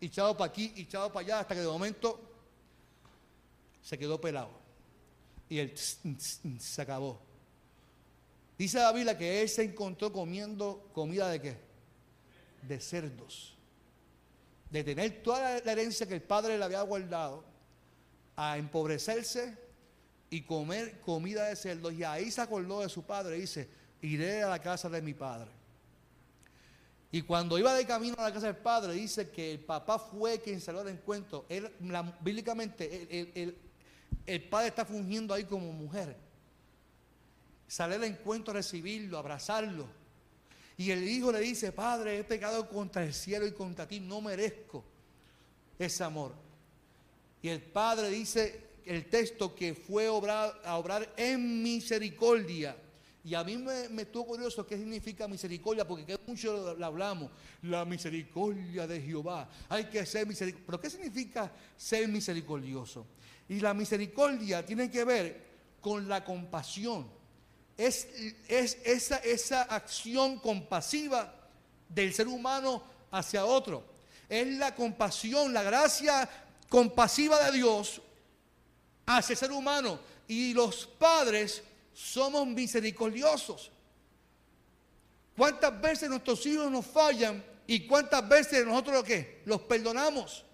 Y 0.00 0.06
echado 0.06 0.36
para 0.36 0.50
aquí 0.50 0.72
y 0.76 0.82
echado 0.82 1.12
para 1.12 1.24
allá 1.24 1.40
hasta 1.40 1.54
que 1.54 1.60
de 1.60 1.66
momento 1.68 2.20
se 3.82 3.96
quedó 3.96 4.20
pelado. 4.20 4.50
Y 5.48 5.58
él 5.58 5.72
se 5.76 6.82
acabó. 6.82 7.20
Dice 8.58 8.78
la 8.78 9.16
que 9.16 9.42
él 9.42 9.48
se 9.48 9.62
encontró 9.62 10.12
comiendo 10.12 10.88
comida 10.92 11.28
de 11.28 11.40
qué? 11.40 11.56
De 12.62 12.80
cerdos. 12.80 13.54
De 14.70 14.82
tener 14.82 15.22
toda 15.22 15.60
la 15.60 15.72
herencia 15.72 16.06
que 16.06 16.14
el 16.14 16.22
padre 16.22 16.58
le 16.58 16.64
había 16.64 16.82
guardado 16.82 17.55
a 18.36 18.58
empobrecerse 18.58 19.56
y 20.30 20.42
comer 20.42 21.00
comida 21.00 21.48
de 21.48 21.56
cerdos. 21.56 21.92
Y 21.94 22.04
ahí 22.04 22.30
se 22.30 22.40
acordó 22.40 22.80
de 22.80 22.88
su 22.88 23.02
padre 23.02 23.38
y 23.38 23.42
dice, 23.42 23.68
iré 24.02 24.42
a 24.42 24.48
la 24.48 24.60
casa 24.60 24.88
de 24.88 25.00
mi 25.02 25.14
padre. 25.14 25.50
Y 27.10 27.22
cuando 27.22 27.58
iba 27.58 27.72
de 27.72 27.86
camino 27.86 28.16
a 28.18 28.24
la 28.24 28.32
casa 28.32 28.46
del 28.46 28.56
padre, 28.56 28.92
dice 28.92 29.30
que 29.30 29.52
el 29.52 29.60
papá 29.60 29.98
fue 29.98 30.40
quien 30.40 30.60
salió 30.60 30.80
al 30.80 30.88
encuentro. 30.88 31.46
Él, 31.48 31.72
bíblicamente, 32.20 33.54
el, 34.26 34.42
padre 34.48 34.68
está 34.68 34.84
fungiendo 34.84 35.32
ahí 35.32 35.44
como 35.44 35.72
mujer. 35.72 36.16
Sale 37.68 37.94
al 37.94 38.04
encuentro 38.04 38.52
a 38.52 38.56
recibirlo, 38.56 39.18
abrazarlo. 39.18 39.86
Y 40.76 40.90
el 40.90 41.08
hijo 41.08 41.32
le 41.32 41.40
dice, 41.40 41.72
Padre, 41.72 42.18
he 42.18 42.24
pecado 42.24 42.68
contra 42.68 43.02
el 43.02 43.14
cielo 43.14 43.46
y 43.46 43.52
contra 43.52 43.88
ti, 43.88 43.98
no 43.98 44.20
merezco 44.20 44.84
ese 45.78 46.04
amor. 46.04 46.45
Y 47.46 47.48
el 47.48 47.62
Padre 47.62 48.10
dice 48.10 48.60
el 48.84 49.08
texto 49.08 49.54
que 49.54 49.72
fue 49.72 50.08
a 50.08 50.74
obrar 50.74 51.14
en 51.16 51.62
misericordia. 51.62 52.76
Y 53.22 53.36
a 53.36 53.44
mí 53.44 53.56
me, 53.56 54.02
estuvo 54.02 54.26
curioso 54.26 54.66
qué 54.66 54.76
significa 54.76 55.28
misericordia, 55.28 55.86
porque 55.86 56.18
mucho 56.26 56.74
lo, 56.76 56.84
hablamos, 56.84 57.30
la 57.62 57.84
misericordia 57.84 58.88
de 58.88 59.00
Jehová. 59.00 59.48
Hay 59.68 59.84
que 59.84 60.04
ser 60.04 60.26
misericordioso. 60.26 60.66
Pero 60.66 60.80
¿qué 60.80 60.90
significa 60.90 61.52
ser 61.76 62.08
misericordioso? 62.08 63.06
Y 63.48 63.60
la 63.60 63.72
misericordia 63.74 64.66
tiene 64.66 64.90
que 64.90 65.04
ver 65.04 65.46
con 65.80 66.08
la 66.08 66.24
compasión. 66.24 67.06
Es, 67.76 68.08
es 68.48 68.76
esa, 68.82 69.18
esa 69.18 69.62
acción 69.62 70.40
compasiva 70.40 71.32
del 71.88 72.12
ser 72.12 72.26
humano 72.26 72.82
hacia 73.12 73.44
otro. 73.44 73.94
Es 74.28 74.48
la 74.56 74.74
compasión, 74.74 75.52
la 75.52 75.62
gracia 75.62 76.28
compasiva 76.68 77.44
de 77.44 77.58
Dios 77.58 78.00
hacia 79.06 79.32
el 79.34 79.38
ser 79.38 79.52
humano. 79.52 79.98
Y 80.28 80.52
los 80.54 80.86
padres 80.86 81.62
somos 81.92 82.46
misericordiosos. 82.46 83.70
¿Cuántas 85.36 85.80
veces 85.80 86.08
nuestros 86.08 86.44
hijos 86.46 86.70
nos 86.70 86.86
fallan 86.86 87.44
y 87.66 87.86
cuántas 87.86 88.26
veces 88.28 88.66
nosotros 88.66 89.04
lo 89.08 89.16
los 89.44 89.60
perdonamos? 89.62 90.44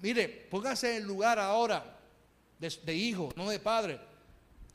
Mire, 0.00 0.28
póngase 0.50 0.90
en 0.90 1.02
el 1.02 1.08
lugar 1.08 1.38
ahora 1.38 1.84
de, 2.58 2.72
de, 2.84 2.94
hijo, 2.94 3.32
no 3.36 3.48
de 3.48 3.60
padre. 3.60 4.00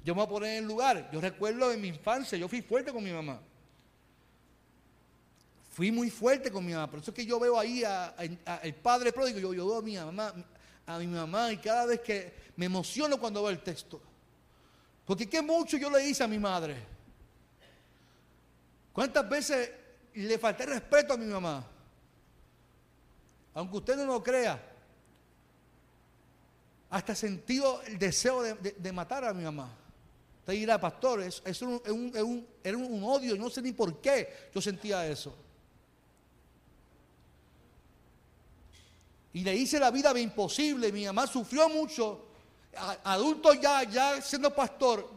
Yo 0.03 0.15
me 0.15 0.21
voy 0.21 0.25
a 0.25 0.29
poner 0.29 0.51
en 0.51 0.63
el 0.63 0.65
lugar. 0.65 1.09
Yo 1.11 1.19
recuerdo 1.19 1.71
en 1.71 1.81
mi 1.81 1.89
infancia, 1.89 2.37
yo 2.37 2.47
fui 2.47 2.61
fuerte 2.61 2.93
con 2.93 3.03
mi 3.03 3.11
mamá. 3.11 3.41
Fui 5.77 5.91
muy 5.91 6.09
fuerte 6.09 6.51
con 6.51 6.65
mi 6.65 6.73
mamá. 6.73 6.89
Por 6.89 7.01
eso 7.01 7.11
es 7.11 7.15
que 7.15 7.23
yo 7.23 7.39
veo 7.39 7.59
ahí 7.59 7.83
al 7.83 8.73
padre 8.81 9.13
pródigo, 9.13 9.37
yo, 9.37 9.53
yo 9.53 9.67
veo 9.67 9.77
a 9.77 9.81
mi 9.83 9.95
mamá, 9.95 10.33
a 10.87 10.97
mi 10.97 11.05
mamá 11.05 11.51
y 11.51 11.57
cada 11.57 11.85
vez 11.85 11.99
que 11.99 12.33
me 12.55 12.65
emociono 12.65 13.19
cuando 13.19 13.43
veo 13.43 13.51
el 13.51 13.61
texto. 13.61 14.01
Porque 15.05 15.29
qué 15.29 15.39
mucho 15.39 15.77
yo 15.77 15.91
le 15.91 16.03
hice 16.03 16.23
a 16.23 16.27
mi 16.27 16.39
madre. 16.39 16.77
¿Cuántas 18.91 19.29
veces 19.29 19.69
le 20.15 20.39
falté 20.39 20.65
respeto 20.65 21.13
a 21.13 21.17
mi 21.17 21.27
mamá? 21.27 21.63
Aunque 23.53 23.77
usted 23.77 23.97
no 23.97 24.05
lo 24.05 24.23
crea, 24.23 24.59
hasta 26.89 27.13
sentido 27.13 27.83
el 27.83 27.99
deseo 27.99 28.41
de, 28.41 28.91
matar 28.91 29.25
a 29.25 29.31
mi 29.31 29.43
mamá. 29.43 29.69
Usted 30.39 30.53
dirá, 30.53 30.81
pastor, 30.81 31.21
es, 31.21 31.39
es, 31.45 31.61
un, 31.61 32.47
era 32.63 32.77
un 32.77 33.03
odio, 33.03 33.37
no 33.37 33.51
sé 33.51 33.61
ni 33.61 33.73
por 33.73 34.01
qué 34.01 34.49
yo 34.55 34.59
sentía 34.59 35.05
eso. 35.05 35.43
Y 39.33 39.43
le 39.43 39.55
hice 39.55 39.79
la 39.79 39.91
vida 39.91 40.17
imposible. 40.19 40.91
Mi 40.91 41.05
mamá 41.05 41.27
sufrió 41.27 41.69
mucho. 41.69 42.27
adulto 43.03 43.53
ya, 43.53 43.83
ya 43.83 44.21
siendo 44.21 44.53
pastor, 44.53 45.09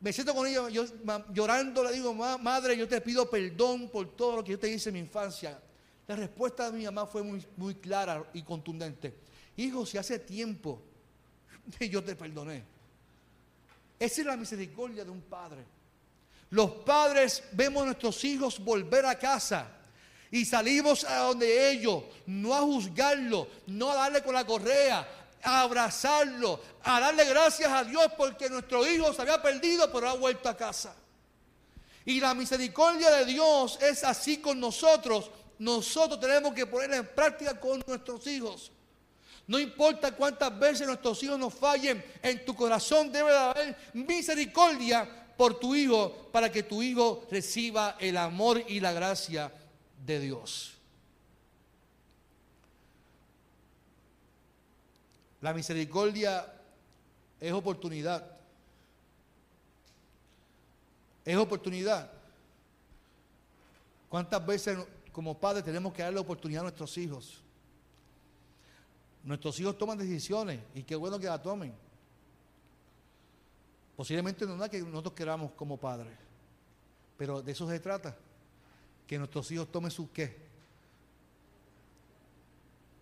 me 0.00 0.12
siento 0.12 0.34
con 0.34 0.46
ella 0.46 0.68
yo, 0.68 0.84
llorando, 1.32 1.84
le 1.84 1.92
digo, 1.92 2.14
madre, 2.14 2.76
yo 2.76 2.88
te 2.88 3.00
pido 3.00 3.28
perdón 3.28 3.88
por 3.88 4.16
todo 4.16 4.36
lo 4.36 4.44
que 4.44 4.52
yo 4.52 4.58
te 4.58 4.68
hice 4.68 4.88
en 4.88 4.94
mi 4.94 5.00
infancia. 5.00 5.60
La 6.06 6.16
respuesta 6.16 6.70
de 6.70 6.78
mi 6.78 6.84
mamá 6.84 7.06
fue 7.06 7.22
muy, 7.22 7.46
muy 7.56 7.74
clara 7.74 8.24
y 8.32 8.42
contundente. 8.42 9.14
Hijo, 9.56 9.84
si 9.84 9.98
hace 9.98 10.18
tiempo 10.18 10.82
yo 11.78 12.02
te 12.02 12.16
perdoné. 12.16 12.64
Esa 13.98 14.20
es 14.22 14.26
la 14.26 14.36
misericordia 14.36 15.04
de 15.04 15.10
un 15.10 15.20
padre. 15.20 15.64
Los 16.48 16.70
padres 16.70 17.44
vemos 17.52 17.82
a 17.82 17.86
nuestros 17.86 18.24
hijos 18.24 18.58
volver 18.58 19.04
a 19.06 19.18
casa 19.18 19.79
y 20.30 20.44
salimos 20.44 21.04
a 21.04 21.16
donde 21.18 21.72
ellos, 21.72 22.04
no 22.26 22.54
a 22.54 22.60
juzgarlo, 22.60 23.48
no 23.66 23.90
a 23.90 23.96
darle 23.96 24.22
con 24.22 24.34
la 24.34 24.46
correa, 24.46 25.06
a 25.42 25.62
abrazarlo, 25.62 26.60
a 26.84 27.00
darle 27.00 27.24
gracias 27.24 27.70
a 27.70 27.82
Dios 27.82 28.06
porque 28.16 28.48
nuestro 28.48 28.86
hijo 28.86 29.12
se 29.12 29.22
había 29.22 29.42
perdido 29.42 29.90
pero 29.92 30.08
ha 30.08 30.14
vuelto 30.14 30.48
a 30.48 30.56
casa. 30.56 30.94
Y 32.04 32.20
la 32.20 32.34
misericordia 32.34 33.10
de 33.10 33.24
Dios 33.26 33.78
es 33.82 34.04
así 34.04 34.38
con 34.38 34.58
nosotros. 34.58 35.30
Nosotros 35.58 36.20
tenemos 36.20 36.54
que 36.54 36.66
ponerla 36.66 36.96
en 36.96 37.08
práctica 37.08 37.58
con 37.58 37.82
nuestros 37.86 38.26
hijos. 38.26 38.70
No 39.46 39.58
importa 39.58 40.12
cuántas 40.12 40.56
veces 40.58 40.86
nuestros 40.86 41.22
hijos 41.24 41.38
nos 41.38 41.52
fallen, 41.52 42.02
en 42.22 42.44
tu 42.44 42.54
corazón 42.54 43.10
debe 43.10 43.36
haber 43.36 43.76
misericordia 43.94 45.08
por 45.36 45.58
tu 45.58 45.74
hijo 45.74 46.28
para 46.30 46.52
que 46.52 46.62
tu 46.62 46.82
hijo 46.82 47.26
reciba 47.30 47.96
el 47.98 48.16
amor 48.16 48.62
y 48.68 48.78
la 48.78 48.92
gracia 48.92 49.52
de 50.04 50.20
Dios. 50.20 50.76
La 55.40 55.54
misericordia 55.54 56.52
es 57.40 57.52
oportunidad. 57.52 58.38
Es 61.24 61.36
oportunidad. 61.36 62.10
¿Cuántas 64.08 64.44
veces 64.44 64.78
como 65.12 65.38
padres 65.38 65.64
tenemos 65.64 65.92
que 65.92 66.02
darle 66.02 66.18
oportunidad 66.18 66.60
a 66.60 66.64
nuestros 66.64 66.96
hijos? 66.98 67.40
Nuestros 69.22 69.58
hijos 69.60 69.76
toman 69.78 69.98
decisiones 69.98 70.60
y 70.74 70.82
qué 70.82 70.96
bueno 70.96 71.18
que 71.18 71.26
la 71.26 71.40
tomen. 71.40 71.74
Posiblemente 73.96 74.46
no 74.46 74.64
es 74.64 74.70
que 74.70 74.80
nosotros 74.80 75.14
queramos 75.14 75.52
como 75.52 75.76
padres, 75.76 76.16
pero 77.18 77.42
de 77.42 77.52
eso 77.52 77.68
se 77.68 77.78
trata, 77.80 78.16
que 79.10 79.18
nuestros 79.18 79.50
hijos 79.50 79.72
tomen 79.72 79.90
su 79.90 80.08
qué. 80.12 80.36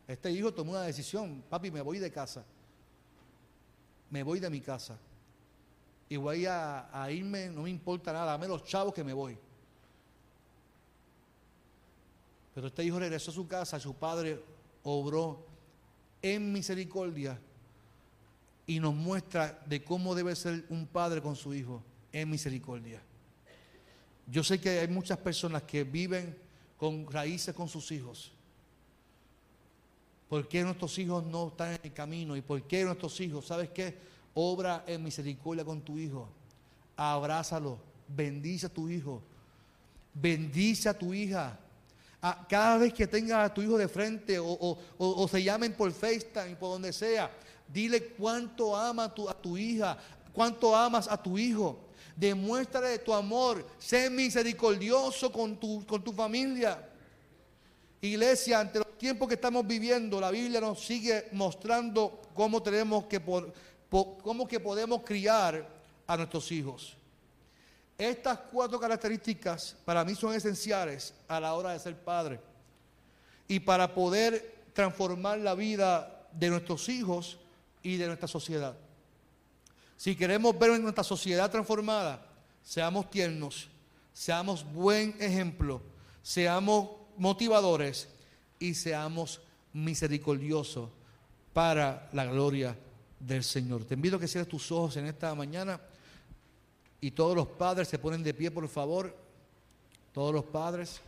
Este 0.06 0.32
hijo 0.32 0.54
tomó 0.54 0.70
una 0.70 0.84
decisión, 0.84 1.44
papi, 1.50 1.70
me 1.70 1.82
voy 1.82 1.98
de 1.98 2.10
casa, 2.10 2.46
me 4.08 4.22
voy 4.22 4.40
de 4.40 4.48
mi 4.48 4.62
casa 4.62 4.98
y 6.08 6.16
voy 6.16 6.46
a, 6.46 7.08
irme, 7.10 7.50
no 7.50 7.64
me 7.64 7.68
importa 7.68 8.10
nada, 8.10 8.32
dame 8.32 8.48
los 8.48 8.64
chavos 8.64 8.94
que 8.94 9.04
me 9.04 9.12
voy. 9.12 9.36
Pero 12.54 12.68
este 12.68 12.84
hijo 12.84 12.98
regresó 12.98 13.30
a 13.30 13.34
su 13.34 13.46
casa, 13.46 13.78
su 13.78 13.92
padre 13.92 14.42
obró 14.84 15.44
en 16.22 16.50
misericordia 16.50 17.38
y 18.66 18.80
nos 18.80 18.94
muestra 18.94 19.62
de 19.66 19.84
cómo 19.84 20.14
debe 20.14 20.34
ser 20.34 20.64
un 20.70 20.86
padre 20.86 21.20
con 21.20 21.36
su 21.36 21.52
hijo 21.52 21.82
en 22.12 22.30
misericordia. 22.30 23.02
Yo 24.30 24.44
sé 24.44 24.60
que 24.60 24.80
hay 24.80 24.88
muchas 24.88 25.18
personas 25.18 25.62
que 25.62 25.84
viven 25.84 26.36
con 26.76 27.10
raíces 27.10 27.54
con 27.54 27.68
sus 27.68 27.90
hijos. 27.90 28.32
¿Por 30.28 30.46
qué 30.46 30.62
nuestros 30.62 30.98
hijos 30.98 31.24
no 31.24 31.48
están 31.48 31.72
en 31.74 31.80
el 31.84 31.92
camino? 31.92 32.36
¿Y 32.36 32.42
por 32.42 32.62
qué 32.62 32.84
nuestros 32.84 33.18
hijos, 33.20 33.46
sabes 33.46 33.70
qué? 33.70 33.96
Obra 34.34 34.84
en 34.86 35.02
misericordia 35.02 35.64
con 35.64 35.80
tu 35.80 35.98
hijo. 35.98 36.28
Abrázalo, 36.96 37.78
bendice 38.06 38.66
a 38.66 38.68
tu 38.68 38.88
hijo, 38.88 39.22
bendice 40.14 40.88
a 40.88 40.98
tu 40.98 41.14
hija 41.14 41.58
cada 42.48 42.78
vez 42.78 42.92
que 42.92 43.06
tengas 43.06 43.48
a 43.50 43.54
tu 43.54 43.62
hijo 43.62 43.78
de 43.78 43.88
frente 43.88 44.38
o, 44.40 45.28
se 45.30 45.42
llamen 45.42 45.72
por 45.72 45.92
FaceTime, 45.92 46.56
por 46.56 46.70
donde 46.70 46.92
sea, 46.92 47.30
dile 47.72 48.08
cuánto 48.08 48.76
ama 48.76 49.12
tu, 49.12 49.28
a 49.28 49.34
tu 49.34 49.56
hija, 49.56 49.96
cuánto 50.32 50.74
amas 50.74 51.08
a 51.08 51.20
tu 51.20 51.38
hijo. 51.38 51.78
Demuéstrale 52.18 52.98
tu 52.98 53.14
amor, 53.14 53.64
sé 53.78 54.10
misericordioso 54.10 55.30
con 55.30 55.56
tu, 55.56 56.12
familia. 56.12 56.84
Iglesia, 58.00 58.58
ante 58.58 58.80
los 58.80 58.98
tiempos 58.98 59.28
que 59.28 59.34
estamos 59.34 59.64
viviendo, 59.64 60.20
la 60.20 60.32
Biblia 60.32 60.60
nos 60.60 60.84
sigue 60.84 61.28
mostrando 61.30 62.20
cómo 62.34 62.60
tenemos 62.60 63.04
que, 63.04 63.22
cómo 63.88 64.48
que 64.48 64.58
podemos 64.58 65.02
criar 65.04 65.64
a 66.08 66.16
nuestros 66.16 66.50
hijos. 66.50 66.96
Estas 67.96 68.40
cuatro 68.50 68.80
características 68.80 69.76
para 69.84 70.04
mí 70.04 70.16
son 70.16 70.34
esenciales 70.34 71.14
a 71.28 71.38
la 71.38 71.54
hora 71.54 71.72
de 71.72 71.78
ser 71.78 71.96
padre 71.96 72.40
y 73.46 73.60
para 73.60 73.94
poder 73.94 74.64
transformar 74.72 75.38
la 75.38 75.54
vida 75.54 76.26
de 76.32 76.50
nuestros 76.50 76.88
hijos 76.88 77.38
y 77.80 77.96
de 77.96 78.08
nuestra 78.08 78.26
sociedad. 78.26 78.74
Si 79.98 80.14
queremos 80.14 80.56
ver 80.56 80.78
nuestra 80.78 81.02
sociedad 81.02 81.50
transformada, 81.50 82.24
seamos 82.62 83.10
tiernos, 83.10 83.68
seamos 84.12 84.64
buen 84.72 85.16
ejemplo, 85.18 85.82
seamos 86.22 86.90
motivadores 87.16 88.08
y 88.60 88.74
seamos 88.74 89.40
misericordiosos 89.72 90.88
para 91.52 92.08
la 92.12 92.26
gloria 92.26 92.76
del 93.18 93.42
Señor. 93.42 93.84
Te 93.86 93.94
invito 93.94 94.14
a 94.14 94.20
que 94.20 94.28
cierres 94.28 94.48
tus 94.48 94.70
ojos 94.70 94.96
en 94.98 95.06
esta 95.06 95.34
mañana. 95.34 95.80
Y 97.00 97.10
todos 97.10 97.34
los 97.34 97.48
padres 97.48 97.88
se 97.88 97.98
ponen 97.98 98.22
de 98.22 98.34
pie, 98.34 98.52
por 98.52 98.68
favor. 98.68 99.16
Todos 100.12 100.32
los 100.32 100.44
padres. 100.44 101.00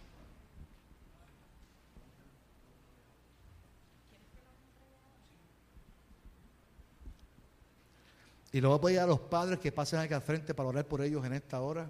Y 8.52 8.60
lo 8.60 8.70
voy 8.70 8.78
a 8.78 8.80
pedir 8.80 8.98
a 9.00 9.06
los 9.06 9.20
padres 9.20 9.58
que 9.60 9.70
pasen 9.70 10.00
aquí 10.00 10.12
al 10.12 10.22
frente 10.22 10.54
para 10.54 10.68
orar 10.68 10.84
por 10.84 11.02
ellos 11.02 11.24
en 11.24 11.34
esta 11.34 11.60
hora. 11.60 11.88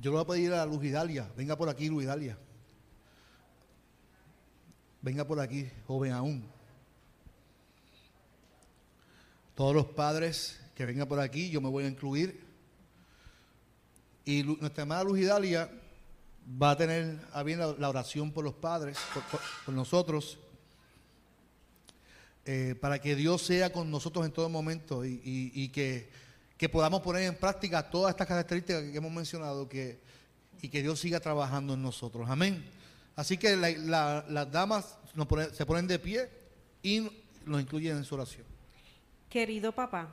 Yo 0.00 0.10
le 0.12 0.16
voy 0.16 0.24
a 0.24 0.26
pedir 0.26 0.52
a 0.54 0.64
Luz 0.64 0.82
Hidalia, 0.82 1.28
venga 1.36 1.56
por 1.56 1.68
aquí, 1.68 1.88
Luz 1.88 2.04
Hidalia. 2.04 2.38
Venga 5.02 5.26
por 5.26 5.40
aquí, 5.40 5.70
joven 5.86 6.12
aún. 6.12 6.59
Todos 9.60 9.74
los 9.74 9.88
padres 9.88 10.58
que 10.74 10.86
vengan 10.86 11.06
por 11.06 11.20
aquí, 11.20 11.50
yo 11.50 11.60
me 11.60 11.68
voy 11.68 11.84
a 11.84 11.86
incluir. 11.86 12.40
Y 14.24 14.42
nuestra 14.42 14.84
hermana 14.84 15.04
Luz 15.04 15.18
Hidalia 15.18 15.70
va 16.50 16.70
a 16.70 16.76
tener 16.78 17.20
a 17.34 17.42
bien 17.42 17.58
la, 17.58 17.88
oración 17.90 18.32
por 18.32 18.42
los 18.42 18.54
padres, 18.54 18.96
por, 19.66 19.74
nosotros, 19.74 20.38
eh, 22.46 22.74
para 22.80 23.02
que 23.02 23.14
Dios 23.14 23.42
sea 23.42 23.70
con 23.70 23.90
nosotros 23.90 24.24
en 24.24 24.32
todo 24.32 24.48
momento 24.48 25.04
y 25.04 25.68
que 25.68 26.68
podamos 26.70 27.02
poner 27.02 27.24
en 27.24 27.36
práctica 27.36 27.90
todas 27.90 28.12
estas 28.12 28.28
características 28.28 28.84
que 28.84 28.96
hemos 28.96 29.12
mencionado 29.12 29.68
que, 29.68 30.00
y 30.62 30.70
que 30.70 30.80
Dios 30.80 30.98
siga 30.98 31.20
trabajando 31.20 31.74
en 31.74 31.82
nosotros. 31.82 32.30
Amén. 32.30 32.64
Así 33.14 33.36
que 33.36 33.58
las 33.58 34.50
damas 34.50 34.96
se 35.52 35.66
ponen 35.66 35.86
de 35.86 35.98
pie 35.98 36.30
y 36.82 37.10
nos 37.44 37.60
incluyen 37.60 37.98
en 37.98 38.04
su 38.04 38.14
oración. 38.14 38.49
Querido 39.30 39.70
papá, 39.70 40.12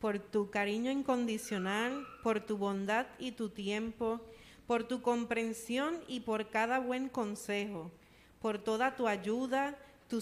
por 0.00 0.18
tu 0.18 0.50
cariño 0.50 0.90
incondicional, 0.90 2.04
por 2.24 2.40
tu 2.40 2.58
bondad 2.58 3.06
y 3.16 3.30
tu 3.30 3.50
tiempo, 3.50 4.20
por 4.66 4.82
tu 4.82 5.00
comprensión 5.00 6.00
y 6.08 6.18
por 6.20 6.50
cada 6.50 6.80
buen 6.80 7.08
consejo, 7.08 7.92
por 8.40 8.58
toda 8.58 8.96
tu 8.96 9.06
ayuda, 9.06 9.78
tu 10.08 10.20